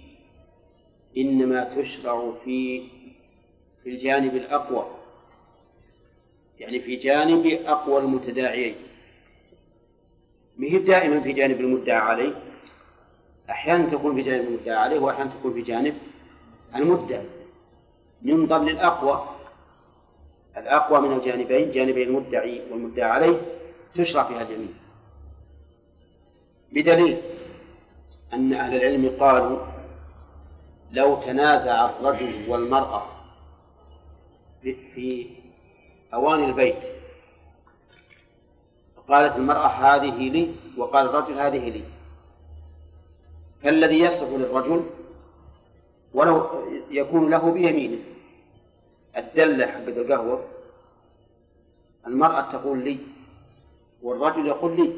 إنما 1.17 1.63
تشرع 1.63 2.31
في 2.45 2.83
في 3.83 3.89
الجانب 3.89 4.35
الأقوى 4.35 4.85
يعني 6.59 6.79
في 6.79 6.95
جانب 6.95 7.45
أقوى 7.45 7.97
المتداعيين. 8.01 8.75
مهي 10.57 10.77
دائما 10.77 11.19
في 11.19 11.33
جانب 11.33 11.59
المدعى 11.59 11.97
عليه. 11.97 12.33
أحيانا 13.49 13.89
تكون 13.89 14.15
في 14.15 14.21
جانب 14.21 14.47
المدعى 14.47 14.75
عليه 14.75 14.99
وأحيانا 14.99 15.31
تكون 15.39 15.53
في 15.53 15.61
جانب 15.61 15.95
المدعى. 16.75 17.23
ينظر 18.23 18.57
للأقوى 18.57 19.29
الأقوى 20.57 21.01
من 21.01 21.17
الجانبين 21.17 21.71
جانبي 21.71 22.03
المدعي 22.03 22.61
والمدعى 22.71 23.09
عليه 23.09 23.41
تشرع 23.95 24.23
فيها 24.27 24.41
اليمين 24.41 24.73
بدليل 26.71 27.17
أن 28.33 28.53
أهل 28.53 28.75
العلم 28.75 29.17
قالوا 29.19 29.59
لو 30.91 31.15
تنازع 31.15 31.89
الرجل 31.89 32.49
والمرأة 32.49 33.05
في 34.61 35.27
أواني 36.13 36.45
البيت 36.45 36.96
قالت 39.09 39.35
المرأة 39.35 39.67
هذه 39.67 40.29
لي 40.29 40.55
وقال 40.77 41.05
الرجل 41.05 41.39
هذه 41.39 41.69
لي. 41.69 41.83
فالذي 43.63 43.99
يصف 43.99 44.29
للرجل 44.29 44.85
ولو 46.13 46.47
يكون 46.91 47.29
له 47.29 47.51
بيمينه. 47.51 47.99
الدلة 49.17 49.67
حبة 49.67 50.01
القهوة. 50.01 50.43
المرأة 52.07 52.51
تقول 52.51 52.83
لي 52.83 52.99
والرجل 54.01 54.45
يقول 54.45 54.75
لي. 54.75 54.93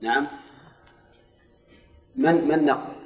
نعم. 0.00 0.26
من 2.16 2.48
من 2.48 2.64
نقل؟ 2.66 2.96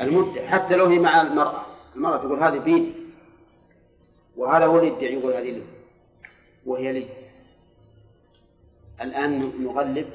المدعي 0.00 0.48
حتى 0.48 0.76
لو 0.76 0.86
هي 0.86 0.98
مع 0.98 1.22
المرأة. 1.22 1.66
المرأة 1.96 2.16
تقول 2.16 2.42
هذه 2.42 2.58
بيدي. 2.58 2.92
وهذا 4.36 4.66
هو 4.66 4.78
اللي 4.78 4.88
يدعي 4.88 5.14
يقول 5.14 5.32
هذه 5.32 5.50
لي. 5.50 5.77
وهي 6.68 6.92
لي 6.92 7.08
الآن 9.00 9.52
نغلب 9.64 10.06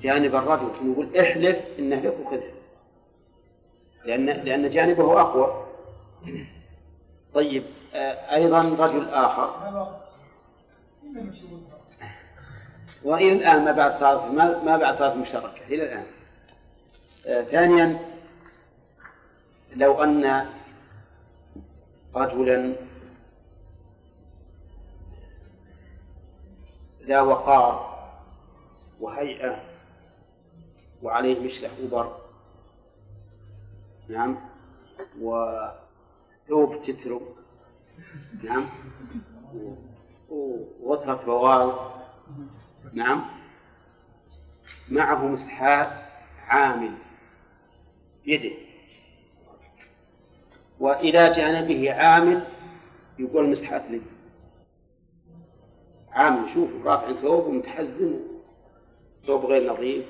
جانب 0.00 0.34
الرجل 0.34 0.90
نقول 0.90 1.16
احلف 1.16 1.56
انه 1.78 2.00
لك 2.00 2.20
وخذها 2.20 2.56
لأن 4.04 4.26
لأن 4.26 4.70
جانبه 4.70 5.20
أقوى. 5.20 5.66
طيب 7.34 7.64
آه، 7.94 8.34
أيضا 8.34 8.62
رجل 8.62 9.08
آخر. 9.08 9.72
وإلى 13.04 13.32
الآن 13.32 13.64
ما 13.64 13.72
بعد 13.72 13.92
صارت 13.92 14.30
ما 14.64 14.76
بعد 14.76 14.96
صارت 14.96 15.16
مشتركة 15.16 15.66
إلى 15.68 15.82
الآن. 15.82 16.06
آه، 17.26 17.42
ثانيا 17.42 17.98
لو 19.76 20.02
أن 20.02 20.46
رجلا 22.14 22.76
ذا 27.06 27.20
وقار 27.20 27.96
وهيئة 29.00 29.62
وعليه 31.02 31.40
مشلح 31.40 31.70
وبر 31.84 32.16
نعم. 34.08 34.36
وثوب 35.20 36.82
تترك. 36.86 37.22
نعم. 38.44 38.68
وغطرة 40.28 41.24
بوال 41.26 41.72
نعم. 42.92 43.24
معه 44.88 45.26
مسحات 45.26 45.92
عامل 46.46 46.94
يده. 48.26 48.56
وإلى 50.80 51.30
جانبه 51.30 51.92
عامل 51.92 52.46
يقول 53.18 53.50
مسحات 53.50 53.82
لي 53.90 54.00
عامل 56.16 56.54
شوف 56.54 56.70
رافع 56.84 57.12
ثوب 57.12 57.46
ومتحزن. 57.46 58.20
ثوب 59.26 59.44
غير 59.44 59.72
نظيف. 59.72 60.04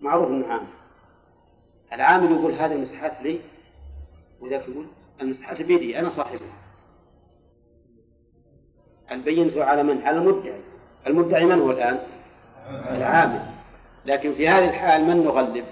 معروف 0.00 0.28
إنه 0.28 0.46
عامل 0.46 0.66
العامل 1.92 2.32
يقول 2.32 2.52
هذه 2.52 2.72
المسحات 2.72 3.22
لي؟ 3.22 3.40
وذاك 4.40 4.68
يقول 4.68 4.86
المسحات 5.20 5.62
بيدي 5.62 5.98
أنا 5.98 6.10
صاحبها. 6.10 6.56
البينة 9.10 9.64
على 9.64 9.82
من؟ 9.82 10.02
على 10.02 10.18
المدعي. 10.18 10.60
المدعي 11.06 11.44
من 11.44 11.58
هو 11.60 11.70
الآن؟ 11.70 11.98
العامل. 12.68 13.42
لكن 14.06 14.34
في 14.34 14.48
هذه 14.48 14.68
الحال 14.68 15.04
من 15.04 15.24
نغلب؟ 15.24 15.64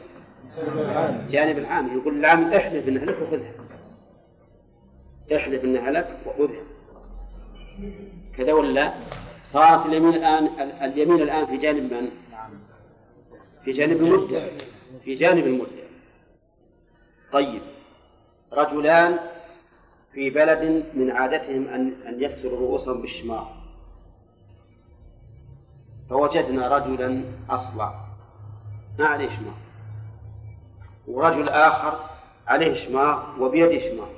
جانب 1.30 1.58
العامل 1.58 1.96
يقول 1.96 2.18
العامل 2.18 2.54
احلف 2.54 2.88
انها 2.88 3.04
لك 3.04 3.22
وخذها. 3.22 3.52
احلف 5.36 5.64
إنها 5.64 5.90
لك 5.90 6.16
وخذها. 6.26 6.64
كذا 8.36 8.52
ولا 8.52 8.94
صارت 9.52 9.86
اليمين 9.86 10.14
الآن 10.14 10.46
اليمين 10.82 11.22
الآن 11.22 11.46
في 11.46 11.56
جانب 11.56 11.92
من؟ 11.92 12.10
في 13.64 13.72
جانب 13.72 13.96
المدعي 13.96 14.50
في 15.04 15.14
جانب 15.14 15.46
المدعي 15.46 15.88
طيب. 17.32 17.62
رجلان 18.52 19.18
في 20.12 20.30
بلد 20.30 20.84
من 20.94 21.10
عادتهم 21.10 21.68
أن 21.68 21.92
أن 22.06 22.22
يستروا 22.22 22.58
رؤوسهم 22.58 23.02
بالشماغ 23.02 23.44
فوجدنا 26.10 26.76
رجلا 26.76 27.24
أصلع. 27.50 27.94
ما 28.98 29.06
عليه 29.06 29.28
شماغ 29.28 29.54
ورجل 31.08 31.48
آخر 31.48 32.00
عليه 32.46 32.86
شماغ 32.86 33.42
وبيده 33.42 33.90
شماغ 33.90 34.08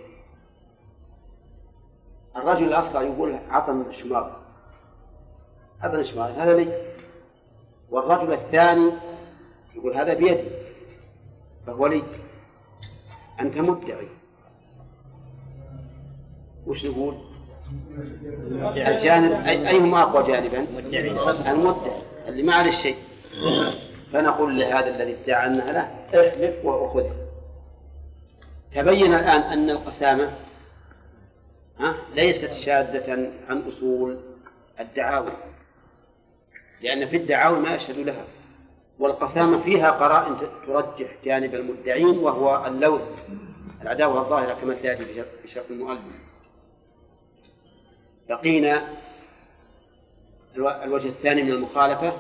الرجل 2.37 2.65
الأصلع 2.65 3.03
يقول 3.03 3.39
عطني 3.51 3.87
الشماغ 3.87 4.31
عطني 5.83 6.01
الشماغ 6.01 6.31
هذا 6.43 6.57
لي. 6.57 6.91
والرجل 7.91 8.33
الثاني 8.33 8.93
يقول 9.77 9.97
هذا 9.97 10.15
بيدي 10.15 10.49
فهو 11.67 11.87
لي. 11.87 12.03
أنت 13.41 13.59
مدعي. 13.59 14.09
وش 16.67 16.85
نقول؟ 16.85 17.15
الجانب 18.77 19.47
أيهما 19.47 20.03
أقوى 20.03 20.33
جانبا؟ 20.33 20.59
المدعي 21.51 22.03
اللي 22.29 22.43
ما 22.43 22.55
عليه 22.55 22.83
شيء. 22.83 22.97
فنقول 24.13 24.61
لهذا 24.61 24.89
الذي 24.89 25.17
ادعى 25.25 25.47
أنها 25.47 25.73
له 25.73 25.81
احلف 26.29 26.65
وخذه 26.65 27.15
تبين 28.75 29.15
الآن 29.15 29.41
أن 29.41 29.71
القسامة 29.71 30.31
ليست 32.15 32.51
شاذة 32.65 33.33
عن 33.49 33.63
أصول 33.69 34.19
الدعاوى. 34.81 35.33
لأن 36.83 37.09
في 37.09 37.17
الدعاوى 37.17 37.59
ما 37.59 37.75
يشهد 37.75 37.99
لها 37.99 38.25
والقسامة 38.99 39.63
فيها 39.63 39.91
قرائن 39.91 40.37
ترجح 40.67 41.11
جانب 41.25 41.55
المدعين 41.55 42.19
وهو 42.19 42.67
اللوث 42.67 43.03
العداوة 43.83 44.21
الظاهرة 44.21 44.55
كما 44.55 44.75
سيأتي 44.75 45.05
في 45.43 45.49
شرح 45.49 45.65
المؤلف. 45.71 46.01
بقينا 48.29 48.89
الوجه 50.57 51.09
الثاني 51.09 51.43
من 51.43 51.53
المخالفة 51.53 52.13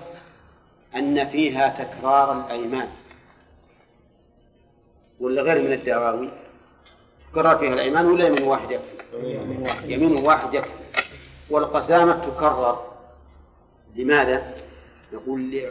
أن 0.96 1.28
فيها 1.28 1.84
تكرار 1.84 2.40
الأيمان. 2.40 2.88
ولا 5.20 5.42
غير 5.42 5.62
من 5.62 5.72
الدعاوي؟ 5.72 6.30
تكرر 7.32 7.58
فيها 7.58 7.74
الأيمان 7.74 8.06
ولا 8.06 8.26
يمين 8.26 8.42
واحد 8.42 8.70
يكفي؟ 8.70 8.96
يمين 9.84 10.26
واحد 10.26 10.54
يكفي. 10.54 10.70
والقسامة 11.50 12.26
تكرر. 12.26 12.89
لماذا؟ 13.96 14.54
نقول 15.12 15.64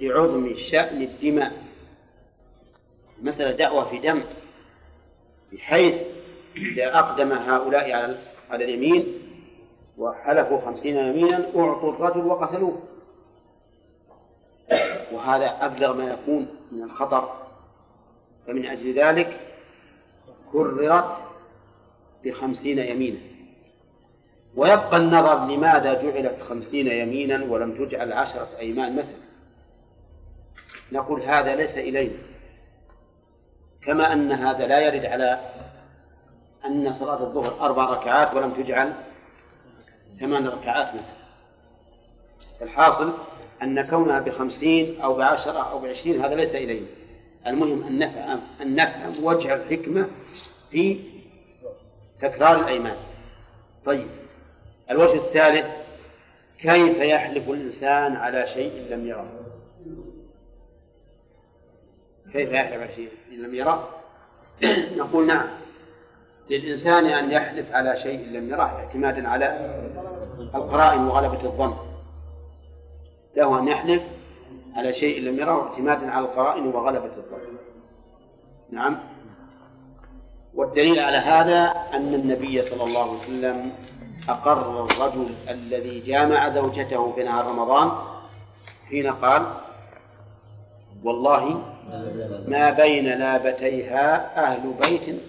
لعظم 0.00 0.54
شأن 0.70 1.02
الدماء. 1.02 1.52
مثلا 3.22 3.52
دعوة 3.52 3.90
في 3.90 3.98
دم 3.98 4.22
بحيث 5.52 6.06
إذا 6.56 6.98
أقدم 6.98 7.32
هؤلاء 7.32 7.92
على 7.92 8.18
على 8.50 8.64
اليمين 8.64 9.14
وحلفوا 9.98 10.60
خمسين 10.60 10.96
يمينا 10.96 11.46
أعطوا 11.56 11.92
الرجل 11.92 12.26
وقتلوه. 12.26 12.82
وهذا 15.12 15.66
أبلغ 15.66 15.96
ما 15.96 16.10
يكون 16.10 16.46
من 16.72 16.82
الخطر. 16.82 17.28
فمن 18.46 18.66
أجل 18.66 18.94
ذلك 18.94 19.40
كررت 20.52 21.16
بخمسين 22.24 22.78
يمينا. 22.78 23.18
ويبقى 24.56 24.96
النظر 24.96 25.46
لماذا 25.46 26.02
جعلت 26.02 26.42
خمسين 26.48 26.86
يمينا 26.86 27.44
ولم 27.44 27.84
تجعل 27.84 28.12
عشرة 28.12 28.48
أيمان 28.58 28.96
مثلا. 28.96 29.20
نقول 30.92 31.22
هذا 31.22 31.54
ليس 31.54 31.78
إلينا. 31.78 32.18
كما 33.86 34.12
أن 34.12 34.32
هذا 34.32 34.66
لا 34.66 34.80
يرد 34.80 35.04
على 35.04 35.40
أن 36.66 36.92
صلاة 36.92 37.22
الظهر 37.22 37.60
أربع 37.60 37.84
ركعات 37.84 38.34
ولم 38.34 38.62
تجعل 38.62 38.94
ثمان 40.20 40.46
ركعات 40.46 40.88
مثلا. 40.88 41.20
الحاصل 42.62 43.12
أن 43.62 43.86
كونها 43.86 44.20
بخمسين 44.20 45.00
أو 45.00 45.14
بعشرة 45.14 45.70
أو 45.70 45.78
بعشرين 45.78 46.24
هذا 46.24 46.34
ليس 46.34 46.54
إلينا. 46.54 46.86
المهم 47.46 47.84
أن 47.84 47.98
نفهم, 47.98 48.40
أن 48.62 48.74
نفهم 48.74 49.24
وجه 49.24 49.54
الحكمة 49.54 50.08
في 50.70 51.00
تكرار 52.20 52.60
الأيمان. 52.60 52.96
طيب. 53.84 54.19
الوجه 54.90 55.14
الثالث 55.14 55.66
كيف 56.58 56.96
يحلف 56.96 57.50
الإنسان 57.50 58.16
على 58.16 58.46
شيء 58.46 58.86
لم 58.90 59.06
يره؟ 59.06 59.26
كيف 62.32 62.52
يحلف 62.52 62.82
على 62.82 62.94
شيء 62.94 63.10
لم 63.32 63.54
يره؟ 63.54 63.88
نقول 64.96 65.26
نعم 65.26 65.46
للإنسان 66.50 67.06
أن 67.06 67.30
يحلف 67.30 67.72
على 67.72 68.00
شيء 68.02 68.26
لم 68.26 68.50
يره 68.50 68.62
اعتمادا 68.62 69.28
على 69.28 69.76
القرائن 70.54 71.04
وغلبة 71.04 71.44
الظن. 71.44 71.74
له 73.36 73.58
أن 73.58 73.68
يحلف 73.68 74.02
على 74.76 74.94
شيء 74.94 75.22
لم 75.22 75.38
يره 75.38 75.68
اعتمادا 75.68 76.10
على 76.10 76.24
القرائن 76.24 76.66
وغلبة 76.66 77.16
الظن. 77.16 77.56
نعم. 78.70 78.98
والدليل 80.54 80.98
على 80.98 81.16
هذا 81.16 81.74
أن 81.94 82.14
النبي 82.14 82.62
صلى 82.62 82.84
الله 82.84 83.02
عليه 83.02 83.22
وسلم 83.22 83.72
أقر 84.28 84.84
الرجل 84.84 85.34
الذي 85.48 86.00
جامع 86.00 86.48
زوجته 86.48 87.12
في 87.12 87.22
نهار 87.22 87.46
رمضان 87.46 87.92
حين 88.88 89.12
قال 89.12 89.46
والله 91.04 91.62
ما 92.48 92.70
بين 92.70 93.04
لابتيها 93.18 94.36
أهل 94.44 94.74
بيت 94.82 95.20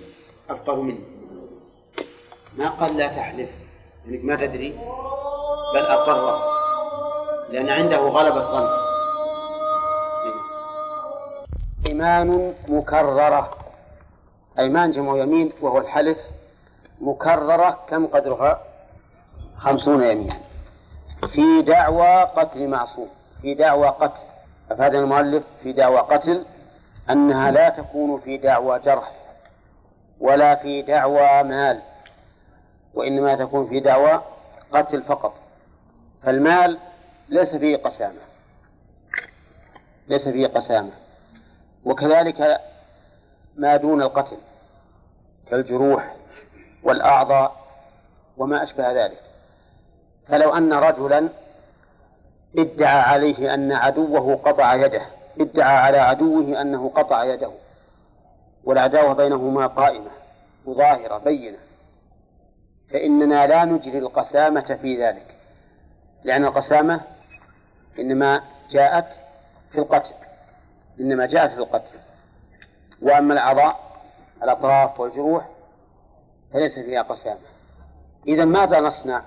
أفقه 0.50 0.82
مني 0.82 1.04
ما 2.58 2.70
قال 2.70 2.98
لا 2.98 3.08
تحلف 3.08 3.50
لأنك 4.06 4.26
ما 4.26 4.36
تدري 4.36 4.80
بل 5.74 5.86
أقره 5.86 6.44
لأن 7.52 7.70
عنده 7.70 7.98
غلبة 7.98 8.52
ظن 8.52 8.70
إيمان 11.86 12.54
مكررة 12.68 13.52
أيمان 14.60 14.92
جمع 14.92 15.18
يمين 15.18 15.52
وهو 15.62 15.78
الحلف 15.78 16.18
مكررة 17.02 17.80
كم 17.90 18.08
قدرها؟ 18.08 18.71
خمسون 19.62 20.04
يمينا. 20.04 20.38
في 21.34 21.62
دعوى 21.62 22.24
قتل 22.24 22.68
معصوم. 22.68 23.10
في 23.42 23.54
دعوى 23.54 23.88
قتل. 23.88 24.22
أفاد 24.72 24.96
المؤلف 24.96 25.44
في 25.64 25.74
دعوى 25.74 26.00
قتل 26.00 26.46
أنها 27.10 27.52
لا 27.52 27.70
تكون 27.70 28.20
في 28.20 28.38
دعوى 28.38 28.80
جرح 28.80 29.12
ولا 30.20 30.56
في 30.56 30.82
دعوى 30.82 31.44
مال 31.44 31.82
وإنما 32.94 33.36
تكون 33.36 33.68
في 33.68 33.80
دعوى 33.80 34.22
قتل 34.72 35.04
فقط. 35.04 35.34
فالمال 36.24 36.78
ليس 37.30 37.56
فيه 37.56 37.78
قسامة. 37.78 38.22
ليس 40.08 40.28
فيه 40.28 40.48
قسامة. 40.48 40.92
وكذلك 41.86 42.62
ما 43.56 43.78
دون 43.78 44.02
القتل 44.02 44.38
كالجروح 45.50 46.16
والأعضاء 46.84 47.56
وما 48.38 48.64
أشبه 48.64 49.06
ذلك. 49.06 49.31
فلو 50.28 50.58
أن 50.58 50.74
رجلا 50.74 51.30
ادعى 52.58 53.00
عليه 53.00 53.54
أن 53.54 53.72
عدوه 53.72 54.36
قطع 54.36 54.76
يده 54.76 55.06
ادعى 55.40 55.78
على 55.78 55.98
عدوه 55.98 56.62
أنه 56.62 56.90
قطع 56.90 57.24
يده 57.24 57.52
والعداوة 58.64 59.14
بينهما 59.14 59.68
قائمة 59.68 60.12
مظاهرة 60.66 61.18
بينة. 61.18 61.58
فإننا 62.90 63.48
لا 63.48 63.66
نجري 63.66 63.98
القسامة 63.98 64.78
في 64.82 65.04
ذلك 65.04 65.36
لأن 66.24 66.46
القسامة 66.46 67.02
إنما 68.00 68.42
جاءت 68.72 69.08
في 69.72 69.78
القتل 69.78 70.14
إنما 71.00 71.26
جاءت 71.26 71.52
في 71.52 71.58
القتل. 71.58 71.98
وأما 73.02 73.34
الأعضاء 73.34 73.80
الأطراف 74.44 75.00
والجروح 75.00 75.48
فليس 76.54 76.74
فيها 76.74 77.02
قسامة. 77.02 77.40
إذا 78.28 78.46
ماذا 78.46 78.80
نصنع؟ 78.80 79.22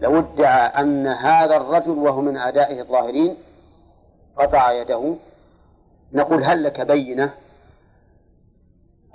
لو 0.00 0.18
ادعى 0.18 0.66
أن 0.82 1.06
هذا 1.06 1.56
الرجل 1.56 1.90
وهو 1.90 2.20
من 2.20 2.36
أعدائه 2.36 2.80
الظاهرين 2.80 3.36
قطع 4.36 4.72
يده. 4.72 5.14
نقول 6.12 6.44
هل 6.44 6.64
لك 6.64 6.80
بينة؟ 6.80 7.30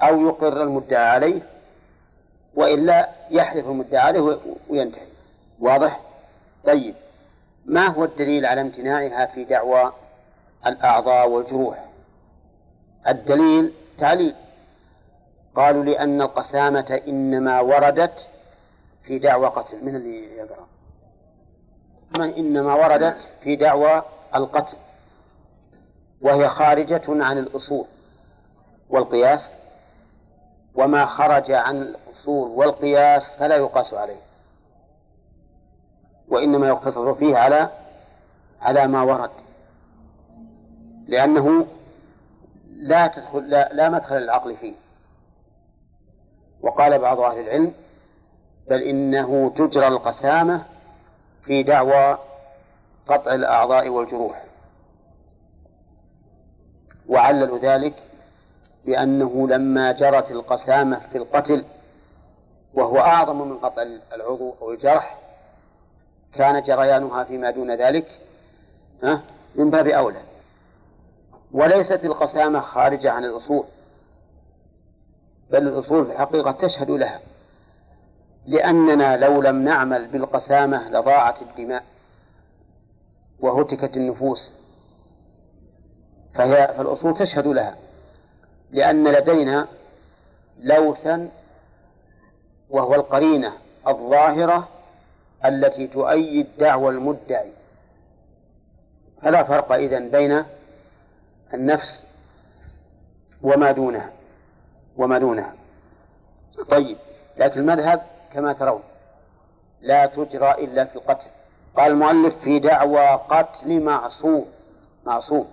أو 0.01 0.27
يقر 0.27 0.63
المدعى 0.63 1.05
عليه 1.05 1.41
وإلا 2.55 3.09
يحلف 3.29 3.67
المدعى 3.67 4.01
عليه 4.01 4.39
وينتهي. 4.69 5.07
واضح؟ 5.59 5.99
طيب. 6.65 6.95
ما 7.65 7.87
هو 7.87 8.03
الدليل 8.03 8.45
على 8.45 8.61
امتناعها 8.61 9.25
في 9.25 9.43
دعوى 9.43 9.93
الأعضاء 10.67 11.29
والجروح؟ 11.29 11.85
الدليل 13.07 13.73
تعليل. 13.99 14.35
قالوا 15.55 15.83
لأن 15.83 16.21
القسامة 16.21 17.01
إنما 17.07 17.59
وردت 17.59 18.27
في 19.09 19.19
دعوى 19.19 19.47
قتل 19.47 19.85
من 19.85 19.95
اللي 19.95 20.37
يقرأ. 20.37 20.67
إنما 22.15 22.73
وردت 22.73 23.17
في 23.43 23.55
دعوى 23.55 24.03
القتل 24.35 24.77
وهي 26.21 26.49
خارجة 26.49 27.01
عن 27.07 27.37
الأصول 27.37 27.85
والقياس 28.89 29.39
وما 30.75 31.05
خرج 31.05 31.51
عن 31.51 31.81
الأصول 31.81 32.49
والقياس 32.49 33.23
فلا 33.39 33.55
يقاس 33.55 33.93
عليه 33.93 34.21
وإنما 36.27 36.67
يقتصر 36.67 37.15
فيه 37.15 37.37
على 37.37 37.69
على 38.61 38.87
ما 38.87 39.03
ورد 39.03 39.31
لأنه 41.07 41.67
لا 42.75 43.07
تدخل 43.07 43.49
لا, 43.49 43.73
لا 43.73 43.89
مدخل 43.89 44.17
العقل 44.17 44.55
فيه. 44.55 44.73
وقال 46.61 46.99
بعض 46.99 47.19
أهل 47.19 47.39
العلم 47.39 47.73
بل 48.69 48.81
إنه 48.81 49.53
تجرى 49.57 49.87
القسامة 49.87 50.63
في 51.45 51.63
دعوى 51.63 52.17
قطع 53.07 53.33
الأعضاء 53.33 53.89
والجروح. 53.89 54.43
وعللوا 57.07 57.57
ذلك 57.57 57.93
بأنه 58.85 59.47
لما 59.47 59.91
جرت 59.91 60.31
القسامة 60.31 60.99
في 61.11 61.17
القتل 61.17 61.65
وهو 62.73 62.99
أعظم 62.99 63.47
من 63.47 63.57
قطع 63.57 63.81
العضو 64.13 64.53
أو 64.61 64.71
الجرح 64.71 65.19
كان 66.35 66.63
جريانها 66.63 67.23
فيما 67.23 67.51
دون 67.51 67.75
ذلك 67.75 68.07
من 69.55 69.69
باب 69.69 69.87
أولى. 69.87 70.21
وليست 71.51 72.05
القسامة 72.05 72.59
خارجة 72.59 73.11
عن 73.11 73.25
الأصول 73.25 73.65
بل 75.51 75.67
الأصول 75.67 76.05
في 76.05 76.11
الحقيقة 76.11 76.51
تشهد 76.51 76.89
لها. 76.91 77.19
لأننا 78.49 79.17
لو 79.17 79.41
لم 79.41 79.63
نعمل 79.63 80.07
بالقسامة 80.07 80.89
لضاعت 80.89 81.41
الدماء 81.41 81.83
وهتكت 83.39 83.97
النفوس. 83.97 84.51
فهي 86.35 86.73
فالأصول 86.77 87.17
تشهد 87.17 87.47
لها. 87.47 87.75
لأن 88.71 89.07
لدينا 89.07 89.67
لوثا 90.59 91.29
وهو 92.69 92.95
القرينة 92.95 93.53
الظاهرة 93.87 94.67
التي 95.45 95.87
تؤيد 95.87 96.47
دعوى 96.59 96.89
المدعي. 96.89 97.51
فلا 99.21 99.43
فرق 99.43 99.71
إذن 99.71 100.09
بين 100.09 100.43
النفس 101.53 102.03
وما 103.41 103.71
دونها 103.71 104.09
وما 104.97 105.19
دونها. 105.19 105.53
طيب 106.69 106.97
لكن 107.37 107.59
المذهب 107.59 108.01
كما 108.33 108.53
ترون. 108.53 108.81
لا 109.81 110.05
تجرى 110.05 110.51
إلا 110.51 110.85
في 110.85 110.95
القتل. 110.95 111.27
قال 111.77 111.91
المؤلف 111.91 112.35
في 112.43 112.59
دعوى 112.59 113.07
قتل 113.29 113.83
معصوم. 113.83 114.45
معصوم. 115.05 115.47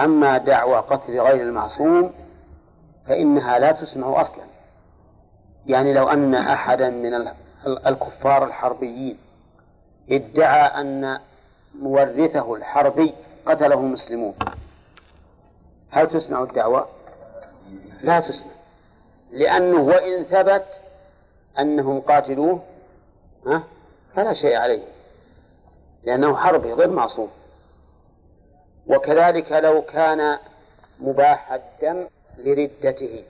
أما 0.00 0.38
دعوى 0.38 0.76
قتل 0.76 1.20
غير 1.20 1.42
المعصوم 1.42 2.12
فإنها 3.06 3.58
لا 3.58 3.72
تسمع 3.72 4.20
أصلا. 4.20 4.44
يعني 5.66 5.92
لو 5.92 6.08
أن 6.08 6.34
أحدا 6.34 6.90
من 6.90 7.28
الكفار 7.66 8.44
الحربيين 8.44 9.18
ادعى 10.10 10.80
أن 10.80 11.18
مورثه 11.80 12.54
الحربي 12.54 13.14
قتله 13.46 13.80
مسلمون 13.80 14.34
هل 15.90 16.06
تسمع 16.06 16.42
الدعوة؟ 16.42 16.86
لا 18.02 18.20
تسمع. 18.20 18.52
لأنه 19.32 19.80
وإن 19.80 20.24
ثبت 20.24 20.66
أنهم 21.58 22.00
قاتلوه 22.00 22.62
ها؟ 23.46 23.62
فلا 24.14 24.34
شيء 24.34 24.56
عليه 24.56 24.82
لأنه 26.04 26.36
حربي 26.36 26.72
غير 26.72 26.90
معصوم 26.90 27.28
وكذلك 28.86 29.52
لو 29.52 29.82
كان 29.82 30.38
مباح 31.00 31.52
الدم 31.52 32.06
لردته 32.38 33.24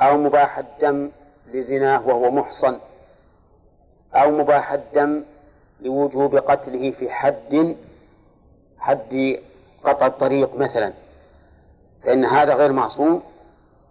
أو 0.00 0.16
مباح 0.16 0.58
الدم 0.58 1.10
لزناه 1.52 2.08
وهو 2.08 2.30
محصن 2.30 2.78
أو 4.14 4.30
مباح 4.30 4.72
الدم 4.72 5.24
لوجوب 5.80 6.36
قتله 6.36 6.90
في 6.90 7.10
حد 7.10 7.76
حد 8.78 9.38
قطع 9.84 10.06
الطريق 10.06 10.56
مثلا 10.56 10.92
فإن 12.04 12.24
هذا 12.24 12.54
غير 12.54 12.72
معصوم 12.72 13.22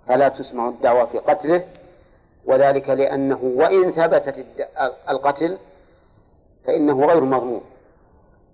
فلا 0.07 0.29
تسمع 0.29 0.69
الدعوة 0.69 1.05
في 1.05 1.17
قتله 1.17 1.63
وذلك 2.47 2.89
لأنه 2.89 3.39
وإن 3.43 3.91
ثبتت 3.91 4.45
القتل 5.09 5.57
فإنه 6.65 7.05
غير 7.05 7.23
مضمون 7.23 7.61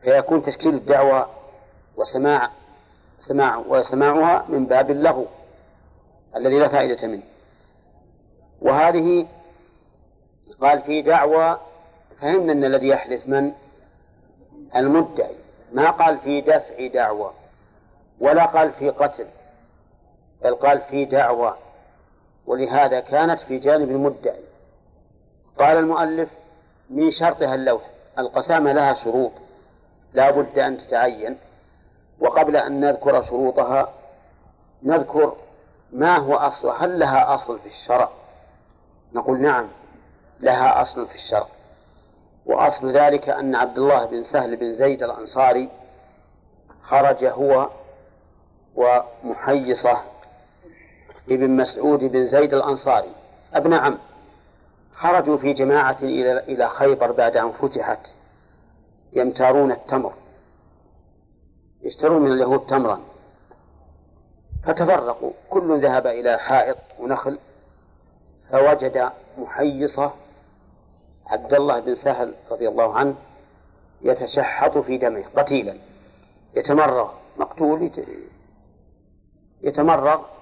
فيكون 0.02 0.44
تشكيل 0.44 0.74
الدعوة 0.74 1.30
وسماع 1.98 2.49
سماع 3.28 3.57
وسماعها 3.57 4.45
من 4.49 4.65
باب 4.65 4.91
اللغو 4.91 5.26
الذي 6.36 6.60
لا 6.60 6.68
فائدة 6.68 7.07
منه. 7.07 7.24
وهذه 8.61 9.28
قال 10.61 10.82
في 10.82 11.02
دعوى 11.02 11.60
فهمنا 12.22 12.53
أن 12.53 12.64
الذي 12.64 12.88
يحلف 12.88 13.28
من؟ 13.28 13.53
المدعي. 14.76 15.36
ما 15.74 15.91
قال 15.91 16.18
في 16.20 16.41
دفع 16.41 16.88
دعوى 16.88 17.32
ولا 18.20 18.45
قال 18.45 18.72
في 18.72 18.90
قتل 18.90 19.28
بل 20.44 20.56
قال 20.56 20.82
في 20.82 21.06
دعوى 21.06 21.57
ولهذا 22.48 22.99
كانت 22.99 23.40
في 23.40 23.57
جانب 23.60 23.90
المدعي 23.90 24.44
قال 25.60 25.78
المؤلف 25.78 26.30
من 26.90 27.11
شرطها 27.11 27.56
اللوث 27.56 27.82
القسامة 28.20 28.72
لها 28.72 28.94
شروط 29.03 29.32
لا 30.14 30.32
بد 30.32 30.60
أن 30.60 30.78
تتعين. 30.78 31.38
وقبل 32.20 32.57
أن 32.57 32.82
نذكر 32.82 33.24
شروطها 33.24 33.90
نذكر 34.84 35.36
ما 35.94 36.18
هو 36.18 36.36
أصل 36.36 36.70
هل 36.70 36.99
لها 36.99 37.36
أصل 37.36 37.60
في 37.60 37.68
الشرع؟ 37.68 38.10
نقول 39.14 39.41
نعم 39.41 39.68
لها 40.40 40.82
أصل 40.82 41.07
في 41.07 41.15
الشرع. 41.15 41.48
وأصل 42.45 42.98
ذلك 42.98 43.30
أن 43.30 43.56
عبد 43.56 43.78
الله 43.78 44.06
بن 44.06 44.24
سهل 44.24 44.56
بن 44.56 44.76
زيد 44.76 45.03
الأنصاري 45.03 45.70
خرج 46.84 47.26
هو 47.26 47.70
ومحيصة 48.76 50.02
ابن 51.30 51.50
مسعود 51.50 52.00
بن 52.00 52.28
زيد 52.28 52.54
الأنصاري. 52.54 53.16
أبن 53.54 53.74
عم. 53.74 53.98
خرجوا 54.94 55.38
في 55.38 55.54
جماعة 55.54 55.98
إلى 56.02 56.40
إلى 56.40 56.70
خيبر 56.70 57.12
بعد 57.12 57.38
أن 57.38 57.52
فتحت. 57.52 58.00
يمتارون 59.14 59.72
التمر. 59.72 60.14
يشترون 61.82 62.22
من 62.22 62.32
اليهود 62.32 62.60
تمرا. 62.60 63.00
فتفرقوا. 64.66 65.32
كل 65.50 65.84
ذهب 65.84 66.08
إلى 66.08 66.38
حائط 66.38 66.78
ونخل. 67.00 67.40
فوجد 68.52 69.10
محيصة 69.38 70.12
عبد 71.28 71.54
الله 71.54 71.80
بن 71.80 71.95
سهل 71.95 72.34
رضي 72.52 72.68
الله 72.68 72.95
عنه 72.95 73.16
يتشحط 74.02 74.78
في 74.78 74.98
دمه 74.98 75.24
قتيلا. 75.36 75.78
يتمرغ. 76.56 77.12
مقتول. 77.38 77.91
يتمرغ. 79.62 80.32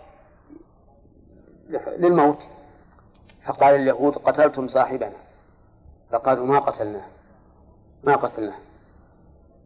للموت. 1.97 2.39
فقال 3.45 3.75
اليهود 3.75 4.15
قتلتم 4.15 4.67
صاحبنا. 4.67 5.11
فقالوا 6.11 6.47
ما 6.47 6.59
قتلناه؟ 6.59 7.05
ما 8.03 8.15
قتلناه. 8.15 8.57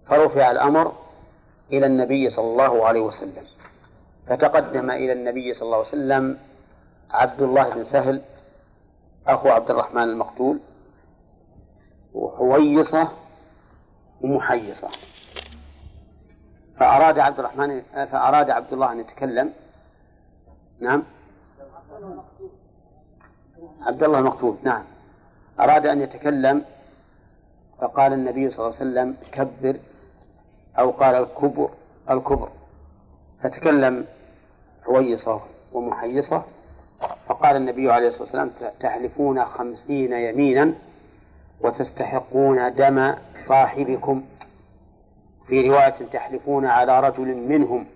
فرفع 0.07 0.51
الأمر 0.51 0.95
إلى 1.71 1.85
النبي 1.85 2.29
صلى 2.29 2.45
الله 2.45 2.85
عليه 2.85 3.01
وسلم. 3.01 3.43
فتقدم 4.27 4.91
إلى 4.91 5.13
النبي 5.13 5.53
صلى 5.53 5.65
الله 5.65 5.77
عليه 5.77 5.87
وسلم 5.87 6.37
عبد 7.11 7.41
الله 7.41 7.69
بن 7.69 7.85
سهل 7.85 8.21
أخو 9.27 9.49
عبد 9.49 9.71
الرحمن 9.71 10.03
المقتول 10.03 10.59
وحويصة 12.13 13.11
ومحيصة. 14.21 14.89
فأراد 16.79 17.19
عبد 17.19 17.39
الرحمن 17.39 17.81
فأراد 17.81 18.49
عبد 18.49 18.73
الله 18.73 18.91
أن 18.91 18.99
يتكلم. 18.99 19.53
نعم. 20.79 21.03
عبد 23.81 24.03
الله 24.03 24.19
المقتول 24.19 24.55
نعم. 24.63 24.83
أراد 25.59 25.85
أن 25.85 26.01
يتكلم 26.01 26.65
فقال 27.79 28.13
النبي 28.13 28.51
صلى 28.51 28.59
الله 28.59 28.79
عليه 28.79 28.91
وسلم 28.91 29.17
كبر 29.31 29.79
أو 30.79 30.91
قال 30.91 31.15
الكبر 31.15 31.69
الكبر. 32.09 32.49
فتكلم 33.43 34.05
حويصة 34.85 35.41
ومحيصة 35.73 36.43
فقال 37.27 37.55
النبي 37.55 37.91
عليه 37.91 38.07
الصلاة 38.07 38.23
والسلام 38.23 38.51
تحلفون 38.79 39.45
خمسين 39.45 40.13
يمينا 40.13 40.73
وتستحقون 41.61 42.75
دم 42.75 43.15
صاحبكم. 43.47 44.23
في 45.47 45.69
رواية 45.69 46.05
تحلفون 46.13 46.65
على 46.65 46.99
رجل 46.99 47.35
منهم 47.35 47.87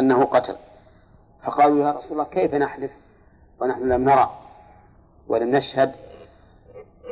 أنه 0.00 0.24
قتل. 0.24 0.56
فقالوا 1.42 1.84
يا 1.84 1.92
رسول 1.92 2.12
الله 2.12 2.24
كيف 2.24 2.54
نحلف؟ 2.54 2.90
ونحن 3.60 3.92
لم 3.92 4.08
نرى 4.08 4.30
ولم 5.28 5.56
نشهد 5.56 5.94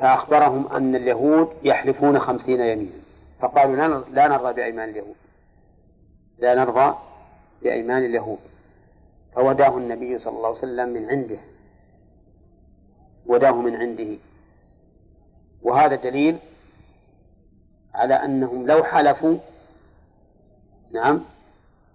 فأخبرهم 0.01 0.73
أن 0.73 0.97
اليهود 0.97 1.49
يحلفون 1.63 2.19
خمسين 2.19 2.61
يمينا. 2.61 2.93
فقالوا 3.41 4.05
لا 4.11 4.29
نرضى 4.29 4.53
بأيمان 4.53 4.89
اليهود. 4.89 5.17
لا 6.39 6.55
نرضى 6.55 6.99
بأيمان 7.63 8.05
اليهود. 8.05 8.39
فوداه 9.35 9.77
النبي 9.77 10.19
صلى 10.19 10.37
الله 10.37 10.49
عليه 10.49 10.59
وسلم 10.59 10.89
من 10.89 11.09
عنده. 11.11 11.39
وداه 13.27 13.53
من 13.53 13.77
عنده. 13.77 14.17
وهذا 15.63 15.97
دليل 15.97 16.39
على 17.95 18.15
أنهم 18.15 18.67
لو 18.67 18.85
حلفوا 18.85 19.37
نعم 20.93 21.25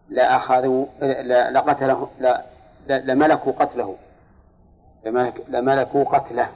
لأخذوا 0.09 0.85
لقتله 1.51 2.09
لملكوا 2.87 3.51
قتله. 3.51 3.95
لملكوا 5.49 6.03
قتله. 6.03 6.49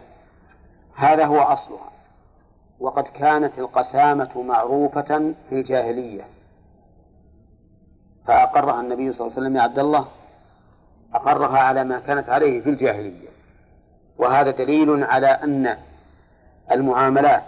هذا 0.95 1.25
هو 1.25 1.39
أصلها. 1.39 1.91
وقد 2.79 3.03
كانت 3.03 3.59
القسامة 3.59 4.41
معروفة 4.41 5.33
في 5.49 5.55
الجاهلية. 5.55 6.23
فأقرها 8.27 8.81
النبي 8.81 9.13
صلى 9.13 9.27
الله 9.27 9.37
عليه 9.37 9.47
وسلم 9.47 9.57
يا 9.57 9.61
عبد 9.61 9.79
الله 9.79 10.07
أقرها 11.13 11.59
على 11.59 11.83
ما 11.83 11.99
كانت 11.99 12.29
عليه 12.29 12.61
في 12.61 12.69
الجاهلية. 12.69 13.27
وهذا 14.17 14.51
دليل 14.51 15.03
على 15.03 15.27
أن 15.27 15.77
المعاملات 16.71 17.45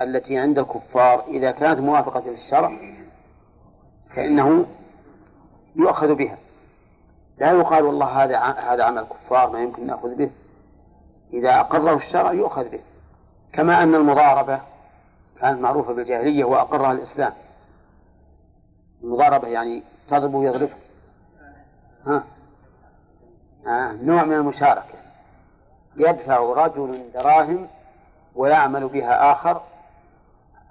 التي 0.00 0.38
عند 0.38 0.58
الكفار 0.58 1.24
إذا 1.28 1.50
كانت 1.50 1.80
موافقة 1.80 2.30
للشرع 2.30 2.72
فإنه 4.16 4.66
يؤخذ 5.76 6.14
بها. 6.14 6.38
لا 7.38 7.52
يقال 7.52 7.84
والله 7.84 8.24
هذا 8.24 8.38
هذا 8.38 8.84
عمل 8.84 9.02
كفار 9.04 9.50
ما 9.50 9.60
يمكن 9.60 9.86
نأخذ 9.86 10.14
به. 10.14 10.30
إذا 11.32 11.60
أقره 11.60 11.96
الشرع 11.96 12.32
يؤخذ 12.32 12.68
به. 12.68 12.80
كما 13.52 13.82
أن 13.82 13.94
المضاربة 13.94 14.60
كانت 15.40 15.60
معروفة 15.60 15.92
بالجاهلية 15.92 16.44
وأقرها 16.44 16.92
الإسلام. 16.92 17.32
المضاربة 19.02 19.48
يعني 19.48 19.82
تضرب 20.08 20.34
ويضرب 20.34 20.70
ها؟ 22.06 22.24
آه 23.66 23.92
نوع 23.92 24.24
من 24.24 24.34
المشاركة. 24.34 24.94
يدفع 25.96 26.38
رجل 26.38 27.12
دراهم 27.14 27.68
ويعمل 28.34 28.88
بها 28.88 29.32
آخر 29.32 29.60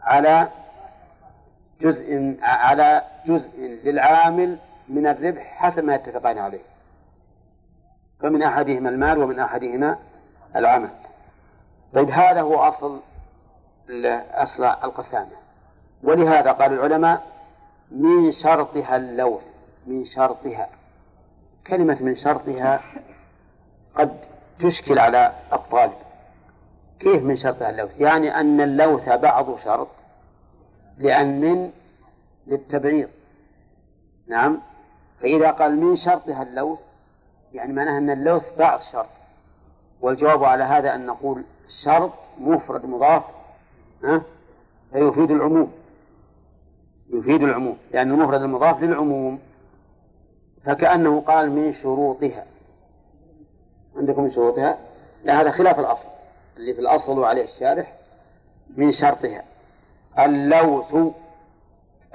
على 0.04 0.48
جزء 1.82 2.38
على 2.42 3.02
جزء 3.26 3.60
للعامل 3.84 4.58
من 4.90 5.08
الربح 5.08 5.42
حسب 5.42 5.84
ما 5.84 5.96
يتفقان 5.96 6.38
عليه. 6.38 6.62
فمن 8.20 8.44
أحدهما 8.44 8.90
المال 8.90 9.18
ومن 9.18 9.40
أحدهما 9.40 9.98
العمل. 10.56 10.90
طيب 11.94 12.10
هذا 12.10 12.42
هو 12.42 12.56
أصل 12.56 13.00
أصل 14.32 14.64
القسامة. 14.64 15.32
ولهذا 16.04 16.52
قال 16.52 16.74
العلماء 16.74 17.24
من 17.92 18.32
شرطها 18.44 18.96
اللوث 18.96 19.44
من 19.88 20.06
شرطها. 20.06 20.70
كلمة 21.68 22.02
من 22.02 22.16
شرطها 22.16 22.82
قد 23.96 24.20
تشكل 24.60 25.00
على 25.00 25.32
الطالب. 25.54 25.94
كيف 27.00 27.24
من 27.24 27.38
شرطها 27.38 27.70
اللوث؟ 27.70 28.00
يعني 28.00 28.40
أن 28.40 28.62
اللوث 28.62 29.10
بعض 29.10 29.60
شرط 29.60 29.88
لأن 30.98 31.42
من 31.42 31.72
للتبعيض. 32.48 33.10
نعم؟ 34.28 34.62
فإذا 35.24 35.52
قال 35.52 35.80
من 35.80 35.98
شرطها 35.98 36.44
اللوث 36.44 36.80
يعني 37.54 37.74
معناها 37.74 37.98
أن 37.98 38.10
اللوث 38.10 38.44
بعض 38.58 38.80
شرط. 38.92 39.10
والجواب 40.02 40.44
على 40.44 40.64
هذا 40.64 40.96
أن 40.96 41.06
نقول 41.06 41.44
شرط 41.84 42.12
مفرد 42.40 42.86
مضاف 42.86 43.24
ها؟ 44.04 44.22
فيفيد 44.92 45.32
العموم. 45.32 45.72
يفيد 47.10 47.44
العموم 47.44 47.78
لأن 47.92 48.12
المفرد 48.12 48.42
المضاف 48.42 48.82
للعموم. 48.82 49.40
فكأنه 50.66 51.22
قال 51.22 51.52
من 51.52 51.74
شروطها. 51.74 52.46
عندكم 53.96 54.24
من 54.24 54.32
شروطها؟ 54.32 54.78
لا 55.24 55.42
هذا 55.42 55.52
خلاف 55.52 55.80
الأصل. 55.80 56.08
اللي 56.58 56.74
في 56.74 56.82
الأصل 56.82 57.20
وعليه 57.20 57.44
الشارح 57.44 57.94
من 58.78 58.92
شرطها. 58.92 59.44
اللوث 60.20 60.96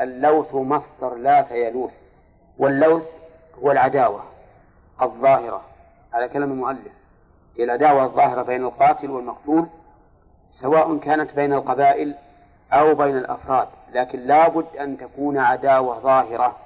اللوث 0.01 0.55
مصدر 0.55 1.15
لاث 1.15 1.53
يلوث 1.53 2.08
واللوث 2.59 3.03
هو 3.63 3.71
العداوة 3.71 4.23
الظاهرة. 5.03 5.65
على 6.13 6.29
كلام 6.29 6.53
المؤلف. 6.53 6.93
هي 7.57 7.65
العداوة 7.65 8.05
الظاهرة 8.05 8.43
بين 8.43 8.65
القاتل 8.65 9.11
والمقتول 9.11 9.67
سواء 10.51 10.99
كانت 10.99 11.35
بين 11.35 11.53
القبائل 11.53 12.15
أو 12.73 12.95
بين 12.95 13.17
الأفراد 13.17 13.69
لكن 13.93 14.19
لابد 14.19 14.77
أن 14.81 14.99
تكون 14.99 15.39
عداوة 15.39 15.99
ظاهرة. 15.99 16.57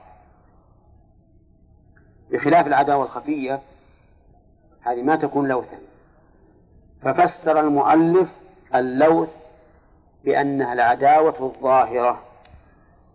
بخلاف 2.31 2.67
العداوة 2.67 3.05
الخفية 3.05 3.61
هذه 4.83 5.03
ما 5.03 5.17
تكون 5.17 5.49
لوثا. 5.49 5.79
ففسر 7.03 7.61
المؤلف 7.61 8.29
اللوث 8.75 9.29
بأنها 10.25 10.73
العداوة 10.73 11.35
الظاهرة 11.41 12.23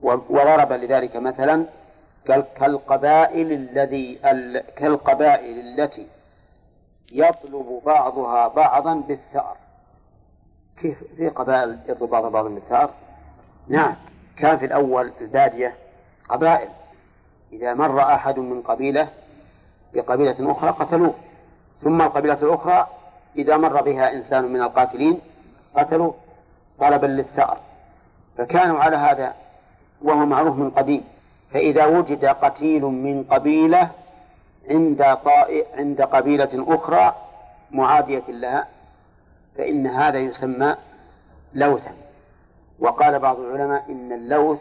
وضرب 0.01 0.71
لذلك 0.73 1.15
مثلا 1.15 1.65
كالقبائل 2.27 3.51
الذي 3.51 4.15
كالقبائل 4.77 5.59
التي 5.59 6.07
يطلب 7.11 7.81
بعضها 7.85 8.47
بعضا 8.47 8.95
بالثأر. 8.95 9.55
كيف 10.81 11.03
في 11.17 11.29
قبائل 11.29 11.79
يطلب 11.87 12.09
بعضها 12.09 12.29
بعضا 12.29 12.49
بالثأر؟ 12.49 12.89
نعم 13.67 13.95
كان 14.37 14.57
في 14.57 14.65
الأول 14.65 15.11
البادية 15.21 15.73
قبائل. 16.29 16.69
إذا 17.53 17.73
مر 17.73 18.01
أحد 18.01 18.39
من 18.39 18.61
قبيلة 18.61 19.09
بقبيلة 19.93 20.51
أخرى 20.51 20.69
قتلوه. 20.69 21.13
ثم 21.81 22.01
القبيلة 22.01 22.43
الأخرى 22.43 22.87
إذا 23.35 23.57
مر 23.57 23.81
بها 23.81 24.13
إنسان 24.13 24.53
من 24.53 24.61
القاتلين 24.61 25.21
قتلوه 25.75 26.15
طلبا 26.79 27.05
للثأر. 27.05 27.57
فكانوا 28.37 28.79
على 28.79 28.95
هذا 28.95 29.33
وهو 30.01 30.25
معروف 30.25 30.55
من 30.55 30.69
قديم. 30.69 31.03
فإذا 31.51 31.85
وجد 31.85 32.25
قتيل 32.25 32.81
من 32.81 33.23
قبيلة 33.23 33.91
عند 34.69 34.97
طائع 35.25 35.65
عند 35.77 36.01
قبيلة 36.01 36.75
أخرى 36.75 37.15
معادية 37.71 38.23
لها 38.27 38.67
فإن 39.57 39.87
هذا 39.87 40.17
يسمى 40.17 40.75
لوثا. 41.53 41.91
وقال 42.79 43.19
بعض 43.19 43.39
العلماء 43.39 43.85
إن 43.89 44.11
اللوث 44.11 44.59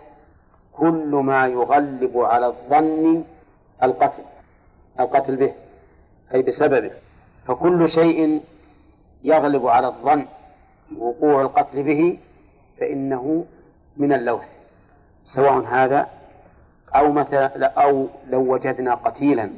كل 0.72 1.20
ما 1.24 1.46
يغلب 1.46 2.18
على 2.18 2.46
الظن 2.46 3.24
القتل 3.82 4.22
القتل 5.00 5.36
به 5.36 5.52
أي 6.34 6.42
بسببه. 6.42 6.90
فكل 7.46 7.88
شيء 7.90 8.42
يغلب 9.24 9.66
على 9.66 9.86
الظن 9.86 10.26
وقوع 10.98 11.42
القتل 11.42 11.82
به 11.82 12.18
فإنه 12.80 13.44
من 13.96 14.12
اللوث. 14.12 14.48
سواء 15.34 15.60
هذا 15.60 16.08
أو 16.98 17.12
مثلا 17.12 17.66
أو 17.66 18.08
لو 18.30 18.52
وجدنا 18.52 18.94
قتيلا 18.94 19.50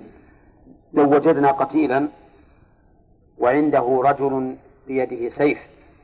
لو 0.93 1.15
وجدنا 1.15 1.52
قتيلا 1.52 2.09
وعنده 3.39 4.01
رجل 4.05 4.56
بيده 4.86 5.36
سيف 5.36 5.59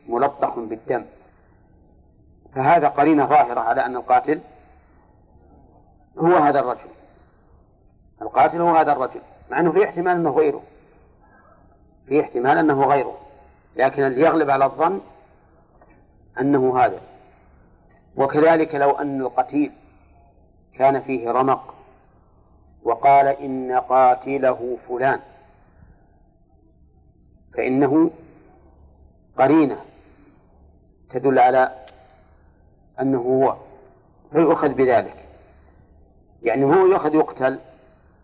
ملطخ 0.08 0.58
بالدم 0.58 1.04
فهذا 2.54 2.88
قرينة 2.88 3.26
ظاهرة 3.26 3.60
على 3.60 3.86
أن 3.86 3.96
القاتل 3.96 4.40
هو 6.18 6.36
هذا 6.36 6.60
الرجل. 6.60 6.88
القاتل 8.22 8.60
هو 8.60 8.76
هذا 8.76 8.92
الرجل 8.92 9.20
مع 9.50 9.60
أنه 9.60 9.72
في 9.72 9.84
احتمال 9.84 10.16
أنه 10.16 10.30
غيره. 10.30 10.62
في 12.08 12.20
احتمال 12.20 12.58
أنه 12.58 12.84
غيره 12.84 13.16
لكن 13.76 14.02
اللي 14.02 14.20
يغلب 14.20 14.50
على 14.50 14.64
الظن 14.64 15.00
أنه 16.40 16.78
هذا. 16.78 17.00
وكذلك 18.16 18.74
لو 18.74 18.90
أن 18.90 19.20
القتيل 19.20 19.72
كان 20.78 21.00
فيه 21.00 21.30
رمق 21.30 21.74
وقال 22.82 23.26
إن 23.26 23.72
قاتله 23.72 24.78
فلان 24.88 25.20
فإنه 27.54 28.10
قرينة 29.38 29.76
تدل 31.10 31.38
على 31.38 31.72
أنه 33.00 33.18
هو 33.18 33.56
فيؤخذ 34.32 34.68
بذلك. 34.68 35.28
يعني 36.42 36.64
هو 36.64 36.86
يؤخذ 36.86 37.14
يقتل 37.14 37.60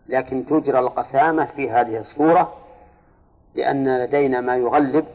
لكن 0.07 0.45
تجرى 0.45 0.79
القسامة 0.79 1.45
في 1.45 1.71
هذه 1.71 1.97
الصورة 1.97 2.53
لأن 3.55 4.03
لدينا 4.03 4.41
ما 4.41 4.55
يغلب 4.55 5.05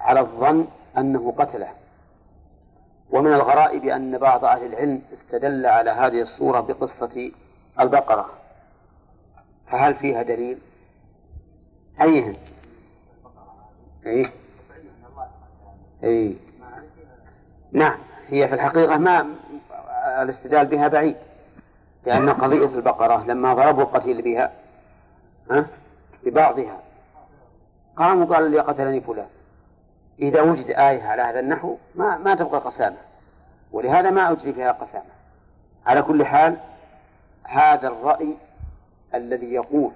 على 0.00 0.20
الظن 0.20 0.68
أنه 0.98 1.34
قتله. 1.38 1.68
ومن 3.18 3.32
الغرائب 3.32 3.84
أن 3.84 4.18
بعض 4.18 4.44
أهل 4.44 4.64
العلم 4.66 5.02
استدل 5.12 5.66
على 5.66 5.90
هذه 5.90 6.22
الصورة 6.22 6.60
بقصة 6.60 7.32
البقرة. 7.80 8.30
فهل 9.70 9.94
فيها 9.94 10.22
دليل؟ 10.22 10.58
أيهم؟ 12.00 12.36
أي 14.06 14.30
أي 16.04 16.36
نعم 17.72 17.98
هي 18.28 18.48
في 18.48 18.54
الحقيقة 18.54 18.96
ما 18.96 19.26
الاستدلال 20.22 20.66
بها 20.66 20.88
بعيد 20.88 21.16
لأن 22.06 22.30
قضية 22.30 22.74
البقرة 22.74 23.24
لما 23.26 23.54
ضربوا 23.54 23.82
القتيل 23.82 24.22
بها 24.22 24.52
ها 25.50 25.66
ببعضها 26.24 26.80
قاموا 27.96 28.26
قال 28.26 28.50
لي 28.50 28.60
قتلني 28.60 29.00
فلان. 29.00 29.26
إذا 30.18 30.42
وجد 30.42 30.66
آية 30.66 31.02
على 31.02 31.22
هذا 31.22 31.40
النحو 31.40 31.76
ما 31.94 32.18
ما 32.18 32.34
تبقى 32.34 32.60
قسامة. 32.60 33.07
ولهذا 33.72 34.10
ما 34.10 34.32
أجري 34.32 34.52
فيها 34.52 34.72
قسامة. 34.72 35.18
على 35.86 36.02
كل 36.02 36.24
حال 36.24 36.58
هذا 37.44 37.88
الرأي 37.88 38.34
الذي 39.14 39.46
يقول 39.46 39.92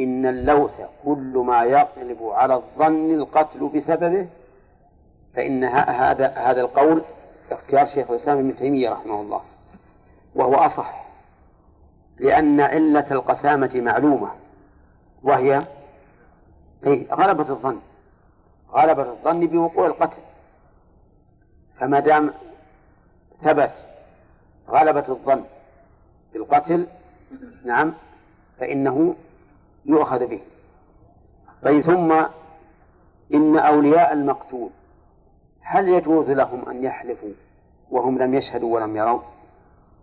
إن 0.00 0.26
اللوث 0.26 0.80
كل 1.04 1.44
ما 1.46 1.64
يغلب 1.64 2.22
على 2.22 2.54
الظن 2.54 3.14
القتل 3.14 3.68
بسببه 3.68 4.28
فإن 5.34 5.64
هذا 5.64 6.28
هذا 6.28 6.60
القول 6.60 7.02
اختيار 7.50 7.86
شيخ 7.86 8.10
الإسلام 8.10 8.38
ابن 8.38 8.56
تيمية 8.56 8.90
رحمه 8.90 9.20
الله 9.20 9.40
وهو 10.34 10.54
أصح 10.54 11.02
لأن 12.18 12.60
علة 12.60 13.06
القسامة 13.10 13.70
معلومة 13.74 14.30
وهي 15.22 15.62
غلبة 17.12 17.50
الظن 17.50 17.78
غلبة 18.72 19.02
الظن 19.02 19.46
بوقوع 19.46 19.86
القتل. 19.86 20.22
فما 21.80 22.00
دام 22.00 22.32
ثبت 23.44 23.72
غلبة 24.68 25.04
الظن 25.08 25.44
بالقتل 26.32 26.86
نعم 27.64 27.92
فإنه 28.58 29.14
يؤخذ 29.84 30.26
به. 30.26 30.40
طيب 31.62 31.82
ثم 31.82 32.12
إن 33.34 33.56
أولياء 33.58 34.12
المقتول 34.12 34.70
هل 35.60 35.88
يجوز 35.88 36.30
لهم 36.30 36.68
أن 36.68 36.84
يحلفوا 36.84 37.32
وهم 37.90 38.18
لم 38.18 38.34
يشهدوا 38.34 38.74
ولم 38.74 38.96
يروا؟ 38.96 39.20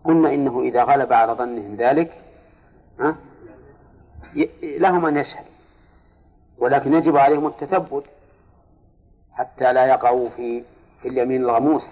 قلنا 0.04 0.34
إنه 0.34 0.62
إذا 0.62 0.84
غلب 0.84 1.14
على 1.14 1.34
ظنهم 1.34 1.76
ذلك 1.76 2.22
ها 3.00 3.16
لهم 4.62 5.06
أن 5.06 5.18
يشهدوا 5.18 5.50
ولكن 6.58 6.94
يجب 6.94 7.18
عليهم 7.18 7.48
التثبت 7.48 8.04
حتى 9.34 9.74
لا 9.74 9.86
يقعوا 9.86 10.30
في 10.30 10.64
في 11.02 11.08
اليمين 11.08 11.42
الغموس. 11.42 11.84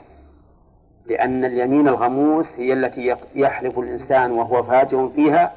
لأن 1.10 1.46
اليمين 1.46 1.88
الغموس 1.88 2.46
هي 2.58 2.74
التي 2.74 3.16
يحلف 3.36 3.80
الإنسان 3.80 4.32
وهو 4.32 4.64
فاجر 4.64 5.10
فيها 5.10 5.54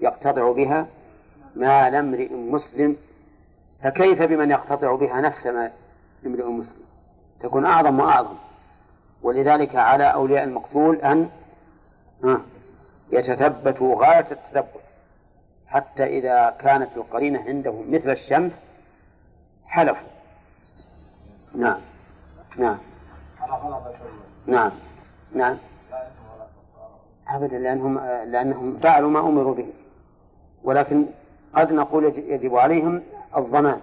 يقتطع 0.00 0.52
بها 0.52 0.86
مال 1.56 1.94
امرئ 1.94 2.34
مسلم. 2.34 2.96
فكيف 3.82 4.22
بمن 4.22 4.50
يقتطع 4.50 4.94
بها 4.94 5.20
نفس 5.20 5.46
ما 5.46 5.70
امرئ 6.26 6.44
مسلم؟ 6.44 6.84
تكون 7.40 7.64
أعظم 7.64 8.00
وأعظم. 8.00 8.34
ولذلك 9.22 9.76
على 9.76 10.04
أولياء 10.04 10.44
المقتول 10.44 10.96
أن 10.96 11.28
يتثبتوا 13.12 14.06
غاية 14.06 14.26
التثبت. 14.32 14.80
حتى 15.66 16.04
إذا 16.04 16.56
كانت 16.60 16.96
القرينة 16.96 17.42
عندهم 17.46 17.94
مثل 17.94 18.10
الشمس 18.10 18.52
حلفوا. 19.66 20.08
نعم. 21.54 21.80
نعم. 22.56 22.78
نعم. 24.46 24.70
نعم. 25.34 25.56
أبدا 27.28 27.58
لأنهم 27.58 27.98
لأنهم 28.32 28.78
فعلوا 28.82 29.10
ما 29.10 29.20
أمروا 29.20 29.54
به. 29.54 29.66
ولكن 30.64 31.06
قد 31.56 31.72
نقول 31.72 32.04
يجب 32.04 32.56
عليهم 32.56 33.02
الضمان 33.36 33.80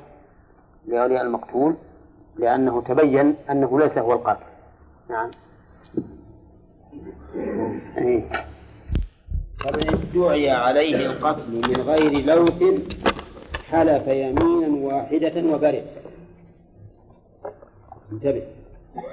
لأولياء 0.87 1.21
المقتول 1.21 1.75
لأنه 2.37 2.81
تبين 2.81 3.35
أنه 3.51 3.79
ليس 3.79 3.97
هو 3.97 4.13
القاتل. 4.13 4.45
نعم. 5.09 5.31
إيه. 7.97 8.23
فمن 9.59 9.89
ادعي 9.89 10.51
عليه 10.51 10.95
القتل 10.95 11.51
من 11.51 11.81
غير 11.81 12.11
لوث 12.11 12.81
حلف 13.69 14.07
يمينا 14.07 14.85
واحدة 14.85 15.53
وبرئ. 15.53 15.83
انتبه. 18.11 18.56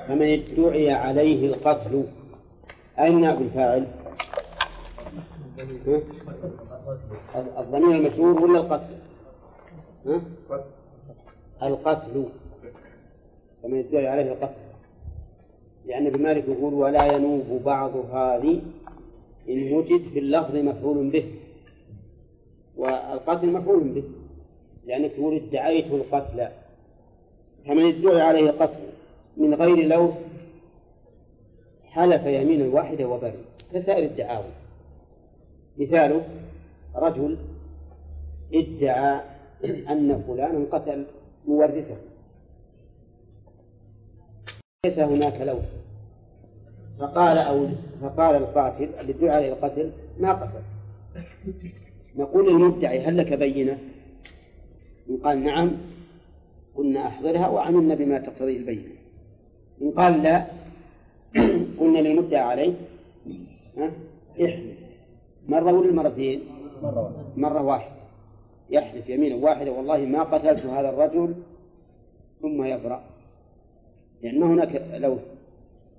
فمن 0.08 0.32
ادعي 0.32 0.90
عليه 0.90 1.46
القتل 1.46 2.04
أين 2.98 3.20
نائب 3.20 3.42
الفاعل؟ 3.42 3.86
الضمير 7.58 7.96
المشهور 7.96 8.42
ولا 8.42 8.60
القتل؟ 8.60 8.96
القتل. 11.62 12.24
فمن 13.62 13.78
ادعي 13.78 14.08
عليه 14.08 14.32
القتل. 14.32 14.54
لأن 15.86 16.06
ابن 16.06 16.22
مالك 16.22 16.48
يقول 16.48 16.74
ولا 16.74 17.12
ينوب 17.12 17.62
بعض 17.64 17.96
هذه 17.96 18.60
إن 19.48 19.72
وجد 19.72 20.02
في 20.12 20.18
اللفظ 20.18 20.56
مفعول 20.56 21.10
به. 21.10 21.24
والقتل 22.76 23.52
مفعول 23.52 23.84
به 23.84 24.02
لأنك 24.86 25.12
تقول 25.12 25.36
ادعيت 25.36 25.86
القتل. 25.86 26.48
فمن 27.66 27.86
ادعي 27.86 28.20
عليه 28.20 28.50
القتل 28.50 28.80
من 29.36 29.54
غير 29.54 29.86
لوث 29.86 30.14
حلف 31.84 32.26
يمينا 32.26 32.74
واحدة 32.74 33.04
وبرئ 33.04 33.34
كسائر 33.72 34.04
الدعاوى. 34.10 34.50
مثاله 35.78 36.24
رجل 36.94 37.38
ادعى 38.54 39.20
أن 39.64 40.22
فلانا 40.28 40.66
قتل 40.72 41.04
مورثه. 41.46 41.96
ليس 44.86 44.98
هناك 44.98 45.40
لوث 45.40 45.64
فقال 46.98 47.38
أو 47.38 47.68
فقال 48.00 48.36
القاتل 48.36 48.88
الذي 49.00 49.12
ادعى 49.12 49.30
عليه 49.30 49.52
القتل 49.52 49.92
ما 50.20 50.32
قتل 50.32 50.62
نقول 52.16 52.52
للمدعي 52.52 53.00
هل 53.00 53.16
لك 53.18 53.32
بينة؟ 53.32 53.78
إن 55.10 55.16
قال 55.16 55.44
نعم 55.44 55.70
قلنا 56.74 57.06
أحضرها 57.06 57.48
وعملنا 57.48 57.94
بما 57.94 58.18
تقتضيه 58.18 58.56
البينة. 58.56 59.03
إن 59.82 59.90
قال 59.90 60.22
لا 60.22 60.46
قلنا 61.80 61.98
للمدعى 61.98 62.40
عليه. 62.40 62.74
احلف 64.40 64.78
مرة 65.48 65.72
ولا 65.72 65.92
مرتين؟ 65.92 66.40
مرة 66.82 67.02
واحدة 67.02 67.24
مرة 67.36 67.62
واحدة 67.62 67.94
يحلف 68.70 69.08
يمينا 69.08 69.36
واحدة. 69.36 69.72
والله 69.72 69.98
ما 69.98 70.22
قتلت 70.22 70.66
هذا 70.66 70.88
الرجل 70.88 71.34
ثم 72.42 72.64
يبرأ 72.64 73.04
لأن 74.22 74.40
ما 74.40 74.46
هناك 74.46 74.82
لوث 74.94 75.20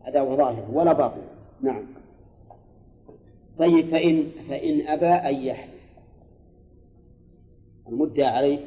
عداوة 0.02 0.35
ظاهرة 0.35 0.69
ولا 0.73 0.93
باطنة 0.93 1.27
نعم. 1.61 1.85
طيب 3.57 3.88
فإن 3.88 4.31
فإن 4.49 4.88
أبى 4.88 5.06
أن 5.06 5.35
يحلف 5.35 5.76
المدعى 7.88 8.27
عليه 8.27 8.60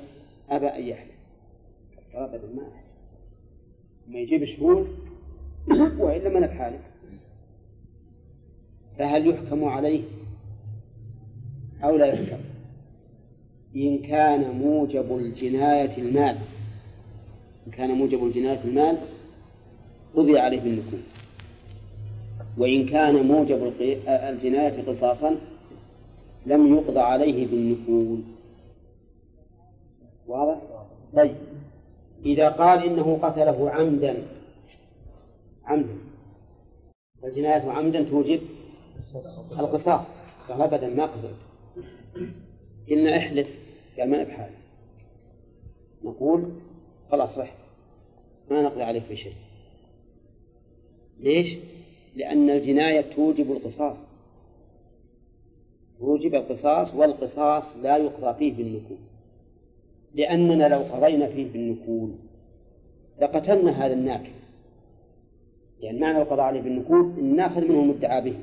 أبى 0.50 0.66
أن 0.66 0.82
يحلف 0.82 1.18
أبدا 2.14 2.46
ما 2.54 2.62
أحلف 2.62 2.87
ما 4.08 4.18
يجيب 4.18 4.44
شهود 4.44 4.88
وإلا 6.00 6.28
من 6.28 6.46
بحاله 6.46 6.78
فهل 8.98 9.26
يحكم 9.26 9.64
عليه 9.64 10.02
أو 11.84 11.96
لا 11.96 12.06
يحكم؟ 12.06 12.38
إن 13.76 13.98
كان 13.98 14.58
موجب 14.58 15.16
الجناية 15.16 15.98
المال 15.98 16.38
إن 17.66 17.72
كان 17.72 17.90
موجب 17.90 18.24
الجناية 18.24 18.64
المال 18.64 18.98
قضي 20.16 20.38
عليه 20.38 20.60
بالنكول 20.60 21.00
وإن 22.58 22.86
كان 22.86 23.26
موجب 23.26 23.72
الجناية 24.08 24.82
قصاصا 24.82 25.36
لم 26.46 26.74
يقضى 26.74 27.00
عليه 27.00 27.46
بالنكول 27.46 28.20
واضح؟ 30.28 30.58
طيب. 31.16 31.34
إذا 32.26 32.48
قال 32.48 32.84
إنه 32.84 33.18
قتله 33.22 33.70
عمدا 33.70 34.22
عمدا. 35.64 35.98
الجناية 37.24 37.70
عمدا 37.70 38.02
توجب 38.02 38.40
القصاص. 39.58 40.06
قال 40.48 40.62
أبدا 40.62 40.88
ما 40.88 41.06
قتلت 41.06 41.36
إن 42.92 43.08
احلف 43.08 43.48
قال 43.98 44.10
ما 44.10 44.22
بحال. 44.22 44.50
نقول 46.04 46.52
خلاص 47.10 47.38
رح. 47.38 47.54
ما 48.50 48.62
نقضي 48.62 48.82
عليه 48.82 49.00
في 49.00 49.16
شيء. 49.16 49.34
ليش؟ 51.20 51.58
لأن 52.16 52.50
الجناية 52.50 53.14
توجب 53.14 53.52
القصاص. 53.52 53.96
توجب 55.98 56.34
القصاص 56.34 56.94
والقصاص 56.94 57.76
لا 57.76 57.96
يقضى 57.96 58.38
فيه 58.38 58.56
بالنكول 58.56 58.98
لأننا 60.14 60.68
لو 60.68 60.78
قضينا 60.78 61.26
فيه 61.26 61.52
بالنكول 61.52 62.10
لقتلنا 63.20 63.86
هذا 63.86 63.92
الناكل 63.92 64.30
يعني 65.80 65.98
معنى 65.98 66.22
القضاء 66.22 66.40
عليه 66.40 66.60
بالنكول 66.60 67.12
إن 67.18 67.36
ناخذ 67.36 67.68
منه 67.68 67.80
المدعى 67.80 68.20
به. 68.20 68.36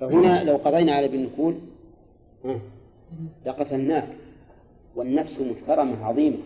فهنا 0.00 0.44
لو 0.44 0.56
قضينا 0.56 0.92
عليه 0.92 1.08
بالنكول 1.08 1.54
لقتلناه. 3.46 4.06
والنفس 4.96 5.40
محترمة 5.40 6.04
عظيمة. 6.04 6.36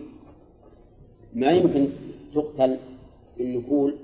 ما 1.35 1.51
يمكن 1.51 1.89
تقتل 2.35 2.79
بالنكول 3.39 3.95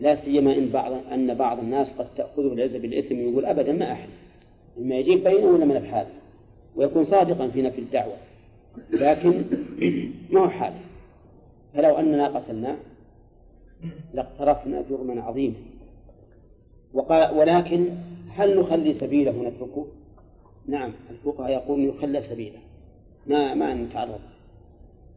لا 0.00 0.24
سيما 0.24 0.56
إن 0.56 0.68
بعض 0.68 0.92
أن 1.12 1.34
بعض 1.34 1.58
الناس 1.58 1.92
قد 1.98 2.14
تأخذه 2.16 2.52
العزة 2.52 2.78
بالإثم 2.78 3.18
ويقول 3.18 3.44
أبدا 3.44 3.72
ما 3.72 3.92
أحلف 3.92 4.10
إما 4.78 4.94
يجيب 4.94 5.24
بينه 5.24 5.46
ولا 5.46 5.64
من 5.64 5.78
بحاله 5.78 6.10
ويكون 6.76 7.04
صادقا 7.04 7.48
في 7.48 7.62
نفي 7.62 7.78
الدعوة. 7.78 8.16
لكن 8.90 9.44
ما 10.30 10.40
هو 10.40 10.48
حاله 10.48 10.80
فلو 11.74 11.94
أننا 11.98 12.28
قتلناه 12.28 12.76
لاقترفنا 14.14 14.84
جرما 14.90 15.22
عظيما. 15.22 15.54
وقال 16.94 17.38
ولكن 17.38 17.88
هل 18.30 18.60
نخلي 18.60 18.94
سبيله 18.94 19.38
ونتركه؟ 19.38 19.86
نعم 20.68 20.92
الفقهاء 21.10 21.50
يقولون 21.50 21.88
يخلى 21.88 22.22
سبيله. 22.22 22.58
ما 23.26 23.54
ما 23.54 23.74
نتعرض. 23.74 24.20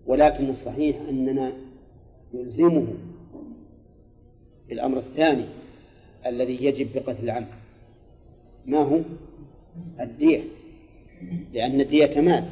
ولكن 0.07 0.49
الصحيح 0.49 0.98
أننا 1.10 1.53
نلزمه 2.34 2.88
الأمر 4.72 4.98
الثاني 4.98 5.45
الذي 6.26 6.65
يجب 6.65 6.88
بقتل 6.95 7.23
العمد 7.23 7.48
ما 8.65 8.77
هو؟ 8.77 8.99
الدية. 9.99 10.44
لأن 11.53 11.81
الدية 11.81 12.22
مال 12.22 12.45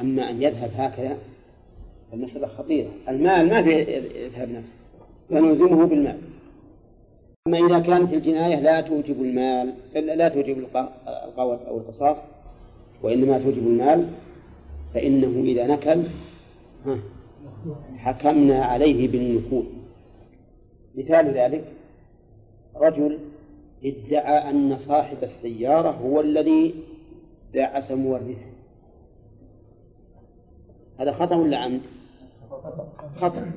أما 0.00 0.30
أن 0.30 0.42
يذهب 0.42 0.70
هكذا 0.76 1.16
المسألة 2.12 2.46
خطيرة. 2.46 2.90
المال 3.08 3.48
ما 3.48 3.62
في 3.62 3.70
يذهب 4.24 4.48
نفسه 4.48 4.74
فنلزمه 5.30 5.86
بالمال. 5.86 6.18
أما 7.46 7.58
إذا 7.58 7.78
كانت 7.78 8.12
الجناية 8.12 8.60
لا 8.60 8.80
توجب 8.80 9.22
المال 9.22 9.74
لا 9.94 10.28
توجب 10.28 10.58
القوة 10.58 11.60
أو 11.68 11.78
القصاص 11.78 12.18
وإنما 13.02 13.38
توجب 13.38 13.66
المال 13.66 14.08
فإنه 14.94 15.42
إذا 15.44 15.66
نكل 15.66 16.02
حكمنا 17.96 18.64
عليه 18.64 19.08
بالنكول. 19.08 19.64
مثال 20.94 21.26
ذلك 21.26 21.64
رجل 22.76 23.18
ادعى 23.84 24.50
أن 24.50 24.78
صاحب 24.78 25.16
السيارة 25.22 25.90
هو 25.90 26.20
الذي 26.20 26.74
دعس 27.54 27.90
مورثه 27.90 28.49
هذا 31.00 31.12
خطأ 31.12 31.36
ولا 31.36 31.58
عمد؟ 31.58 31.80
خطأ. 33.16 33.52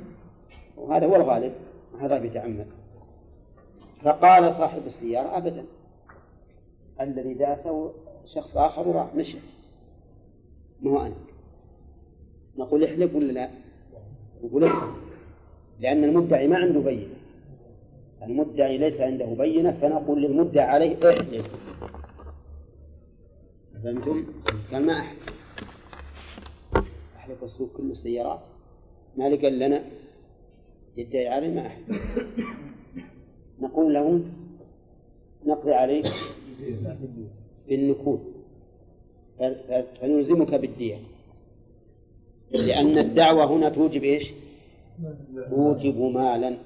وهذا 0.78 1.06
هو 1.06 1.16
الغالب. 1.16 1.54
هذا 2.00 2.18
بيتعمد 2.18 2.68
فقال 4.02 4.56
صاحب 4.56 4.82
السيارة 4.88 5.38
أبدا. 5.38 5.66
الذي 7.02 7.34
داسه 7.34 7.92
شخص 8.36 8.58
آخر 8.58 8.88
وراح. 8.88 9.16
مشى 9.16 9.38
ما 10.82 10.92
هو 10.92 11.02
أنا. 11.02 11.16
نقول 12.58 12.84
احلف 12.84 13.16
ولا 13.16 13.32
لا؟ 13.32 13.50
نقول 14.44 14.64
احلف. 14.64 14.94
لأن 15.80 16.04
المدعي 16.04 16.48
ما 16.48 16.58
عنده 16.58 16.80
بينة. 16.80 17.16
المدعي 18.24 18.78
ليس 18.78 19.02
عنده 19.02 19.26
بينة 19.26 19.72
فنقول 19.72 20.22
للمدعي 20.22 20.66
عليه 20.66 21.10
احلف. 21.10 21.48
فهمتم؟ 23.84 24.26
قال 24.72 24.86
ما 24.86 25.00
أحلف. 25.00 25.43
أحلف 27.24 27.44
السوق 27.44 27.70
كل 27.78 27.92
السيارات. 27.92 28.40
ما 29.18 29.26
قال 29.26 29.60
لنا 29.60 29.84
يدعي 30.98 31.28
عليه 31.28 31.50
ما 31.54 31.68
أحلف 31.68 31.90
نقول 33.62 33.94
له 33.94 34.22
نقضي 35.46 35.74
عليك 35.74 36.06
بالنكول 37.68 38.20
فنلزمك 40.02 40.56
بالدية. 40.56 40.98
لأن 42.52 42.98
الدعوة 42.98 43.46
هنا 43.46 43.70
توجب 43.70 44.04
إيش؟ 44.04 44.24
توجب 45.50 45.98
مالا. 45.98 46.58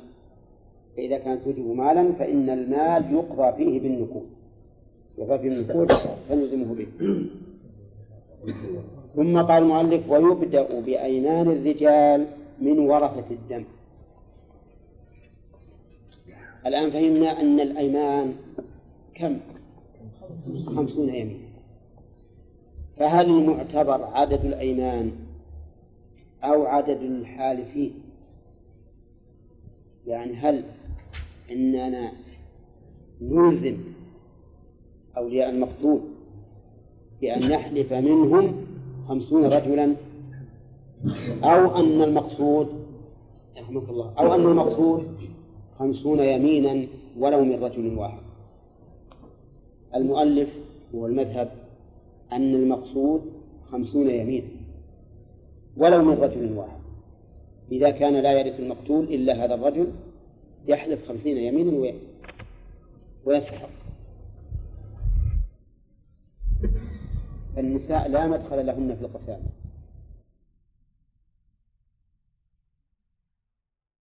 فإذا 0.97 1.17
كانت 1.17 1.43
توجب 1.43 1.65
مالا 1.65 2.11
فإن 2.11 2.49
المال 2.49 3.13
يقضى 3.13 3.57
فيه 3.57 3.79
بالنقود 3.79 4.29
يقضى 5.17 5.39
فيه 5.39 5.49
بالنقود 5.49 5.91
فنلزمه 6.29 6.75
به. 6.75 6.87
ثم 9.17 9.41
قال 9.41 9.63
المؤلف 9.63 10.09
ويبدأ 10.09 10.79
بأيمان 10.79 11.47
الرجال 11.51 12.27
من 12.61 12.79
ورثة 12.79 13.25
الدم. 13.31 13.63
الآن 16.65 16.91
فهمنا 16.91 17.41
أن 17.41 17.59
الأيمان 17.59 18.35
كم؟ 19.15 19.39
خمسون 20.65 21.09
يمين 21.09 21.39
فهل 22.97 23.25
المعتبر 23.25 24.03
عدد 24.03 24.45
الأيمان 24.45 25.11
أو 26.43 26.65
عدد 26.65 27.01
الحالفين 27.01 27.93
يعني 30.07 30.33
هل 30.33 30.63
إننا 31.51 32.11
نلزم 33.21 33.77
أولياء 35.17 35.49
المقتول 35.49 36.01
بأن 37.21 37.51
يحلف 37.51 37.93
منهم 37.93 38.66
خمسون 39.07 39.45
رجلا؟ 39.45 39.95
أو 41.43 41.75
أن 41.75 42.01
المقصود 42.01 42.67
رحمك 43.57 43.89
الله. 43.89 44.13
أو 44.19 44.35
أن 44.35 44.45
المقصود 44.45 45.07
خمسون 45.79 46.19
يمينا 46.19 46.87
ولو 47.19 47.43
من 47.43 47.63
رجل 47.63 47.97
واحد. 47.97 48.19
المؤلف 49.95 50.49
هو 50.95 51.05
المذهب 51.07 51.51
أن 52.31 52.55
المقصود 52.55 53.21
خمسون 53.71 54.09
يمينا 54.09 54.47
ولو 55.77 56.03
من 56.03 56.13
رجل 56.13 56.53
واحد. 56.53 56.79
إذا 57.71 57.89
كان 57.89 58.13
لا 58.13 58.31
يرث 58.39 58.59
المقتول 58.59 59.03
إلا 59.03 59.45
هذا 59.45 59.55
الرجل 59.55 59.87
يحلف 60.67 61.07
خمسين 61.07 61.37
يمينا 61.37 61.93
ويسحق. 63.25 63.69
النساء 67.57 68.07
لا 68.09 68.27
مدخل 68.27 68.65
لهن 68.65 68.95
في 68.95 69.01
القسامة. 69.05 69.45